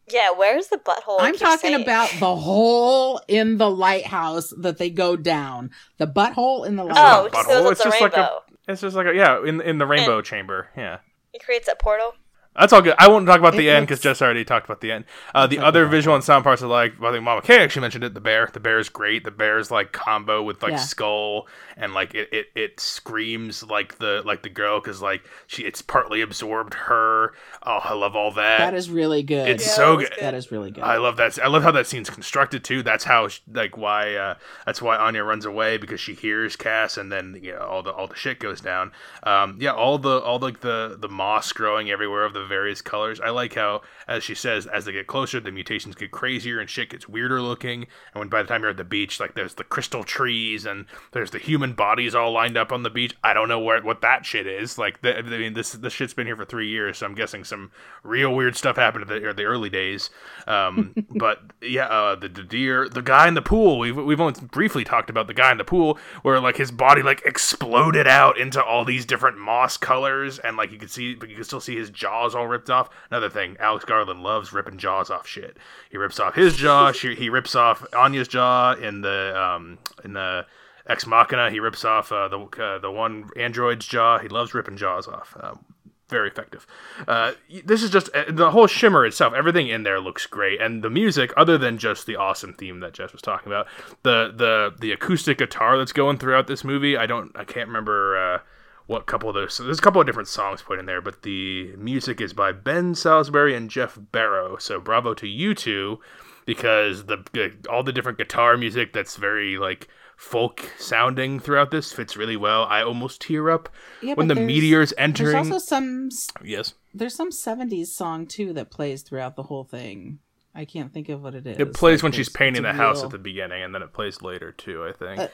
Yeah, 0.09 0.31
where's 0.31 0.69
the 0.69 0.77
butthole? 0.77 1.17
I'm 1.19 1.35
talking 1.37 1.71
saying? 1.71 1.83
about 1.83 2.09
the 2.21 2.37
hole 2.37 3.21
in 3.27 3.59
the 3.59 3.69
lighthouse 3.69 4.55
that 4.59 4.79
they 4.79 4.89
go 4.89 5.17
down. 5.17 5.71
The 5.99 6.07
butthole 6.07 6.65
in 6.65 6.77
the 6.77 6.85
Oh, 6.85 6.87
lighthouse. 6.87 7.27
it 7.27 7.33
just 7.33 7.49
goes 7.49 7.57
Butthole, 7.67 7.71
it's 7.73 7.79
the 7.83 7.85
just 7.91 8.01
like 8.01 8.17
a- 8.17 8.21
rainbow. 8.21 8.43
It's 8.69 8.81
just 8.81 8.97
like 8.97 9.07
a, 9.07 9.15
yeah, 9.15 9.45
in 9.45 9.61
in 9.61 9.79
the 9.79 9.87
rainbow 9.87 10.23
chamber. 10.23 10.69
Yeah. 10.77 10.99
He 11.33 11.39
creates 11.39 11.69
a 11.69 11.77
portal. 11.77 12.15
That's 12.59 12.73
all 12.73 12.83
good. 12.83 12.95
I 12.99 13.09
won't 13.09 13.27
talk 13.27 13.39
about 13.39 13.55
It 13.55 13.59
the 13.59 13.71
end 13.71 13.87
because 13.87 14.01
Jess 14.01 14.21
already 14.23 14.45
talked 14.45 14.67
about 14.67 14.81
the 14.81 14.93
end. 14.93 15.05
Uh, 15.35 15.47
the 15.47 15.59
other 15.59 15.83
about 15.83 15.91
visual 15.93 16.15
and 16.15 16.25
sound 16.25 16.45
parts 16.45 16.63
I 16.63 16.67
like. 16.67 16.95
I 17.03 17.13
think 17.13 17.23
Mama 17.25 17.43
K 17.43 17.63
actually 17.63 17.83
mentioned 17.83 18.05
it. 18.05 18.15
The 18.15 18.21
bear. 18.21 18.51
The 18.53 18.61
bear 18.61 18.79
is 18.79 18.89
great. 18.89 19.25
The 19.25 19.31
bear's 19.31 19.71
like 19.71 19.93
combo 19.93 20.43
with 20.43 20.63
like 20.63 20.73
Yeah. 20.73 20.79
skull 20.79 21.47
and 21.77 21.93
like 21.95 22.15
it, 22.15 22.29
it, 22.33 22.47
it 22.55 22.81
screams 22.81 23.63
like 23.63 23.99
the 23.99 24.23
like 24.25 24.43
the 24.43 24.49
girl 24.49 24.81
because 24.81 25.01
like 25.03 25.23
she 25.47 25.63
it's 25.65 25.83
partly 25.83 26.21
absorbed 26.21 26.75
her. 26.75 27.33
Oh, 27.65 27.81
I 27.83 27.95
love 27.95 28.17
all 28.17 28.31
that. 28.33 28.59
that 28.59 28.75
is 28.75 28.91
really 28.91 29.23
good. 29.23 29.49
It's 29.49 29.67
Yeah, 29.67 29.73
so 29.73 29.97
good. 29.99 30.11
good. 30.11 30.19
that 30.21 30.35
is 30.35 30.51
really 30.51 30.71
good. 30.71 30.83
I 30.85 30.97
love 30.97 31.17
that. 31.19 31.39
I 31.43 31.49
love 31.49 31.63
how 31.63 31.71
that 31.73 31.87
scene's 31.87 32.11
constructed 32.11 32.65
too. 32.65 32.83
That's 32.83 33.05
how 33.05 33.29
like 33.53 33.77
why 33.77 34.15
uh, 34.15 34.35
that's 34.65 34.81
why 34.83 34.97
Anya 34.97 35.23
runs 35.25 35.45
away 35.45 35.77
because 35.77 36.01
she 36.01 36.15
hears 36.15 36.57
Cass 36.57 36.97
and 36.97 37.11
then 37.13 37.39
you 37.43 37.53
know 37.53 37.61
all 37.61 37.83
the 37.83 37.91
all 37.93 38.07
the 38.07 38.17
shit 38.17 38.39
goes 38.39 38.61
down. 38.61 38.93
Um, 39.23 39.57
yeah, 39.61 39.73
all 39.73 39.99
the 39.99 40.19
all 40.21 40.39
like 40.39 40.61
the 40.61 40.97
the 40.99 41.09
moss 41.09 41.53
growing 41.53 41.91
everywhere 41.91 42.25
of 42.25 42.33
the 42.33 42.46
various 42.47 42.83
colors. 42.83 43.21
I 43.21 43.31
like 43.31 43.55
how 43.55 43.83
as 44.09 44.25
she 44.25 44.35
says 44.35 44.67
as 44.67 44.85
they 44.85 44.93
get 44.93 45.07
closer 45.07 45.41
the 45.41 45.53
mutations 45.53 45.95
get 45.95 46.11
crazier 46.11 46.61
and 46.61 46.69
shit 46.69 46.91
gets 46.91 47.09
weirder 47.09 47.41
looking. 47.41 47.87
And 48.13 48.21
when 48.21 48.29
by 48.29 48.43
the 48.43 48.49
time 48.49 48.63
you're 48.63 48.71
at 48.71 48.77
the 48.77 48.85
beach, 48.85 49.21
like 49.21 49.35
there's 49.35 49.55
the 49.55 49.65
crystal 49.65 50.05
trees 50.05 50.67
and 50.67 50.87
there's 51.13 51.31
the 51.31 51.39
human 51.39 51.73
bodies 51.73 52.15
all 52.15 52.33
lined 52.33 52.57
up 52.57 52.73
on 52.73 52.83
the 52.83 52.91
beach. 52.91 53.15
I 53.25 53.35
don't 53.35 53.49
know 53.49 53.61
where 53.61 53.83
what 53.83 54.01
that 54.03 54.27
shit 54.27 54.47
is. 54.47 54.79
Like 54.79 55.03
the, 55.03 55.19
I 55.19 55.23
mean 55.23 55.55
this 55.55 55.73
this 55.73 55.93
shit's 55.93 56.15
been 56.15 56.27
here 56.27 56.37
for 56.37 56.45
three 56.45 56.69
years, 56.69 56.99
so 56.99 57.07
I'm 57.07 57.15
guessing 57.15 57.45
some 57.45 57.71
real 58.03 58.35
weird 58.35 58.57
stuff 58.57 58.77
happened 58.77 59.11
in 59.11 59.23
the, 59.23 59.33
the 59.33 59.45
early 59.45 59.71
days. 59.71 60.11
Um, 60.47 60.95
but 61.11 61.41
yeah, 61.61 61.87
uh, 61.87 62.15
the, 62.15 62.29
the 62.29 62.43
deer, 62.43 62.89
the 62.89 63.03
guy 63.03 63.29
in 63.29 63.35
the 63.35 63.43
pool. 63.43 63.79
We've 63.79 63.97
we've 63.97 64.21
only 64.21 64.41
briefly 64.41 64.85
talked 64.85 65.11
about 65.11 65.27
the 65.27 65.35
guy 65.35 65.53
in 65.53 65.59
the 65.59 65.65
pool, 65.65 65.99
where 66.23 66.41
like 66.41 66.57
his 66.57 66.71
body 66.71 67.03
like 67.03 67.23
exploded 67.25 68.07
out 68.07 68.39
into 68.39 68.63
all 68.63 68.85
these 68.85 69.05
different 69.05 69.39
moss 69.39 69.77
colors, 69.77 70.39
and 70.39 70.57
like 70.57 70.71
you 70.71 70.79
could 70.79 70.91
see, 70.91 71.15
but 71.15 71.29
you 71.29 71.37
could 71.37 71.47
still 71.47 71.61
see 71.61 71.77
his 71.77 71.91
jaws 71.91 72.35
all 72.37 72.47
ripped 72.47 72.71
off. 72.71 72.89
Another 73.11 73.31
thing, 73.31 73.57
Alex 73.59 73.85
Garland 73.85 74.23
loves 74.23 74.53
ripping 74.53 74.79
jaws 74.79 75.11
off 75.11 75.27
shit. 75.27 75.57
He 75.91 75.97
rips 75.97 76.21
off 76.21 76.35
his 76.35 76.57
jaw. 76.57 76.93
she, 76.93 77.15
he 77.15 77.29
rips 77.29 77.55
off 77.55 77.85
Anya's 77.95 78.29
jaw 78.29 78.75
in 78.75 79.01
the 79.01 79.41
um 79.41 79.79
in 80.05 80.13
the. 80.13 80.47
Ex 80.89 81.05
Machina, 81.05 81.51
he 81.51 81.59
rips 81.59 81.85
off 81.85 82.13
uh, 82.13 82.29
the 82.29 82.39
uh, 82.39 82.79
the 82.79 82.93
one 82.93 83.29
android's 83.37 83.89
jaw. 83.89 84.21
He 84.21 84.29
loves 84.29 84.55
ripping 84.55 84.77
jaws 84.77 85.09
off. 85.09 85.37
Um, 85.41 85.65
very 86.09 86.29
effective. 86.29 86.67
Uh, 87.09 87.33
this 87.65 87.83
is 87.83 87.91
just 87.91 88.09
uh, 88.15 88.25
the 88.29 88.51
whole 88.51 88.67
shimmer 88.67 89.05
itself. 89.05 89.35
Everything 89.35 89.69
in 89.69 89.83
there 89.83 90.01
looks 90.01 90.27
great, 90.27 90.61
and 90.61 90.83
the 90.83 90.91
music, 90.91 91.33
other 91.37 91.59
than 91.59 91.79
just 91.79 92.07
the 92.07 92.17
awesome 92.17 92.53
theme 92.53 92.81
that 92.81 92.93
Jess 92.93 93.13
was 93.13 93.23
talking 93.23 93.51
about, 93.51 93.67
the 94.03 94.33
the 94.35 94.75
the 94.79 94.93
acoustic 94.93 95.39
guitar 95.39 95.77
that's 95.77 95.93
going 95.93 96.19
throughout 96.19 96.47
this 96.47 96.63
movie. 96.63 96.97
I 96.97 97.07
don't, 97.07 97.33
I 97.35 97.45
can't 97.45 97.69
remember. 97.69 98.43
What 98.87 99.07
couple 99.07 99.29
of 99.29 99.35
those? 99.35 99.55
So 99.55 99.65
there's 99.65 99.79
a 99.79 99.83
couple 99.83 100.01
of 100.01 100.07
different 100.07 100.29
songs 100.29 100.63
put 100.63 100.79
in 100.79 100.87
there, 100.87 101.01
but 101.01 101.23
the 101.23 101.75
music 101.77 102.21
is 102.21 102.33
by 102.33 102.53
Ben 102.53 102.95
Salisbury 102.95 103.55
and 103.55 103.69
Geoff 103.69 103.99
Barrow. 104.13 104.57
So 104.59 104.81
bravo 104.81 105.13
to 105.15 105.27
you 105.27 105.55
two, 105.55 105.99
because 106.45 107.07
the 107.07 107.53
all 107.71 107.83
the 107.83 107.93
different 107.93 108.19
guitar 108.19 108.57
music 108.57 108.93
that's 108.93 109.17
very 109.17 109.59
like 109.59 109.89
folk 110.17 110.71
sounding 110.79 111.39
throughout 111.41 111.71
this 111.71 111.93
fits 111.93 112.17
really 112.17 112.37
well. 112.37 112.65
I 112.65 112.83
almost 112.83 113.21
tear 113.21 113.51
up 113.51 113.69
Yeah, 114.01 114.15
when 114.15 114.29
the 114.29 114.35
meteors 114.37 114.95
meteors 114.97 115.19
There's 115.19 115.35
also 115.35 115.59
some 115.59 116.09
yes. 116.43 116.75
there's 116.95 117.15
some 117.15 117.31
70s 117.31 117.89
song 117.89 118.27
too 118.27 118.53
that 118.55 118.71
plays 118.71 119.03
throughout 119.03 119.37
the 119.37 119.43
whole 119.43 119.65
thing. 119.65 120.21
I 120.55 120.65
can't 120.65 120.91
think 120.91 121.11
of 121.11 121.23
what 121.23 121.35
it 121.35 121.47
is. 121.47 121.59
It 121.59 121.75
plays 121.75 121.99
Like, 121.99 122.05
when 122.05 122.13
she's 122.13 122.31
painting 122.31 122.63
the 122.63 122.71
a 122.71 122.73
house 122.73 122.97
real- 122.97 123.07
at 123.07 123.11
the 123.11 123.19
beginning, 123.19 123.63
and 123.63 123.75
then 123.75 123.83
it 123.83 123.93
plays 123.93 124.23
later 124.23 124.53
too. 124.53 124.87
I 124.87 124.93
think. 124.93 125.19
Uh, 125.21 125.29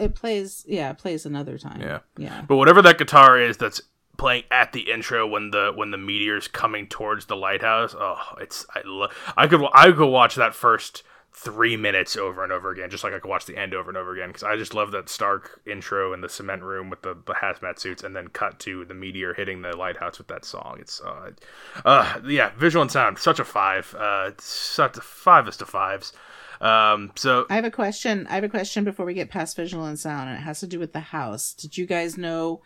It 0.00 0.14
plays, 0.14 0.64
yeah, 0.66 0.90
it 0.90 0.98
plays 0.98 1.26
another 1.26 1.58
time. 1.58 1.80
Yeah. 1.80 2.00
yeah. 2.16 2.42
but 2.48 2.56
whatever 2.56 2.82
that 2.82 2.98
guitar 2.98 3.38
is, 3.38 3.56
that's 3.56 3.80
playing 4.16 4.44
at 4.50 4.72
the 4.72 4.90
intro 4.90 5.26
when 5.26 5.50
the 5.50 5.72
when 5.74 5.90
the 5.90 5.98
meteor's 5.98 6.46
coming 6.46 6.86
towards 6.86 7.26
the 7.26 7.36
lighthouse. 7.36 7.94
Oh, 7.98 8.20
it's 8.40 8.66
I 8.74 8.82
love. 8.84 9.12
I 9.36 9.46
could 9.46 9.62
I 9.72 9.90
could 9.92 10.06
watch 10.06 10.34
that 10.34 10.54
first 10.54 11.02
three 11.32 11.76
minutes 11.76 12.16
over 12.16 12.42
and 12.42 12.52
over 12.52 12.70
again, 12.70 12.90
just 12.90 13.02
like 13.02 13.14
I 13.14 13.18
could 13.18 13.30
watch 13.30 13.46
the 13.46 13.56
end 13.56 13.72
over 13.72 13.88
and 13.88 13.96
over 13.96 14.12
again, 14.12 14.28
because 14.28 14.42
I 14.42 14.56
just 14.56 14.74
love 14.74 14.90
that 14.92 15.08
Stark 15.08 15.60
intro 15.66 16.12
in 16.12 16.20
the 16.20 16.28
cement 16.28 16.62
room 16.62 16.90
with 16.90 17.02
the, 17.02 17.16
the 17.24 17.34
hazmat 17.34 17.78
suits, 17.78 18.02
and 18.02 18.14
then 18.14 18.28
cut 18.28 18.58
to 18.60 18.84
the 18.84 18.94
meteor 18.94 19.32
hitting 19.32 19.62
the 19.62 19.76
lighthouse 19.76 20.18
with 20.18 20.28
that 20.28 20.44
song. 20.44 20.78
It's 20.80 21.00
uh, 21.00 21.30
uh 21.84 22.20
yeah, 22.26 22.50
visual 22.58 22.82
and 22.82 22.90
sound, 22.90 23.18
such 23.18 23.38
a 23.38 23.44
five, 23.44 23.94
uh, 23.94 24.32
such 24.38 24.98
a 24.98 25.00
five 25.00 25.48
is 25.48 25.56
to 25.58 25.66
fives. 25.66 26.12
Um, 26.60 27.12
so 27.16 27.46
I 27.48 27.54
have 27.54 27.64
a 27.64 27.70
question. 27.70 28.26
I 28.28 28.34
have 28.34 28.44
a 28.44 28.48
question 28.48 28.84
before 28.84 29.06
we 29.06 29.14
get 29.14 29.30
past 29.30 29.56
visual 29.56 29.84
and 29.84 29.98
sound, 29.98 30.28
and 30.28 30.38
it 30.38 30.42
has 30.42 30.60
to 30.60 30.66
do 30.66 30.78
with 30.78 30.92
the 30.92 31.00
house. 31.00 31.54
Did 31.54 31.78
you 31.78 31.86
guys 31.86 32.18
know 32.18 32.60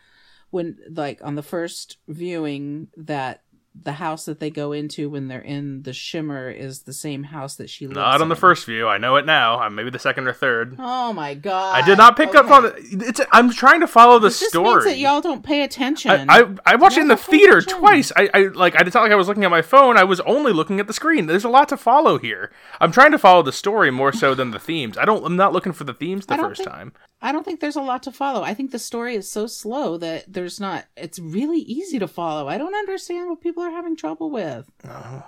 when, 0.50 0.78
like, 0.90 1.20
on 1.22 1.34
the 1.34 1.42
first 1.42 1.98
viewing, 2.08 2.88
that 2.96 3.42
the 3.82 3.92
house 3.94 4.26
that 4.26 4.38
they 4.38 4.50
go 4.50 4.70
into 4.72 5.10
when 5.10 5.26
they're 5.26 5.40
in 5.40 5.82
the 5.82 5.92
shimmer 5.92 6.48
is 6.48 6.82
the 6.82 6.92
same 6.92 7.24
house 7.24 7.56
that 7.56 7.68
she 7.68 7.86
lives 7.88 7.96
not 7.96 8.20
on 8.22 8.28
the 8.28 8.36
first 8.36 8.66
view. 8.66 8.86
I 8.86 8.98
know 8.98 9.16
it 9.16 9.26
now. 9.26 9.60
Uh, 9.60 9.68
maybe 9.68 9.90
the 9.90 9.98
second 9.98 10.28
or 10.28 10.32
third. 10.32 10.76
Oh 10.78 11.12
my 11.12 11.34
god! 11.34 11.74
I 11.82 11.84
did 11.84 11.98
not 11.98 12.16
pick 12.16 12.34
up 12.36 12.50
on 12.50 12.66
it. 12.66 12.74
It's. 12.78 13.20
I'm 13.32 13.50
trying 13.50 13.80
to 13.80 13.88
follow 13.88 14.20
the 14.20 14.28
This 14.28 14.48
story. 14.48 14.84
that 14.84 14.98
y'all 14.98 15.20
don't 15.20 15.42
pay 15.42 15.62
attention. 15.64 16.12
I, 16.30 16.42
I, 16.42 16.44
I 16.64 16.76
watched 16.76 16.98
it 16.98 17.00
in 17.00 17.08
the 17.08 17.14
Y'all 17.14 17.16
don't 17.16 17.30
pay 17.30 17.38
theater 17.38 17.58
attention. 17.58 17.78
twice. 17.80 18.12
I, 18.16 18.30
I 18.32 18.38
like. 18.54 18.76
I 18.76 18.82
it's 18.86 18.94
not 18.94 19.02
like 19.02 19.12
I 19.12 19.16
was 19.16 19.26
looking 19.26 19.44
at 19.44 19.50
my 19.50 19.62
phone. 19.62 19.96
I 19.96 20.04
was 20.04 20.20
only 20.20 20.52
looking 20.52 20.78
at 20.78 20.86
the 20.86 20.92
screen. 20.92 21.26
There's 21.26 21.44
a 21.44 21.48
lot 21.48 21.68
to 21.70 21.76
follow 21.76 22.18
here. 22.18 22.52
I'm 22.80 22.92
trying 22.92 23.10
to 23.10 23.18
follow 23.18 23.42
the 23.42 23.52
story 23.52 23.90
more 23.90 24.12
so 24.12 24.34
than 24.36 24.52
the 24.52 24.60
themes. 24.60 24.96
I 24.96 25.04
don't. 25.04 25.24
I'm 25.24 25.36
not 25.36 25.52
looking 25.52 25.72
for 25.72 25.82
the 25.84 25.94
themes 25.94 26.26
the 26.26 26.36
first 26.36 26.58
think- 26.58 26.70
time. 26.70 26.92
I 27.24 27.32
don't 27.32 27.42
think 27.42 27.60
there's 27.60 27.74
a 27.76 27.80
lot 27.80 28.02
to 28.04 28.12
follow. 28.12 28.42
I 28.42 28.52
think 28.52 28.70
the 28.70 28.78
story 28.78 29.14
is 29.16 29.30
so 29.30 29.46
slow 29.46 29.96
that 29.98 30.30
there's 30.30 30.60
not. 30.60 30.84
It's 30.96 31.18
really 31.18 31.60
easy 31.60 31.98
to 31.98 32.06
follow. 32.06 32.48
I 32.48 32.58
don't 32.58 32.74
understand 32.74 33.30
what 33.30 33.40
people 33.40 33.62
are 33.62 33.70
having 33.70 33.96
trouble 33.96 34.30
with. 34.30 34.70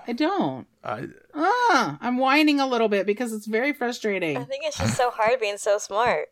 I 0.07 0.13
don't. 0.13 0.67
I, 0.85 1.07
Ah, 1.35 1.97
I'm 2.03 2.19
whining 2.19 2.61
a 2.61 2.67
little 2.67 2.89
bit 2.89 3.07
because 3.07 3.33
it's 3.33 3.47
very 3.47 3.73
frustrating. 3.73 4.37
I 4.37 4.45
think 4.45 4.65
it's 4.67 4.77
just 4.79 4.95
so 4.97 5.11
hard 5.11 5.41
being 5.41 5.57
so 5.57 5.79
smart. 5.79 6.29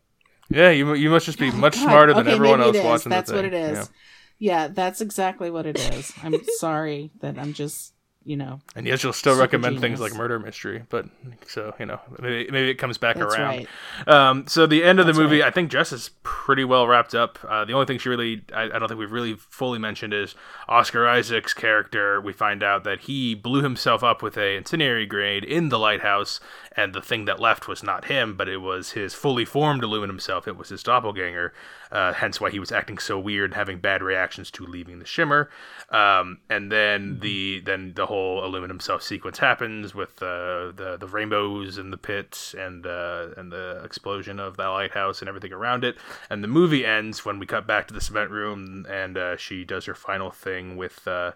yeah, 0.49 0.69
you 0.69 0.93
you 0.93 1.09
must 1.09 1.25
just 1.25 1.39
be 1.39 1.49
much 1.49 1.75
Oh 1.77 1.81
God, 1.81 1.89
smarter 1.89 2.13
than 2.13 2.27
okay, 2.27 2.35
everyone 2.35 2.59
maybe 2.59 2.67
else 2.67 2.75
it 2.77 2.79
is. 2.79 2.85
watching 2.85 3.09
That's 3.09 3.29
the 3.31 3.35
what 3.35 3.45
thing. 3.45 3.53
it 3.53 3.71
is. 3.77 3.89
Yeah. 4.37 4.67
that's 4.67 5.01
exactly 5.01 5.49
what 5.49 5.65
it 5.65 5.79
is. 5.79 6.13
I'm 6.21 6.35
sorry 6.59 7.09
that 7.21 7.39
I'm 7.39 7.53
just, 7.53 7.94
you 8.25 8.35
know, 8.35 8.59
And 8.75 8.87
yes, 8.87 9.03
you'll 9.03 9.13
still 9.13 9.39
recommend 9.39 9.79
things 9.79 9.99
like 9.99 10.15
Murder 10.15 10.39
Mystery, 10.39 10.83
but 10.89 11.05
so 11.47 11.73
you 11.79 11.85
know 11.85 11.99
maybe 12.19 12.49
maybe 12.51 12.69
it 12.71 12.75
comes 12.75 12.97
back 12.97 13.17
that's 13.17 13.35
around. 13.35 13.67
right. 14.07 14.07
Um, 14.07 14.47
so 14.47 14.65
the 14.65 14.83
end 14.83 14.99
of 14.99 15.05
the 15.05 15.13
movie, 15.13 15.41
right. 15.41 15.47
I 15.47 15.51
think 15.51 15.69
Jess 15.69 15.91
is 15.91 16.09
pretty 16.23 16.63
well 16.63 16.87
wrapped 16.87 17.13
up. 17.13 17.37
Uh, 17.47 17.65
the 17.65 17.73
only 17.73 17.85
thing 17.85 17.99
she 17.99 18.09
really, 18.09 18.43
I, 18.51 18.63
I 18.63 18.79
don't 18.79 18.87
think 18.87 18.99
we've 18.99 19.11
really 19.11 19.35
fully 19.35 19.77
mentioned 19.77 20.13
is 20.13 20.33
Oscar 20.67 21.07
Isaac's 21.07 21.53
character. 21.53 22.19
We 22.19 22.33
find 22.33 22.63
out 22.63 22.83
that 22.83 23.01
he 23.01 23.35
blew 23.35 23.61
himself 23.61 24.03
up 24.03 24.23
with 24.23 24.37
a 24.37 24.55
incendiary 24.55 25.05
grenade 25.05 25.43
in 25.43 25.69
the 25.69 25.77
lighthouse, 25.77 26.39
and 26.77 26.93
the 26.93 27.01
thing 27.01 27.25
that 27.25 27.39
left 27.39 27.67
was 27.67 27.83
not 27.83 28.05
him, 28.05 28.35
but 28.35 28.49
it 28.49 28.57
was 28.57 28.91
his 28.91 29.13
fully 29.13 29.45
formed 29.45 29.83
aluminum 29.83 30.19
self. 30.19 30.47
It 30.47 30.57
was 30.57 30.69
his 30.69 30.83
doppelganger. 30.83 31.53
Uh, 31.91 32.13
hence 32.13 32.41
why 32.41 32.49
he 32.49 32.59
was 32.59 32.71
acting 32.71 32.97
so 32.97 33.17
weird, 33.17 33.51
and 33.51 33.53
having 33.53 33.79
bad 33.79 34.03
reactions 34.03 34.51
to 34.51 34.65
leaving 34.65 34.99
the 34.99 35.05
shimmer. 35.05 35.49
Um, 35.89 36.39
and 36.49 36.71
then 36.71 37.19
the 37.21 37.61
then 37.61 37.93
the 37.95 38.07
whole 38.07 38.43
aluminum 38.43 38.79
self 38.79 39.01
sequence 39.03 39.39
happens 39.39 39.95
with 39.95 40.21
uh, 40.21 40.71
the 40.75 40.97
the 40.99 41.07
rainbows 41.07 41.77
and 41.77 41.93
the 41.93 41.97
pits 41.97 42.53
and 42.53 42.85
uh, 42.85 43.27
and 43.37 43.51
the 43.51 43.81
explosion 43.83 44.39
of 44.39 44.57
the 44.57 44.67
lighthouse 44.67 45.21
and 45.21 45.29
everything 45.29 45.53
around 45.53 45.83
it. 45.83 45.95
And 46.29 46.43
the 46.43 46.49
movie 46.49 46.85
ends 46.85 47.23
when 47.23 47.39
we 47.39 47.45
cut 47.45 47.65
back 47.65 47.87
to 47.87 47.93
the 47.93 48.01
cement 48.01 48.31
room 48.31 48.85
and 48.89 49.17
uh, 49.17 49.37
she 49.37 49.63
does 49.63 49.85
her 49.85 49.95
final 49.95 50.31
thing 50.31 50.75
with 50.75 51.07
uh, 51.07 51.31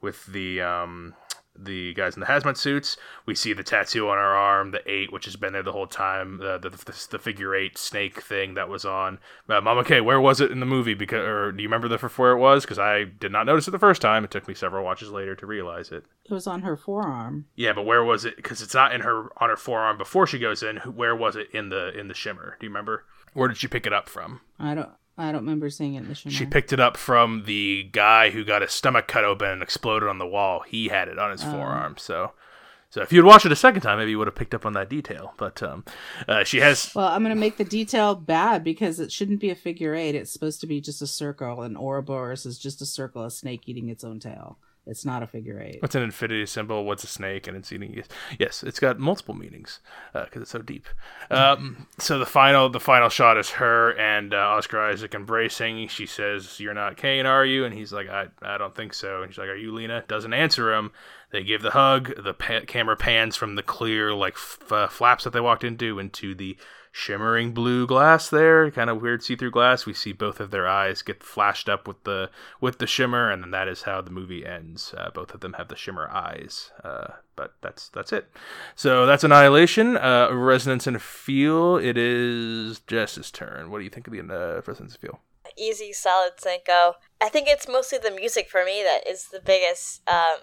with 0.00 0.26
the 0.26 0.62
um, 0.62 1.14
the 1.60 1.94
guys 1.94 2.14
in 2.14 2.20
the 2.20 2.26
hazmat 2.26 2.56
suits. 2.56 2.96
We 3.26 3.34
see 3.34 3.52
the 3.52 3.62
tattoo 3.62 4.08
on 4.08 4.16
her 4.16 4.34
arm, 4.34 4.70
the 4.70 4.82
eight, 4.90 5.12
which 5.12 5.24
has 5.24 5.36
been 5.36 5.52
there 5.52 5.62
the 5.62 5.72
whole 5.72 5.86
time, 5.86 6.38
the 6.38 6.58
the, 6.58 6.70
the, 6.70 7.06
the 7.10 7.18
figure 7.18 7.54
eight 7.54 7.76
snake 7.76 8.22
thing 8.22 8.54
that 8.54 8.68
was 8.68 8.84
on. 8.84 9.18
Uh, 9.48 9.60
Mama 9.60 9.84
K, 9.84 10.00
where 10.00 10.20
was 10.20 10.40
it 10.40 10.50
in 10.50 10.60
the 10.60 10.66
movie? 10.66 10.94
Because 10.94 11.26
or 11.26 11.52
do 11.52 11.62
you 11.62 11.68
remember 11.68 11.88
the 11.88 11.98
for 11.98 12.08
where 12.10 12.32
it 12.32 12.38
was? 12.38 12.64
Because 12.64 12.78
I 12.78 13.04
did 13.04 13.32
not 13.32 13.46
notice 13.46 13.68
it 13.68 13.72
the 13.72 13.78
first 13.78 14.02
time. 14.02 14.24
It 14.24 14.30
took 14.30 14.48
me 14.48 14.54
several 14.54 14.84
watches 14.84 15.10
later 15.10 15.34
to 15.36 15.46
realize 15.46 15.90
it. 15.90 16.04
It 16.24 16.32
was 16.32 16.46
on 16.46 16.62
her 16.62 16.76
forearm. 16.76 17.46
Yeah, 17.56 17.72
but 17.72 17.86
where 17.86 18.04
was 18.04 18.24
it? 18.24 18.36
Because 18.36 18.62
it's 18.62 18.74
not 18.74 18.94
in 18.94 19.00
her 19.00 19.30
on 19.42 19.48
her 19.48 19.56
forearm 19.56 19.98
before 19.98 20.26
she 20.26 20.38
goes 20.38 20.62
in. 20.62 20.76
Where 20.78 21.16
was 21.16 21.36
it 21.36 21.48
in 21.52 21.70
the 21.70 21.98
in 21.98 22.08
the 22.08 22.14
shimmer? 22.14 22.56
Do 22.60 22.66
you 22.66 22.70
remember? 22.70 23.04
Where 23.34 23.48
did 23.48 23.58
she 23.58 23.68
pick 23.68 23.86
it 23.86 23.92
up 23.92 24.08
from? 24.08 24.40
I 24.58 24.74
don't. 24.74 24.90
I 25.18 25.32
don't 25.32 25.42
remember 25.42 25.68
seeing 25.68 25.94
it 25.94 26.02
in 26.02 26.08
the 26.08 26.14
shimmer. 26.14 26.32
She 26.32 26.46
picked 26.46 26.72
it 26.72 26.78
up 26.80 26.96
from 26.96 27.42
the 27.44 27.88
guy 27.92 28.30
who 28.30 28.44
got 28.44 28.62
his 28.62 28.70
stomach 28.72 29.08
cut 29.08 29.24
open 29.24 29.48
and 29.48 29.62
exploded 29.62 30.08
on 30.08 30.18
the 30.18 30.26
wall. 30.26 30.60
He 30.66 30.88
had 30.88 31.08
it 31.08 31.18
on 31.18 31.32
his 31.32 31.42
Oh. 31.44 31.50
forearm. 31.50 31.96
So, 31.98 32.32
so 32.88 33.02
if 33.02 33.12
you 33.12 33.18
had 33.20 33.26
watched 33.26 33.44
it 33.44 33.50
a 33.52 33.56
second 33.56 33.80
time, 33.82 33.98
maybe 33.98 34.12
you 34.12 34.18
would 34.18 34.28
have 34.28 34.36
picked 34.36 34.54
up 34.54 34.64
on 34.64 34.74
that 34.74 34.88
detail. 34.88 35.34
But 35.36 35.60
um, 35.62 35.84
uh, 36.28 36.44
she 36.44 36.58
has. 36.60 36.92
Well, 36.94 37.08
I'm 37.08 37.22
going 37.24 37.34
to 37.34 37.40
make 37.40 37.56
the 37.56 37.64
detail 37.64 38.14
bad 38.14 38.62
because 38.62 39.00
it 39.00 39.10
shouldn't 39.10 39.40
be 39.40 39.50
a 39.50 39.54
figure 39.56 39.94
eight. 39.94 40.14
It's 40.14 40.30
supposed 40.30 40.60
to 40.60 40.66
be 40.68 40.80
just 40.80 41.02
a 41.02 41.06
circle, 41.06 41.62
and 41.62 41.76
Ouroboros 41.76 42.46
is 42.46 42.58
just 42.58 42.80
a 42.80 42.86
circle, 42.86 43.24
a 43.24 43.30
snake 43.30 43.62
eating 43.66 43.88
its 43.88 44.04
own 44.04 44.20
tail. 44.20 44.58
It's 44.88 45.04
not 45.04 45.22
a 45.22 45.26
figure 45.26 45.60
eight. 45.60 45.80
It's 45.82 45.94
an 45.94 46.02
infinity 46.02 46.46
symbol? 46.46 46.84
What's 46.84 47.04
a 47.04 47.06
snake? 47.06 47.46
And 47.46 47.56
it's 47.56 47.70
eating. 47.70 48.02
Yes, 48.38 48.62
it's 48.62 48.80
got 48.80 48.98
multiple 48.98 49.34
meanings 49.34 49.80
because 50.12 50.36
uh, 50.36 50.40
it's 50.40 50.50
so 50.50 50.62
deep. 50.62 50.86
Um, 51.30 51.86
so 51.98 52.18
the 52.18 52.26
final, 52.26 52.70
the 52.70 52.80
final 52.80 53.08
shot 53.08 53.36
is 53.36 53.50
her 53.50 53.96
and 53.98 54.32
uh, 54.32 54.38
Oscar 54.38 54.80
Isaac 54.80 55.14
embracing. 55.14 55.88
She 55.88 56.06
says, 56.06 56.58
"You're 56.58 56.74
not 56.74 56.96
Kane, 56.96 57.26
are 57.26 57.44
you?" 57.44 57.64
And 57.64 57.74
he's 57.74 57.92
like, 57.92 58.08
"I, 58.08 58.28
I 58.42 58.58
don't 58.58 58.74
think 58.74 58.94
so." 58.94 59.22
And 59.22 59.32
she's 59.32 59.38
like, 59.38 59.48
"Are 59.48 59.56
you 59.56 59.72
Lena?" 59.72 60.04
Doesn't 60.08 60.32
answer 60.32 60.72
him. 60.72 60.92
They 61.30 61.44
give 61.44 61.62
the 61.62 61.70
hug. 61.70 62.12
The 62.22 62.34
pa- 62.34 62.60
camera 62.66 62.96
pans 62.96 63.36
from 63.36 63.54
the 63.54 63.62
clear 63.62 64.14
like 64.14 64.34
f- 64.34 64.72
uh, 64.72 64.88
flaps 64.88 65.24
that 65.24 65.32
they 65.34 65.40
walked 65.40 65.64
into 65.64 65.98
into 65.98 66.34
the 66.34 66.56
shimmering 66.98 67.52
blue 67.52 67.86
glass 67.86 68.28
there, 68.28 68.70
kind 68.72 68.90
of 68.90 69.00
weird 69.00 69.22
see-through 69.22 69.52
glass. 69.52 69.86
We 69.86 69.94
see 69.94 70.12
both 70.12 70.40
of 70.40 70.50
their 70.50 70.66
eyes 70.66 71.00
get 71.00 71.22
flashed 71.22 71.68
up 71.68 71.86
with 71.86 72.02
the 72.02 72.30
with 72.60 72.78
the 72.78 72.86
shimmer, 72.86 73.30
and 73.30 73.42
then 73.42 73.52
that 73.52 73.68
is 73.68 73.82
how 73.82 74.00
the 74.00 74.10
movie 74.10 74.44
ends. 74.44 74.92
Uh, 74.98 75.10
both 75.14 75.32
of 75.32 75.40
them 75.40 75.52
have 75.54 75.68
the 75.68 75.76
shimmer 75.76 76.10
eyes, 76.10 76.72
uh, 76.82 77.12
but 77.36 77.54
that's 77.60 77.88
that's 77.90 78.12
it. 78.12 78.28
So 78.74 79.06
that's 79.06 79.22
Annihilation, 79.22 79.96
uh, 79.96 80.30
Resonance 80.32 80.86
and 80.88 81.00
Feel. 81.00 81.76
It 81.76 81.96
is 81.96 82.80
Jess's 82.80 83.30
turn. 83.30 83.70
What 83.70 83.78
do 83.78 83.84
you 83.84 83.90
think 83.90 84.08
of 84.08 84.12
the 84.12 84.20
uh, 84.20 84.60
Resonance 84.66 84.94
and 84.94 85.00
Feel? 85.00 85.20
Easy, 85.56 85.92
solid 85.92 86.32
Cinco. 86.38 86.94
I 87.20 87.28
think 87.28 87.48
it's 87.48 87.68
mostly 87.68 87.98
the 87.98 88.10
music 88.10 88.50
for 88.50 88.64
me 88.64 88.82
that 88.82 89.08
is 89.08 89.28
the 89.28 89.40
biggest 89.40 90.02
um, 90.08 90.38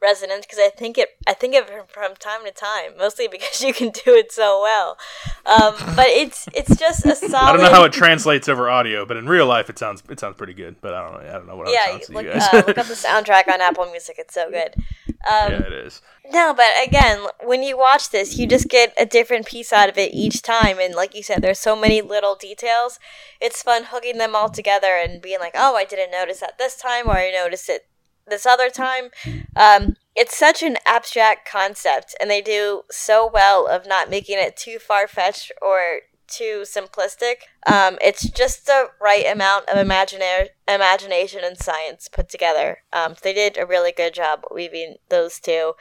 resonance 0.00 0.46
because 0.46 0.58
I 0.58 0.70
think 0.70 0.98
it 0.98 1.08
I 1.26 1.34
think 1.34 1.54
of 1.54 1.68
it 1.68 1.90
from 1.90 2.14
time 2.16 2.44
to 2.44 2.50
time, 2.50 2.96
mostly 2.98 3.28
because 3.30 3.60
you 3.60 3.72
can 3.72 3.90
do 3.90 4.14
it 4.14 4.32
so 4.32 4.60
well. 4.62 4.98
Um, 5.46 5.74
but 5.96 6.06
it's 6.08 6.48
it's 6.54 6.76
just 6.76 7.04
a 7.06 7.14
solid. 7.14 7.34
I 7.34 7.52
don't 7.52 7.62
know 7.62 7.70
how 7.70 7.84
it 7.84 7.92
translates 7.92 8.48
over 8.48 8.68
audio, 8.68 9.04
but 9.04 9.16
in 9.16 9.26
real 9.26 9.46
life 9.46 9.70
it 9.70 9.78
sounds 9.78 10.02
it 10.08 10.20
sounds 10.20 10.36
pretty 10.36 10.54
good. 10.54 10.76
But 10.80 10.94
I 10.94 11.02
don't 11.02 11.22
know 11.22 11.28
I 11.28 11.32
don't 11.32 11.46
know 11.46 11.56
what 11.56 11.70
yeah, 11.70 11.96
it 11.96 12.04
sounds 12.04 12.10
look, 12.10 12.22
to 12.26 12.28
you 12.28 12.34
guys. 12.34 12.48
uh, 12.52 12.64
look 12.66 12.78
up 12.78 12.86
the 12.86 12.94
soundtrack 12.94 13.48
on 13.52 13.60
Apple 13.60 13.86
Music; 13.86 14.16
it's 14.18 14.34
so 14.34 14.50
good. 14.50 14.74
Um, 15.08 15.52
yeah, 15.52 15.66
it 15.66 15.72
is. 15.72 16.00
No, 16.32 16.54
but 16.54 16.66
again, 16.86 17.26
when 17.42 17.62
you 17.62 17.76
watch 17.76 18.10
this, 18.10 18.38
you 18.38 18.46
just 18.46 18.68
get 18.68 18.94
a 18.96 19.04
different 19.04 19.46
piece 19.46 19.72
out 19.72 19.88
of 19.88 19.98
it 19.98 20.14
each 20.14 20.42
time. 20.42 20.78
And 20.78 20.94
like 20.94 21.14
you 21.14 21.24
said, 21.24 21.42
there's 21.42 21.58
so 21.58 21.74
many 21.74 22.00
little 22.00 22.36
details. 22.36 23.00
It's 23.40 23.62
fun 23.62 23.84
hooking 23.88 24.18
them 24.18 24.36
all 24.36 24.48
together 24.48 24.98
and 25.02 25.20
being 25.20 25.40
like, 25.40 25.54
oh, 25.56 25.74
I 25.74 25.84
didn't 25.84 26.12
notice 26.12 26.38
that 26.40 26.56
this 26.56 26.76
time, 26.76 27.08
or 27.08 27.16
I 27.16 27.32
noticed 27.32 27.68
it 27.68 27.86
this 28.30 28.46
other 28.46 28.70
time. 28.70 29.10
Um, 29.56 29.96
it's 30.16 30.36
such 30.36 30.62
an 30.62 30.76
abstract 30.86 31.48
concept, 31.48 32.14
and 32.20 32.30
they 32.30 32.40
do 32.40 32.82
so 32.90 33.28
well 33.32 33.66
of 33.66 33.86
not 33.86 34.10
making 34.10 34.38
it 34.38 34.56
too 34.56 34.78
far 34.78 35.06
fetched 35.06 35.52
or 35.60 36.00
too 36.30 36.62
simplistic. 36.64 37.42
Um, 37.66 37.98
it's 38.00 38.28
just 38.30 38.66
the 38.66 38.90
right 39.00 39.26
amount 39.26 39.68
of 39.68 39.76
imagina- 39.76 40.48
imagination 40.66 41.40
and 41.44 41.58
science 41.58 42.08
put 42.08 42.28
together. 42.28 42.78
Um, 42.92 43.16
they 43.22 43.34
did 43.34 43.58
a 43.58 43.66
really 43.66 43.92
good 43.92 44.14
job 44.14 44.44
weaving 44.50 44.96
those 45.08 45.38
two. 45.40 45.74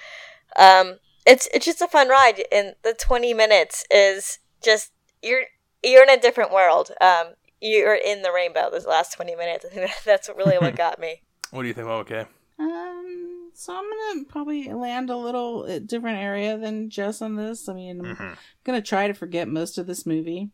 Um, 0.57 0.97
it's 1.25 1.47
it's 1.53 1.65
just 1.65 1.81
a 1.81 1.87
fun 1.87 2.09
ride, 2.09 2.43
and 2.51 2.75
the 2.83 2.93
twenty 2.93 3.33
minutes 3.33 3.85
is 3.91 4.39
just 4.63 4.91
you're 5.21 5.43
you're 5.83 6.03
in 6.03 6.09
a 6.09 6.19
different 6.19 6.51
world. 6.51 6.91
Um, 6.99 7.35
you're 7.61 7.95
in 7.95 8.23
the 8.23 8.31
rainbow. 8.31 8.69
Those 8.71 8.87
last 8.87 9.13
twenty 9.13 9.35
minutes, 9.35 9.65
that's 10.05 10.29
really 10.29 10.57
what 10.57 10.75
got 10.77 10.99
me. 10.99 11.21
What 11.51 11.61
do 11.61 11.67
you 11.67 11.73
think? 11.73 11.87
Well, 11.87 11.99
okay. 11.99 12.25
Um, 12.59 13.51
so 13.53 13.73
I'm 13.73 13.85
gonna 14.13 14.25
probably 14.25 14.71
land 14.73 15.09
a 15.09 15.15
little 15.15 15.63
uh, 15.63 15.79
different 15.79 16.19
area 16.19 16.57
than 16.57 16.89
Jess 16.89 17.21
on 17.21 17.35
this. 17.35 17.69
I 17.69 17.73
mean, 17.73 17.99
I'm 18.01 18.15
Mhm. 18.15 18.37
gonna 18.65 18.81
try 18.81 19.07
to 19.07 19.13
forget 19.13 19.47
most 19.47 19.77
of 19.77 19.87
this 19.87 20.05
movie. 20.05 20.49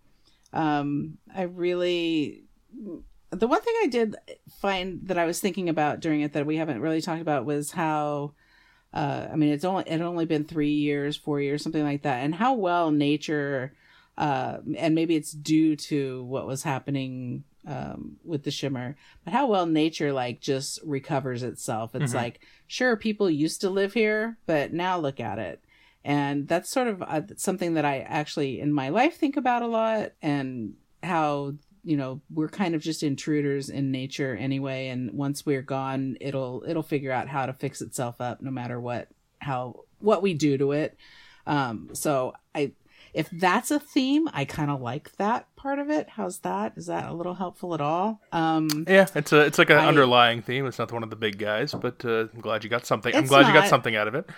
Um, 0.53 1.17
I 1.33 1.43
really, 1.43 2.43
the 3.31 3.47
one 3.47 3.61
thing 3.61 3.73
I 3.83 3.87
did 3.87 4.15
find 4.61 5.01
that 5.07 5.17
I 5.17 5.25
was 5.25 5.39
thinking 5.39 5.67
about 5.67 5.99
during 5.99 6.21
it 6.21 6.33
that 6.33 6.45
we 6.45 6.57
haven't 6.57 6.79
really 6.81 7.01
talked 7.01 7.21
about 7.21 7.45
was 7.45 7.71
how, 7.71 8.33
uh, 8.93 9.27
I 9.31 9.35
mean, 9.35 9.49
it's 9.51 9.65
only 9.65 9.83
it 9.87 9.99
only 10.01 10.25
been 10.25 10.45
three 10.45 10.71
years, 10.73 11.17
four 11.17 11.41
years, 11.41 11.63
something 11.63 11.83
like 11.83 12.03
that, 12.03 12.23
and 12.23 12.35
how 12.35 12.53
well 12.53 12.91
nature, 12.91 13.73
uh, 14.17 14.59
and 14.77 14.93
maybe 14.95 15.15
it's 15.15 15.31
due 15.31 15.75
to 15.75 16.23
what 16.25 16.47
was 16.47 16.63
happening 16.63 17.43
um, 17.67 18.17
with 18.23 18.43
the 18.43 18.51
shimmer, 18.51 18.95
but 19.23 19.33
how 19.33 19.47
well 19.47 19.65
nature 19.65 20.13
like 20.13 20.39
just 20.41 20.79
recovers 20.83 21.43
itself. 21.43 21.95
It's 21.95 22.11
Mhm. 22.11 22.15
like 22.15 22.39
sure 22.67 22.95
people 22.95 23.29
used 23.29 23.61
to 23.61 23.69
live 23.69 23.93
here, 23.93 24.37
but 24.45 24.73
now 24.73 24.97
look 24.99 25.19
at 25.19 25.39
it 25.39 25.61
and 26.03 26.47
that's 26.47 26.69
sort 26.69 26.87
of 26.87 27.01
uh, 27.01 27.21
something 27.35 27.73
that 27.73 27.83
I 27.85 28.01
actually 28.01 28.59
in 28.59 28.71
my 28.71 28.89
life 28.89 29.17
think 29.17 29.37
about 29.37 29.63
a 29.63 29.67
lot, 29.67 30.11
and 30.21 30.75
how 31.01 31.55
you 31.83 31.97
know 31.97 32.21
we're 32.31 32.47
kind 32.47 32.75
of 32.75 32.81
just 32.81 33.01
intruders 33.01 33.69
in 33.69 33.91
nature 33.91 34.35
anyway, 34.35 34.89
and 34.89 35.11
once 35.13 35.45
we're 35.45 35.63
gone, 35.63 36.15
it'll 36.21 36.63
it'll 36.67 36.83
figure 36.83 37.11
out 37.11 37.27
how 37.27 37.47
to 37.47 37.53
fix 37.53 37.81
itself 37.81 38.21
up, 38.21 38.41
no 38.41 38.51
matter 38.51 38.79
what 38.79 39.07
how 39.39 39.85
what 39.99 40.21
we 40.21 40.35
do 40.35 40.57
to 40.59 40.71
it. 40.73 40.95
Um, 41.47 41.89
so 41.93 42.33
I 42.53 42.73
if 43.15 43.29
that's 43.31 43.71
a 43.71 43.79
theme, 43.79 44.27
I 44.33 44.45
kind 44.45 44.69
of 44.69 44.81
like 44.81 45.15
that 45.17 45.47
part 45.55 45.79
of 45.79 45.89
it. 45.89 46.09
How's 46.09 46.39
that? 46.39 46.73
Is 46.75 46.87
that 46.87 47.09
a 47.09 47.13
little 47.13 47.33
helpful 47.33 47.73
at 47.73 47.81
all? 47.81 48.19
Um, 48.31 48.85
Yeah, 48.87 49.07
it's 49.15 49.31
a 49.33 49.39
it's 49.41 49.57
like 49.57 49.69
an 49.69 49.77
I- 49.77 49.87
underlying 49.87 50.41
theme. 50.41 50.65
It's 50.67 50.77
not 50.79 50.91
one 50.91 51.03
of 51.03 51.09
the 51.09 51.15
big 51.15 51.37
guys, 51.37 51.73
but 51.73 52.03
uh, 52.05 52.27
I'm 52.33 52.41
glad 52.41 52.63
you 52.63 52.69
got 52.69 52.85
something. 52.85 53.15
I'm 53.15 53.21
It's 53.23 53.29
glad 53.29 53.47
you 53.47 53.53
got 53.53 53.67
something 53.69 53.95
out 53.95 54.07
of 54.07 54.15
it. 54.15 54.29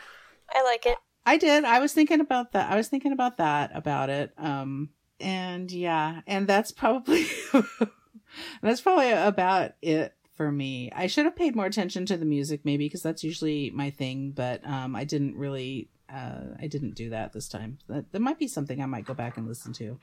I 0.53 0.63
like 0.63 0.85
it. 0.85 0.97
I 1.25 1.37
did. 1.37 1.65
I 1.65 1.79
was 1.79 1.91
thinking 1.91 2.21
about 2.21 2.53
that. 2.53 2.71
I 2.71 2.75
was 2.77 2.87
thinking 2.87 3.11
about 3.11 3.37
that 3.37 3.71
about 3.73 4.09
it. 4.09 4.31
Um 4.37 4.89
and 5.19 5.69
yeah, 5.71 6.21
and 6.27 6.47
that's 6.47 6.71
probably 6.71 7.25
that's 8.61 8.81
probably 8.81 9.11
about 9.11 9.71
it 9.81 10.13
for 10.35 10.51
me. 10.51 10.91
I 10.95 11.07
should 11.07 11.25
have 11.25 11.35
paid 11.35 11.55
more 11.55 11.65
attention 11.65 12.05
to 12.05 12.17
the 12.17 12.25
music 12.25 12.61
maybe 12.63 12.85
because 12.85 13.01
that's 13.01 13.23
usually 13.23 13.71
my 13.71 13.89
thing, 13.89 14.31
but 14.35 14.65
um 14.65 14.95
I 14.95 15.03
didn't 15.03 15.35
really 15.35 15.89
uh 16.09 16.55
I 16.59 16.67
didn't 16.67 16.95
do 16.95 17.09
that 17.09 17.33
this 17.33 17.47
time. 17.47 17.79
That, 17.87 18.11
that 18.11 18.21
might 18.21 18.39
be 18.39 18.47
something 18.47 18.81
I 18.81 18.85
might 18.85 19.05
go 19.05 19.13
back 19.13 19.37
and 19.37 19.47
listen 19.47 19.73
to 19.73 19.99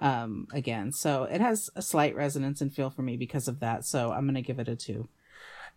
um 0.00 0.46
again. 0.52 0.92
So 0.92 1.24
it 1.24 1.40
has 1.40 1.70
a 1.76 1.82
slight 1.82 2.14
resonance 2.14 2.60
and 2.60 2.72
feel 2.72 2.90
for 2.90 3.02
me 3.02 3.16
because 3.16 3.48
of 3.48 3.60
that. 3.60 3.84
So 3.84 4.12
I'm 4.12 4.24
going 4.24 4.34
to 4.34 4.42
give 4.42 4.58
it 4.58 4.68
a 4.68 4.76
2. 4.76 5.08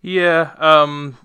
Yeah. 0.01 0.53
Um. 0.57 1.17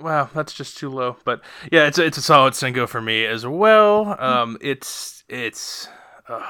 Wow, 0.00 0.28
that's 0.34 0.52
just 0.52 0.76
too 0.78 0.90
low. 0.90 1.16
But 1.24 1.42
yeah, 1.70 1.86
it's 1.86 1.98
a, 1.98 2.04
it's 2.04 2.18
a 2.18 2.22
solid 2.22 2.54
single 2.54 2.86
for 2.86 3.00
me 3.00 3.24
as 3.24 3.46
well. 3.46 4.16
Um. 4.18 4.58
It's 4.60 5.24
it's. 5.28 5.88
Uh, 6.28 6.44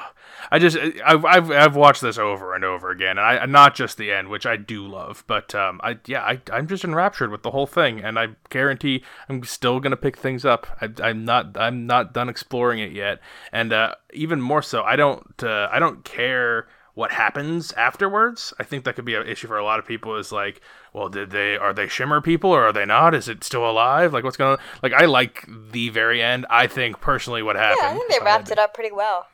I 0.49 0.57
just 0.57 0.75
I've, 1.05 1.23
I've 1.23 1.51
I've 1.51 1.75
watched 1.75 2.01
this 2.01 2.17
over 2.17 2.55
and 2.55 2.63
over 2.63 2.89
again, 2.89 3.17
and 3.17 3.19
I 3.19 3.45
not 3.45 3.75
just 3.75 3.97
the 3.97 4.11
end, 4.11 4.29
which 4.29 4.45
I 4.45 4.55
do 4.55 4.87
love, 4.87 5.23
but 5.27 5.53
um 5.53 5.79
I 5.83 5.99
yeah 6.07 6.23
I 6.23 6.41
I'm 6.51 6.67
just 6.67 6.83
enraptured 6.83 7.29
with 7.29 7.43
the 7.43 7.51
whole 7.51 7.67
thing, 7.67 8.01
and 8.01 8.17
I 8.17 8.29
guarantee 8.49 9.03
I'm 9.29 9.43
still 9.43 9.79
gonna 9.79 9.97
pick 9.97 10.17
things 10.17 10.45
up. 10.45 10.65
I, 10.81 10.89
I'm 11.03 11.25
not 11.25 11.57
I'm 11.57 11.85
not 11.85 12.13
done 12.13 12.27
exploring 12.29 12.79
it 12.79 12.91
yet, 12.91 13.19
and 13.51 13.71
uh, 13.71 13.95
even 14.13 14.41
more 14.41 14.63
so, 14.63 14.81
I 14.81 14.95
don't 14.95 15.43
uh, 15.43 15.69
I 15.71 15.77
don't 15.77 16.03
care 16.03 16.67
what 16.95 17.11
happens 17.11 17.71
afterwards. 17.73 18.55
I 18.59 18.63
think 18.63 18.83
that 18.85 18.95
could 18.95 19.05
be 19.05 19.13
an 19.13 19.27
issue 19.27 19.45
for 19.45 19.59
a 19.59 19.63
lot 19.63 19.77
of 19.77 19.85
people. 19.85 20.15
Is 20.15 20.31
like, 20.31 20.61
well, 20.93 21.09
did 21.09 21.29
they 21.29 21.55
are 21.55 21.71
they 21.71 21.87
shimmer 21.87 22.21
people 22.21 22.49
or 22.49 22.63
are 22.63 22.73
they 22.73 22.85
not? 22.85 23.13
Is 23.13 23.29
it 23.29 23.43
still 23.43 23.69
alive? 23.69 24.13
Like, 24.13 24.23
what's 24.23 24.37
going 24.37 24.53
on? 24.53 24.57
Like, 24.81 24.93
I 24.93 25.05
like 25.05 25.47
the 25.71 25.89
very 25.89 26.23
end. 26.23 26.47
I 26.49 26.65
think 26.65 26.99
personally, 26.99 27.43
what 27.43 27.55
happened. 27.55 27.81
Yeah, 27.83 27.89
I 27.89 27.93
think 27.93 28.09
they 28.09 28.15
if 28.15 28.23
I 28.23 28.29
had 28.29 28.37
wrapped 28.39 28.51
it 28.51 28.57
up 28.57 28.73
pretty 28.73 28.91
well. 28.91 29.27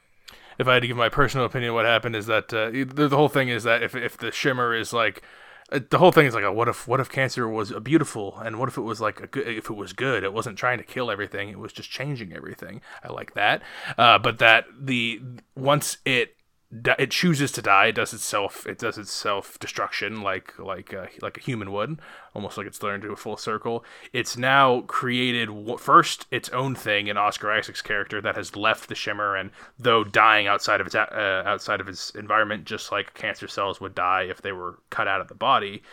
If 0.60 0.68
I 0.68 0.74
had 0.76 0.82
to 0.82 0.88
give 0.88 0.98
my 0.98 1.10
personal 1.10 1.46
opinion, 1.46 1.74
what 1.74 1.86
happened 1.86 2.16
is 2.16 2.26
that 2.28 2.54
uh, 2.54 2.70
the, 2.72 3.08
the 3.10 3.18
whole 3.18 3.30
thing 3.30 3.50
is 3.50 3.64
that 3.64 3.84
if 3.84 3.96
if 3.96 4.18
the 4.18 4.32
shimmer 4.32 4.74
is 4.76 4.94
like. 4.94 5.22
uh, 5.72 5.80
The 5.90 5.98
whole 5.98 6.12
thing 6.12 6.26
is 6.28 6.36
like, 6.36 6.44
a, 6.44 6.52
what 6.52 6.68
if 6.68 6.88
what 6.88 7.00
if 7.00 7.10
cancer 7.10 7.48
was 7.48 7.72
a 7.72 7.80
beautiful, 7.80 8.38
and 8.46 8.60
what 8.60 8.70
if 8.70 8.78
it 8.78 8.82
was 8.82 9.00
like 9.02 9.20
a 9.22 9.28
good, 9.28 9.48
if 9.48 9.70
it 9.70 9.76
was 9.76 9.94
good, 9.94 10.24
it 10.24 10.34
wasn't 10.34 10.58
trying 10.58 10.78
to 10.78 10.84
kill 10.84 11.10
everything, 11.10 11.50
it 11.50 11.58
was 11.60 11.74
just 11.74 11.90
changing 11.90 12.34
everything. 12.34 12.82
I 13.04 13.12
like 13.12 13.34
that, 13.34 13.62
uh, 13.98 14.20
but 14.20 14.38
that 14.40 14.66
the 14.80 15.22
once 15.56 15.98
it 16.06 16.36
it 16.98 17.12
chooses 17.12 17.52
to 17.52 17.62
die, 17.62 17.88
it 17.88 17.96
does 17.96 18.14
itself 18.14 18.66
it 18.66 18.80
does 18.80 18.98
its 18.98 19.12
self 19.12 19.60
destruction 19.60 20.22
like 20.22 20.58
like 20.58 20.94
uh, 20.94 21.08
like 21.22 21.38
a 21.38 21.42
human 21.42 21.72
would, 21.72 22.00
almost 22.34 22.58
like 22.58 22.66
it's 22.66 22.82
learned 22.82 23.04
to 23.04 23.12
a 23.12 23.16
full 23.16 23.38
circle. 23.38 23.86
It's 24.12 24.38
now 24.38 24.82
created 24.82 25.50
first 25.80 26.26
its 26.32 26.50
own 26.50 26.74
thing 26.74 27.08
in 27.08 27.18
Oscar 27.18 27.52
Isaac's 27.52 27.82
character 27.82 28.22
that 28.22 28.36
has 28.36 28.56
left 28.56 28.90
the 28.90 28.96
shimmer, 28.96 29.36
and 29.36 29.52
though 29.78 30.04
dying 30.04 30.48
outside 30.48 30.82
of 30.82 30.88
its 30.88 30.96
uh, 30.96 31.44
outside 31.46 31.80
of 31.80 31.88
its 31.88 32.10
environment, 32.12 32.66
just 32.66 32.92
like 32.92 33.14
cancer 33.14 33.48
cells 33.48 33.80
would 33.80 33.94
die 33.94 34.24
if 34.24 34.42
they 34.42 34.52
were 34.52 34.80
cut 34.90 35.08
out 35.08 35.22
of 35.22 35.28
the 35.28 35.36
body, 35.36 35.84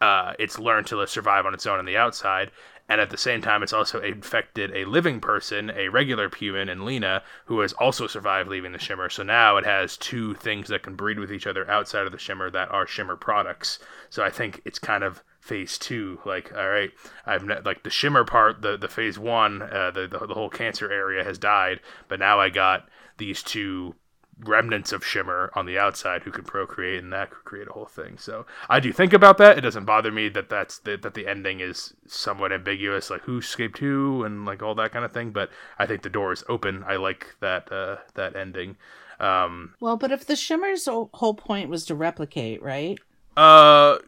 uh, 0.00 0.32
it's 0.38 0.58
learned 0.58 0.86
to 0.88 1.06
survive 1.06 1.46
on 1.46 1.54
its 1.54 1.66
own 1.66 1.78
on 1.78 1.84
the 1.84 1.96
outside. 1.96 2.50
And 2.88 3.00
at 3.00 3.10
the 3.10 3.16
same 3.16 3.42
time, 3.42 3.62
it's 3.62 3.72
also 3.72 4.00
infected 4.00 4.70
a 4.74 4.84
living 4.84 5.20
person, 5.20 5.70
a 5.70 5.88
regular 5.88 6.30
human, 6.34 6.68
and 6.68 6.84
Lena, 6.84 7.22
who 7.46 7.60
has 7.60 7.72
also 7.72 8.06
survived 8.06 8.48
leaving 8.48 8.72
the 8.72 8.78
Shimmer. 8.78 9.08
So 9.08 9.24
now 9.24 9.56
it 9.56 9.64
has 9.64 9.96
two 9.96 10.34
things 10.34 10.68
that 10.68 10.82
can 10.84 10.94
breed 10.94 11.18
with 11.18 11.32
each 11.32 11.48
other 11.48 11.68
outside 11.68 12.06
of 12.06 12.12
the 12.12 12.18
Shimmer 12.18 12.50
that 12.50 12.70
are 12.70 12.86
Shimmer 12.86 13.16
products. 13.16 13.80
So 14.08 14.22
I 14.22 14.30
think 14.30 14.60
it's 14.64 14.78
kind 14.78 15.02
of 15.02 15.22
phase 15.40 15.78
two. 15.78 16.20
Like, 16.24 16.52
all 16.56 16.68
right, 16.68 16.90
I've 17.24 17.44
ne- 17.44 17.60
like 17.64 17.82
the 17.82 17.90
Shimmer 17.90 18.24
part, 18.24 18.62
the 18.62 18.76
the 18.76 18.88
phase 18.88 19.18
one, 19.18 19.62
uh, 19.62 19.90
the, 19.90 20.06
the 20.06 20.26
the 20.26 20.34
whole 20.34 20.50
cancer 20.50 20.90
area 20.90 21.24
has 21.24 21.38
died, 21.38 21.80
but 22.08 22.20
now 22.20 22.38
I 22.38 22.50
got 22.50 22.88
these 23.18 23.42
two 23.42 23.94
remnants 24.38 24.92
of 24.92 25.04
Shimmer 25.04 25.50
on 25.54 25.66
the 25.66 25.78
outside 25.78 26.22
who 26.22 26.30
can 26.30 26.44
procreate, 26.44 27.02
and 27.02 27.12
that 27.12 27.30
could 27.30 27.44
create 27.44 27.68
a 27.68 27.72
whole 27.72 27.86
thing. 27.86 28.18
So 28.18 28.46
I 28.68 28.80
do 28.80 28.92
think 28.92 29.12
about 29.12 29.38
that. 29.38 29.56
It 29.56 29.62
doesn't 29.62 29.84
bother 29.84 30.12
me 30.12 30.28
that 30.30 30.48
that's 30.48 30.78
the, 30.78 30.96
that 30.98 31.14
the 31.14 31.26
ending 31.26 31.60
is 31.60 31.94
somewhat 32.06 32.52
ambiguous, 32.52 33.10
like 33.10 33.22
who 33.22 33.38
escaped 33.38 33.78
who 33.78 34.24
and 34.24 34.44
like 34.44 34.62
all 34.62 34.74
that 34.74 34.92
kind 34.92 35.04
of 35.04 35.12
thing. 35.12 35.30
But 35.30 35.50
I 35.78 35.86
think 35.86 36.02
the 36.02 36.10
door 36.10 36.32
is 36.32 36.44
open. 36.48 36.84
I 36.86 36.96
like 36.96 37.36
that 37.40 37.70
uh, 37.72 37.96
that 38.14 38.36
ending. 38.36 38.76
Um, 39.18 39.74
well, 39.80 39.96
but 39.96 40.12
if 40.12 40.26
the 40.26 40.36
Shimmer's 40.36 40.86
whole 40.86 41.34
point 41.34 41.70
was 41.70 41.86
to 41.86 41.94
replicate, 41.94 42.62
right? 42.62 42.98
Uh, 43.36 43.98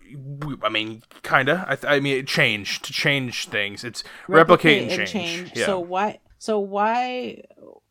I 0.62 0.68
mean, 0.70 1.02
kinda. 1.22 1.64
I, 1.68 1.76
th- 1.76 1.90
I 1.90 2.00
mean, 2.00 2.16
it 2.16 2.26
changed 2.26 2.84
to 2.84 2.92
change 2.92 3.48
things. 3.48 3.84
It's 3.84 4.02
replicate, 4.26 4.82
replicate 4.82 5.00
and, 5.00 5.08
change. 5.08 5.38
and 5.38 5.46
change. 5.46 5.58
Yeah. 5.58 5.66
So 5.66 5.80
why? 5.80 6.20
So 6.38 6.58
why? 6.58 7.42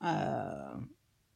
Uh, 0.02 0.78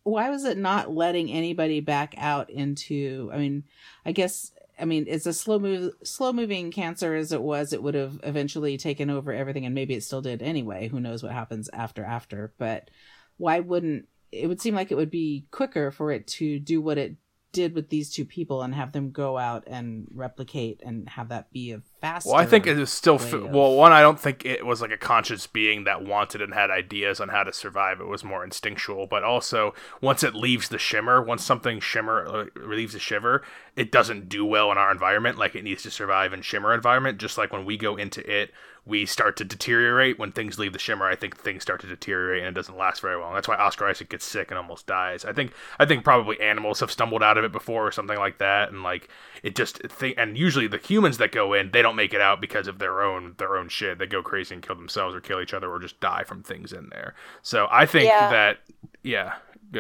why 0.04 0.30
was 0.30 0.46
it 0.46 0.58
not 0.58 0.94
letting 0.94 1.32
anybody 1.32 1.80
back 1.80 2.16
out 2.18 2.50
into? 2.50 3.30
I 3.34 3.38
mean, 3.38 3.64
I 4.06 4.12
guess. 4.12 4.52
I 4.80 4.86
mean, 4.86 5.06
it's 5.08 5.28
a 5.28 5.34
slow 5.34 5.60
move, 5.60 5.94
slow 6.04 6.34
moving 6.34 6.72
cancer 6.72 7.14
as 7.14 7.32
it 7.32 7.42
was. 7.42 7.72
It 7.72 7.84
would 7.84 7.94
have 7.94 8.20
eventually 8.24 8.78
taken 8.78 9.12
over 9.12 9.32
everything, 9.32 9.66
and 9.66 9.76
maybe 9.76 9.94
it 9.94 10.04
still 10.04 10.22
did 10.22 10.42
anyway. 10.42 10.88
Who 10.88 11.00
knows 11.00 11.22
what 11.22 11.34
happens 11.34 11.70
after 11.72 12.04
after? 12.04 12.54
But 12.58 12.90
why 13.38 13.60
wouldn't 13.60 14.08
it 14.32 14.48
would 14.48 14.62
seem 14.62 14.74
like 14.74 14.92
it 14.92 14.96
would 14.96 15.12
be 15.12 15.46
quicker 15.52 15.92
for 15.92 16.12
it 16.12 16.26
to 16.26 16.60
do 16.60 16.82
what 16.82 16.98
it 16.98 17.16
did 17.52 17.76
with 17.76 17.90
these 17.90 18.12
two 18.12 18.26
people 18.26 18.62
and 18.62 18.74
have 18.74 18.94
them 18.94 19.12
go 19.12 19.38
out 19.38 19.66
and 19.68 20.08
replicate 20.14 20.82
and 20.86 21.08
have 21.10 21.30
that 21.30 21.52
be 21.52 21.74
a 21.74 21.82
faster. 22.02 22.30
Well, 22.30 22.38
I 22.38 22.46
think 22.46 22.68
it 22.68 22.78
is 22.78 22.92
still 22.92 23.16
f- 23.16 23.34
well. 23.34 23.76
One, 23.76 23.94
I 23.94 24.02
don't 24.02 24.20
think 24.20 24.46
it 24.46 24.66
was 24.66 24.82
like 24.82 24.92
a 24.92 24.98
conscious 24.98 25.48
being 25.48 25.86
that 25.86 26.04
wanted 26.04 26.42
and 26.42 26.54
had 26.54 26.70
ideas 26.70 27.20
on 27.22 27.30
how 27.30 27.44
to 27.44 27.54
survive. 27.54 28.02
It 28.02 28.08
was 28.08 28.24
more 28.24 28.44
instinctual. 28.44 29.08
But 29.08 29.24
also, 29.24 29.74
once 30.02 30.24
it 30.24 30.36
leaves 30.36 30.70
the 30.70 30.78
shimmer, 30.78 31.22
once 31.22 31.44
something 31.44 31.80
shimmer 31.80 32.26
uh, 32.28 32.46
leaves 32.56 32.94
the 32.94 33.00
shiver, 33.00 33.44
it 33.76 33.92
doesn't 33.92 34.28
do 34.28 34.44
well 34.46 34.72
in 34.72 34.78
our 34.78 34.92
environment. 34.92 35.38
Like 35.38 35.56
it 35.56 35.64
needs 35.64 35.84
to 35.84 35.92
survive 35.92 36.34
in 36.34 36.42
shimmer 36.42 36.74
environment. 36.74 37.20
Just 37.20 37.38
like 37.38 37.54
when 37.54 37.66
we 37.66 37.78
go 37.78 37.96
into 37.96 38.30
it, 38.30 38.52
we 38.86 39.06
start 39.06 39.38
to 39.38 39.44
deteriorate 39.44 40.18
when 40.18 40.32
things 40.32 40.58
leave 40.58 40.74
the 40.74 40.80
shimmer. 40.80 41.06
I 41.06 41.16
think 41.16 41.38
things 41.38 41.62
start 41.62 41.82
to 41.82 41.88
deteriorate 41.88 42.40
and 42.40 42.50
it 42.50 42.60
doesn't 42.60 42.78
last 42.78 43.02
very 43.02 43.16
long. 43.16 43.36
That's 43.36 43.48
why 43.48 43.56
Oscar 43.56 43.88
Isaac 43.88 44.10
gets 44.10 44.26
sick 44.26 44.50
and 44.50 44.58
almost 44.58 44.88
dies. 44.88 45.24
I 45.24 45.34
think 45.34 45.54
I 45.78 45.86
think 45.86 46.04
probably 46.04 46.42
animals 46.42 46.80
have 46.80 46.92
stumbled 46.92 47.22
out 47.22 47.38
of 47.38 47.44
it 47.44 47.52
before 47.52 47.88
or 47.88 47.92
something 47.92 48.18
like 48.18 48.40
that, 48.40 48.70
and 48.70 48.82
like 48.82 49.08
it 49.44 49.56
just 49.56 49.84
thing. 49.84 50.16
And 50.18 50.38
usually 50.38 50.68
the 50.68 50.80
humans 50.80 51.20
that 51.20 51.32
go 51.32 51.54
in, 51.54 51.72
they 51.72 51.84
don't 51.84 51.91
make 51.94 52.14
it 52.14 52.22
out 52.22 52.42
because 52.42 52.68
of 52.68 52.80
their 52.80 53.02
own 53.02 53.36
their 53.38 53.58
own 53.58 53.70
shit. 53.70 54.00
They 54.00 54.08
go 54.08 54.22
crazy 54.22 54.56
and 54.56 54.64
kill 54.64 54.76
themselves 54.76 55.16
or 55.16 55.22
kill 55.22 55.42
each 55.42 55.54
other 55.54 55.70
or 55.70 55.80
just 55.80 56.00
die 56.00 56.24
from 56.24 56.44
things 56.44 56.74
in 56.74 56.90
there. 56.90 57.16
So 57.42 57.68
I 57.72 57.86
think 57.86 58.06
yeah. 58.06 58.30
that 58.30 58.58
yeah, 59.04 59.36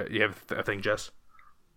you 0.09 0.21
have 0.21 0.43
a 0.49 0.63
thing, 0.63 0.81
Jess. 0.81 1.11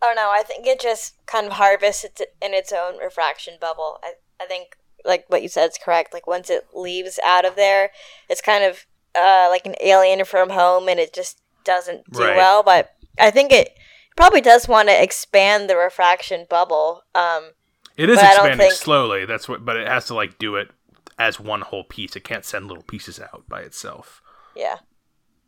Oh 0.02 0.12
no, 0.14 0.30
I 0.30 0.42
think 0.42 0.66
it 0.66 0.80
just 0.80 1.14
kind 1.26 1.46
of 1.46 1.54
harvests 1.54 2.04
in 2.04 2.54
its 2.54 2.72
own 2.72 2.98
refraction 2.98 3.54
bubble. 3.60 3.98
I 4.02 4.14
I 4.40 4.46
think 4.46 4.76
like 5.04 5.24
what 5.28 5.42
you 5.42 5.48
said 5.48 5.70
is 5.70 5.78
correct. 5.82 6.12
Like 6.12 6.26
once 6.26 6.50
it 6.50 6.68
leaves 6.74 7.18
out 7.24 7.44
of 7.44 7.56
there, 7.56 7.90
it's 8.28 8.40
kind 8.40 8.64
of 8.64 8.86
uh, 9.14 9.48
like 9.50 9.66
an 9.66 9.76
alien 9.80 10.24
from 10.24 10.50
home, 10.50 10.88
and 10.88 10.98
it 10.98 11.12
just 11.12 11.40
doesn't 11.64 12.10
do 12.12 12.20
right. 12.20 12.36
well. 12.36 12.62
But 12.62 12.94
I 13.18 13.30
think 13.30 13.52
it 13.52 13.76
probably 14.16 14.40
does 14.40 14.68
want 14.68 14.88
to 14.88 15.02
expand 15.02 15.68
the 15.68 15.76
refraction 15.76 16.46
bubble. 16.48 17.02
Um, 17.14 17.50
it 17.96 18.08
is 18.08 18.18
expanding 18.18 18.58
think... 18.58 18.72
slowly. 18.72 19.24
That's 19.24 19.48
what, 19.48 19.64
but 19.64 19.76
it 19.76 19.88
has 19.88 20.06
to 20.06 20.14
like 20.14 20.38
do 20.38 20.56
it 20.56 20.70
as 21.18 21.38
one 21.38 21.60
whole 21.60 21.84
piece. 21.84 22.16
It 22.16 22.24
can't 22.24 22.44
send 22.44 22.66
little 22.66 22.82
pieces 22.82 23.20
out 23.20 23.44
by 23.48 23.60
itself. 23.60 24.22
Yeah. 24.56 24.78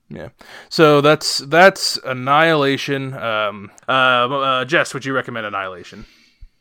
Yeah. 0.09 0.29
So 0.69 1.01
that's 1.01 1.39
that's 1.39 1.97
Annihilation. 2.05 3.15
Um, 3.15 3.71
uh, 3.89 3.93
uh, 3.93 4.65
Jess, 4.65 4.95
would 4.95 5.05
you 5.05 5.13
recommend 5.13 5.47
Annihilation? 5.47 6.07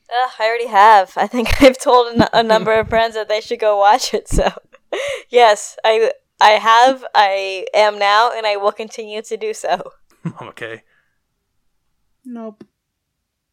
Uh, 0.09 0.29
I 0.39 0.47
already 0.47 0.67
have. 0.67 1.13
I 1.15 1.27
think 1.27 1.49
I've 1.61 1.79
told 1.79 2.21
a, 2.33 2.43
number 2.43 2.73
of 2.73 2.89
friends 2.89 3.15
that 3.15 3.27
they 3.27 3.41
should 3.41 3.59
go 3.59 3.77
watch 3.77 4.13
it. 4.13 4.27
So, 4.27 4.51
yes, 5.29 5.77
I 5.83 6.11
I 6.39 6.51
have, 6.51 7.05
I 7.15 7.65
am 7.73 7.97
now, 7.97 8.31
and 8.35 8.45
I 8.45 8.57
will 8.57 8.71
continue 8.71 9.21
to 9.21 9.37
do 9.37 9.53
so. 9.53 9.91
okay. 10.41 10.83
Nope. 12.23 12.63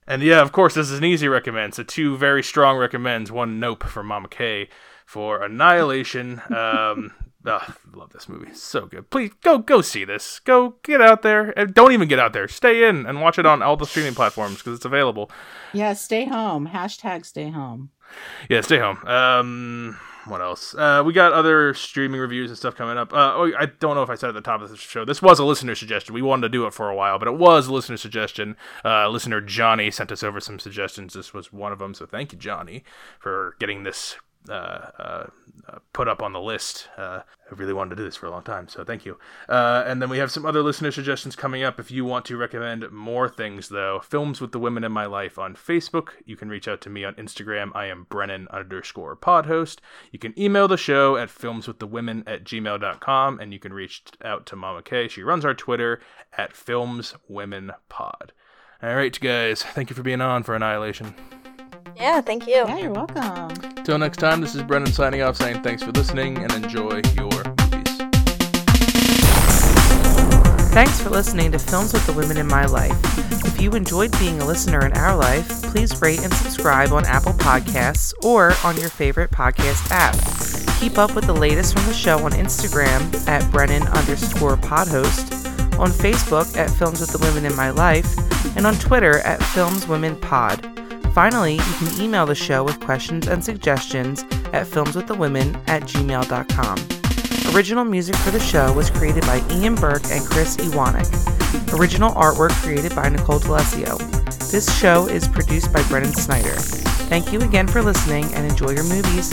And 0.06 0.22
yeah, 0.22 0.40
of 0.40 0.52
course, 0.52 0.74
this 0.74 0.90
is 0.90 0.98
an 0.98 1.04
easy 1.04 1.28
recommend. 1.28 1.74
So 1.74 1.82
two 1.82 2.16
very 2.16 2.42
strong 2.42 2.76
recommends. 2.76 3.30
One 3.30 3.60
nope 3.60 3.84
for 3.84 4.02
Mama 4.02 4.28
K 4.28 4.68
for 5.06 5.42
Annihilation. 5.42 6.42
Um, 6.52 7.12
Oh, 7.44 7.74
love 7.92 8.10
this 8.12 8.28
movie. 8.28 8.54
So 8.54 8.86
good. 8.86 9.10
Please 9.10 9.32
go 9.42 9.58
go 9.58 9.80
see 9.80 10.04
this. 10.04 10.38
Go 10.38 10.76
get 10.84 11.00
out 11.00 11.22
there. 11.22 11.50
And 11.58 11.74
don't 11.74 11.92
even 11.92 12.06
get 12.06 12.20
out 12.20 12.32
there. 12.32 12.46
Stay 12.46 12.88
in 12.88 13.04
and 13.04 13.20
watch 13.20 13.38
it 13.38 13.46
on 13.46 13.62
all 13.62 13.76
the 13.76 13.86
streaming 13.86 14.14
platforms 14.14 14.58
because 14.58 14.76
it's 14.76 14.84
available. 14.84 15.30
Yeah, 15.72 15.94
stay 15.94 16.24
home. 16.24 16.68
Hashtag 16.68 17.26
stay 17.26 17.50
home. 17.50 17.90
Yeah, 18.48 18.60
stay 18.60 18.78
home. 18.78 19.04
Um, 19.06 19.98
what 20.26 20.40
else? 20.40 20.74
Uh, 20.74 21.02
we 21.04 21.12
got 21.12 21.32
other 21.32 21.74
streaming 21.74 22.20
reviews 22.20 22.50
and 22.50 22.58
stuff 22.58 22.74
coming 22.76 22.96
up. 22.96 23.12
Uh, 23.12 23.32
oh, 23.34 23.52
I 23.58 23.66
don't 23.66 23.96
know 23.96 24.02
if 24.02 24.10
I 24.10 24.14
said 24.14 24.28
at 24.28 24.34
the 24.34 24.40
top 24.40 24.62
of 24.62 24.70
the 24.70 24.76
show. 24.76 25.04
This 25.04 25.20
was 25.20 25.38
a 25.38 25.44
listener 25.44 25.74
suggestion. 25.74 26.14
We 26.14 26.22
wanted 26.22 26.42
to 26.42 26.48
do 26.48 26.66
it 26.66 26.74
for 26.74 26.88
a 26.88 26.94
while, 26.94 27.18
but 27.18 27.28
it 27.28 27.36
was 27.36 27.66
a 27.66 27.72
listener 27.72 27.96
suggestion. 27.96 28.56
Uh, 28.84 29.08
listener 29.08 29.40
Johnny 29.40 29.90
sent 29.90 30.12
us 30.12 30.22
over 30.22 30.40
some 30.40 30.58
suggestions. 30.58 31.14
This 31.14 31.34
was 31.34 31.52
one 31.52 31.72
of 31.72 31.78
them. 31.78 31.94
So 31.94 32.06
thank 32.06 32.32
you, 32.32 32.38
Johnny, 32.38 32.84
for 33.18 33.56
getting 33.58 33.82
this 33.82 34.16
uh, 34.48 34.52
uh, 34.52 35.26
put 35.92 36.08
up 36.08 36.22
on 36.22 36.32
the 36.32 36.40
list. 36.40 36.88
Uh, 36.96 37.20
I 37.50 37.54
really 37.54 37.72
wanted 37.72 37.90
to 37.90 37.96
do 37.96 38.04
this 38.04 38.16
for 38.16 38.26
a 38.26 38.30
long 38.30 38.42
time, 38.42 38.68
so 38.68 38.84
thank 38.84 39.04
you. 39.04 39.18
Uh, 39.48 39.84
and 39.86 40.00
then 40.00 40.08
we 40.08 40.18
have 40.18 40.30
some 40.30 40.44
other 40.44 40.62
listener 40.62 40.90
suggestions 40.90 41.36
coming 41.36 41.62
up. 41.62 41.78
If 41.78 41.90
you 41.90 42.04
want 42.04 42.24
to 42.26 42.36
recommend 42.36 42.90
more 42.90 43.28
things, 43.28 43.68
though, 43.68 44.00
films 44.00 44.40
with 44.40 44.52
the 44.52 44.58
women 44.58 44.84
in 44.84 44.92
my 44.92 45.06
life 45.06 45.38
on 45.38 45.54
Facebook. 45.54 46.10
You 46.24 46.36
can 46.36 46.48
reach 46.48 46.66
out 46.66 46.80
to 46.82 46.90
me 46.90 47.04
on 47.04 47.14
Instagram. 47.14 47.70
I 47.74 47.86
am 47.86 48.06
Brennan 48.08 48.48
underscore 48.50 49.16
podhost. 49.16 49.78
You 50.10 50.18
can 50.18 50.38
email 50.38 50.68
the 50.68 50.76
show 50.76 51.16
at 51.16 51.28
filmswiththewomen 51.28 52.24
at 52.26 52.44
gmail.com, 52.44 53.40
and 53.40 53.52
you 53.52 53.58
can 53.58 53.72
reach 53.72 54.02
out 54.24 54.46
to 54.46 54.56
Mama 54.56 54.82
K. 54.82 55.08
She 55.08 55.22
runs 55.22 55.44
our 55.44 55.54
Twitter 55.54 56.00
at 56.36 56.54
filmswomenpod. 56.54 58.30
All 58.82 58.96
right, 58.96 59.20
guys. 59.20 59.62
Thank 59.62 59.90
you 59.90 59.96
for 59.96 60.02
being 60.02 60.20
on 60.20 60.42
for 60.42 60.54
Annihilation. 60.56 61.14
Yeah, 62.02 62.20
thank 62.20 62.48
you. 62.48 62.54
Yeah, 62.54 62.78
you're 62.78 62.90
welcome. 62.90 63.54
Till 63.84 63.96
next 63.96 64.16
time, 64.16 64.40
this 64.40 64.56
is 64.56 64.64
Brennan 64.64 64.92
signing 64.92 65.22
off 65.22 65.36
saying 65.36 65.62
thanks 65.62 65.84
for 65.84 65.92
listening 65.92 66.36
and 66.38 66.52
enjoy 66.52 67.00
your 67.14 67.30
movies. 67.30 67.96
Thanks 70.72 71.00
for 71.00 71.10
listening 71.10 71.52
to 71.52 71.60
Films 71.60 71.92
with 71.92 72.04
the 72.04 72.12
Women 72.12 72.38
in 72.38 72.48
My 72.48 72.64
Life. 72.66 72.98
If 73.46 73.60
you 73.60 73.70
enjoyed 73.74 74.10
being 74.18 74.40
a 74.40 74.44
listener 74.44 74.84
in 74.84 74.92
our 74.94 75.14
life, 75.14 75.48
please 75.62 76.02
rate 76.02 76.24
and 76.24 76.34
subscribe 76.34 76.90
on 76.90 77.06
Apple 77.06 77.34
Podcasts 77.34 78.12
or 78.24 78.52
on 78.64 78.76
your 78.76 78.88
favorite 78.88 79.30
podcast 79.30 79.88
app. 79.92 80.16
Keep 80.80 80.98
up 80.98 81.14
with 81.14 81.26
the 81.26 81.32
latest 81.32 81.72
from 81.72 81.86
the 81.86 81.94
show 81.94 82.18
on 82.24 82.32
Instagram 82.32 83.28
at 83.28 83.48
Brennan 83.52 83.86
underscore 83.86 84.56
podhost, 84.56 85.78
on 85.78 85.90
Facebook 85.90 86.56
at 86.56 86.68
Films 86.68 87.00
with 87.00 87.12
the 87.12 87.18
Women 87.18 87.44
in 87.44 87.54
My 87.54 87.70
Life, 87.70 88.12
and 88.56 88.66
on 88.66 88.74
Twitter 88.74 89.20
at 89.20 89.40
Films 89.40 89.86
Women 89.86 90.16
Pod. 90.16 90.81
Finally, 91.12 91.54
you 91.56 91.74
can 91.78 92.00
email 92.00 92.24
the 92.24 92.34
show 92.34 92.64
with 92.64 92.80
questions 92.80 93.26
and 93.28 93.44
suggestions 93.44 94.22
at 94.52 94.66
filmswiththewomen 94.66 95.62
at 95.68 95.82
gmail.com. 95.82 97.54
Original 97.54 97.84
music 97.84 98.16
for 98.16 98.30
the 98.30 98.40
show 98.40 98.72
was 98.72 98.88
created 98.88 99.22
by 99.22 99.42
Ian 99.50 99.74
Burke 99.74 100.04
and 100.10 100.24
Chris 100.24 100.56
Iwanek. 100.56 101.78
Original 101.78 102.12
artwork 102.12 102.50
created 102.62 102.94
by 102.94 103.10
Nicole 103.10 103.40
D'Alessio. 103.40 103.98
This 104.50 104.74
show 104.78 105.06
is 105.06 105.28
produced 105.28 105.70
by 105.72 105.82
Brennan 105.88 106.14
Snyder. 106.14 106.54
Thank 107.08 107.30
you 107.30 107.40
again 107.40 107.68
for 107.68 107.82
listening 107.82 108.24
and 108.32 108.50
enjoy 108.50 108.70
your 108.70 108.84
movies. 108.84 109.32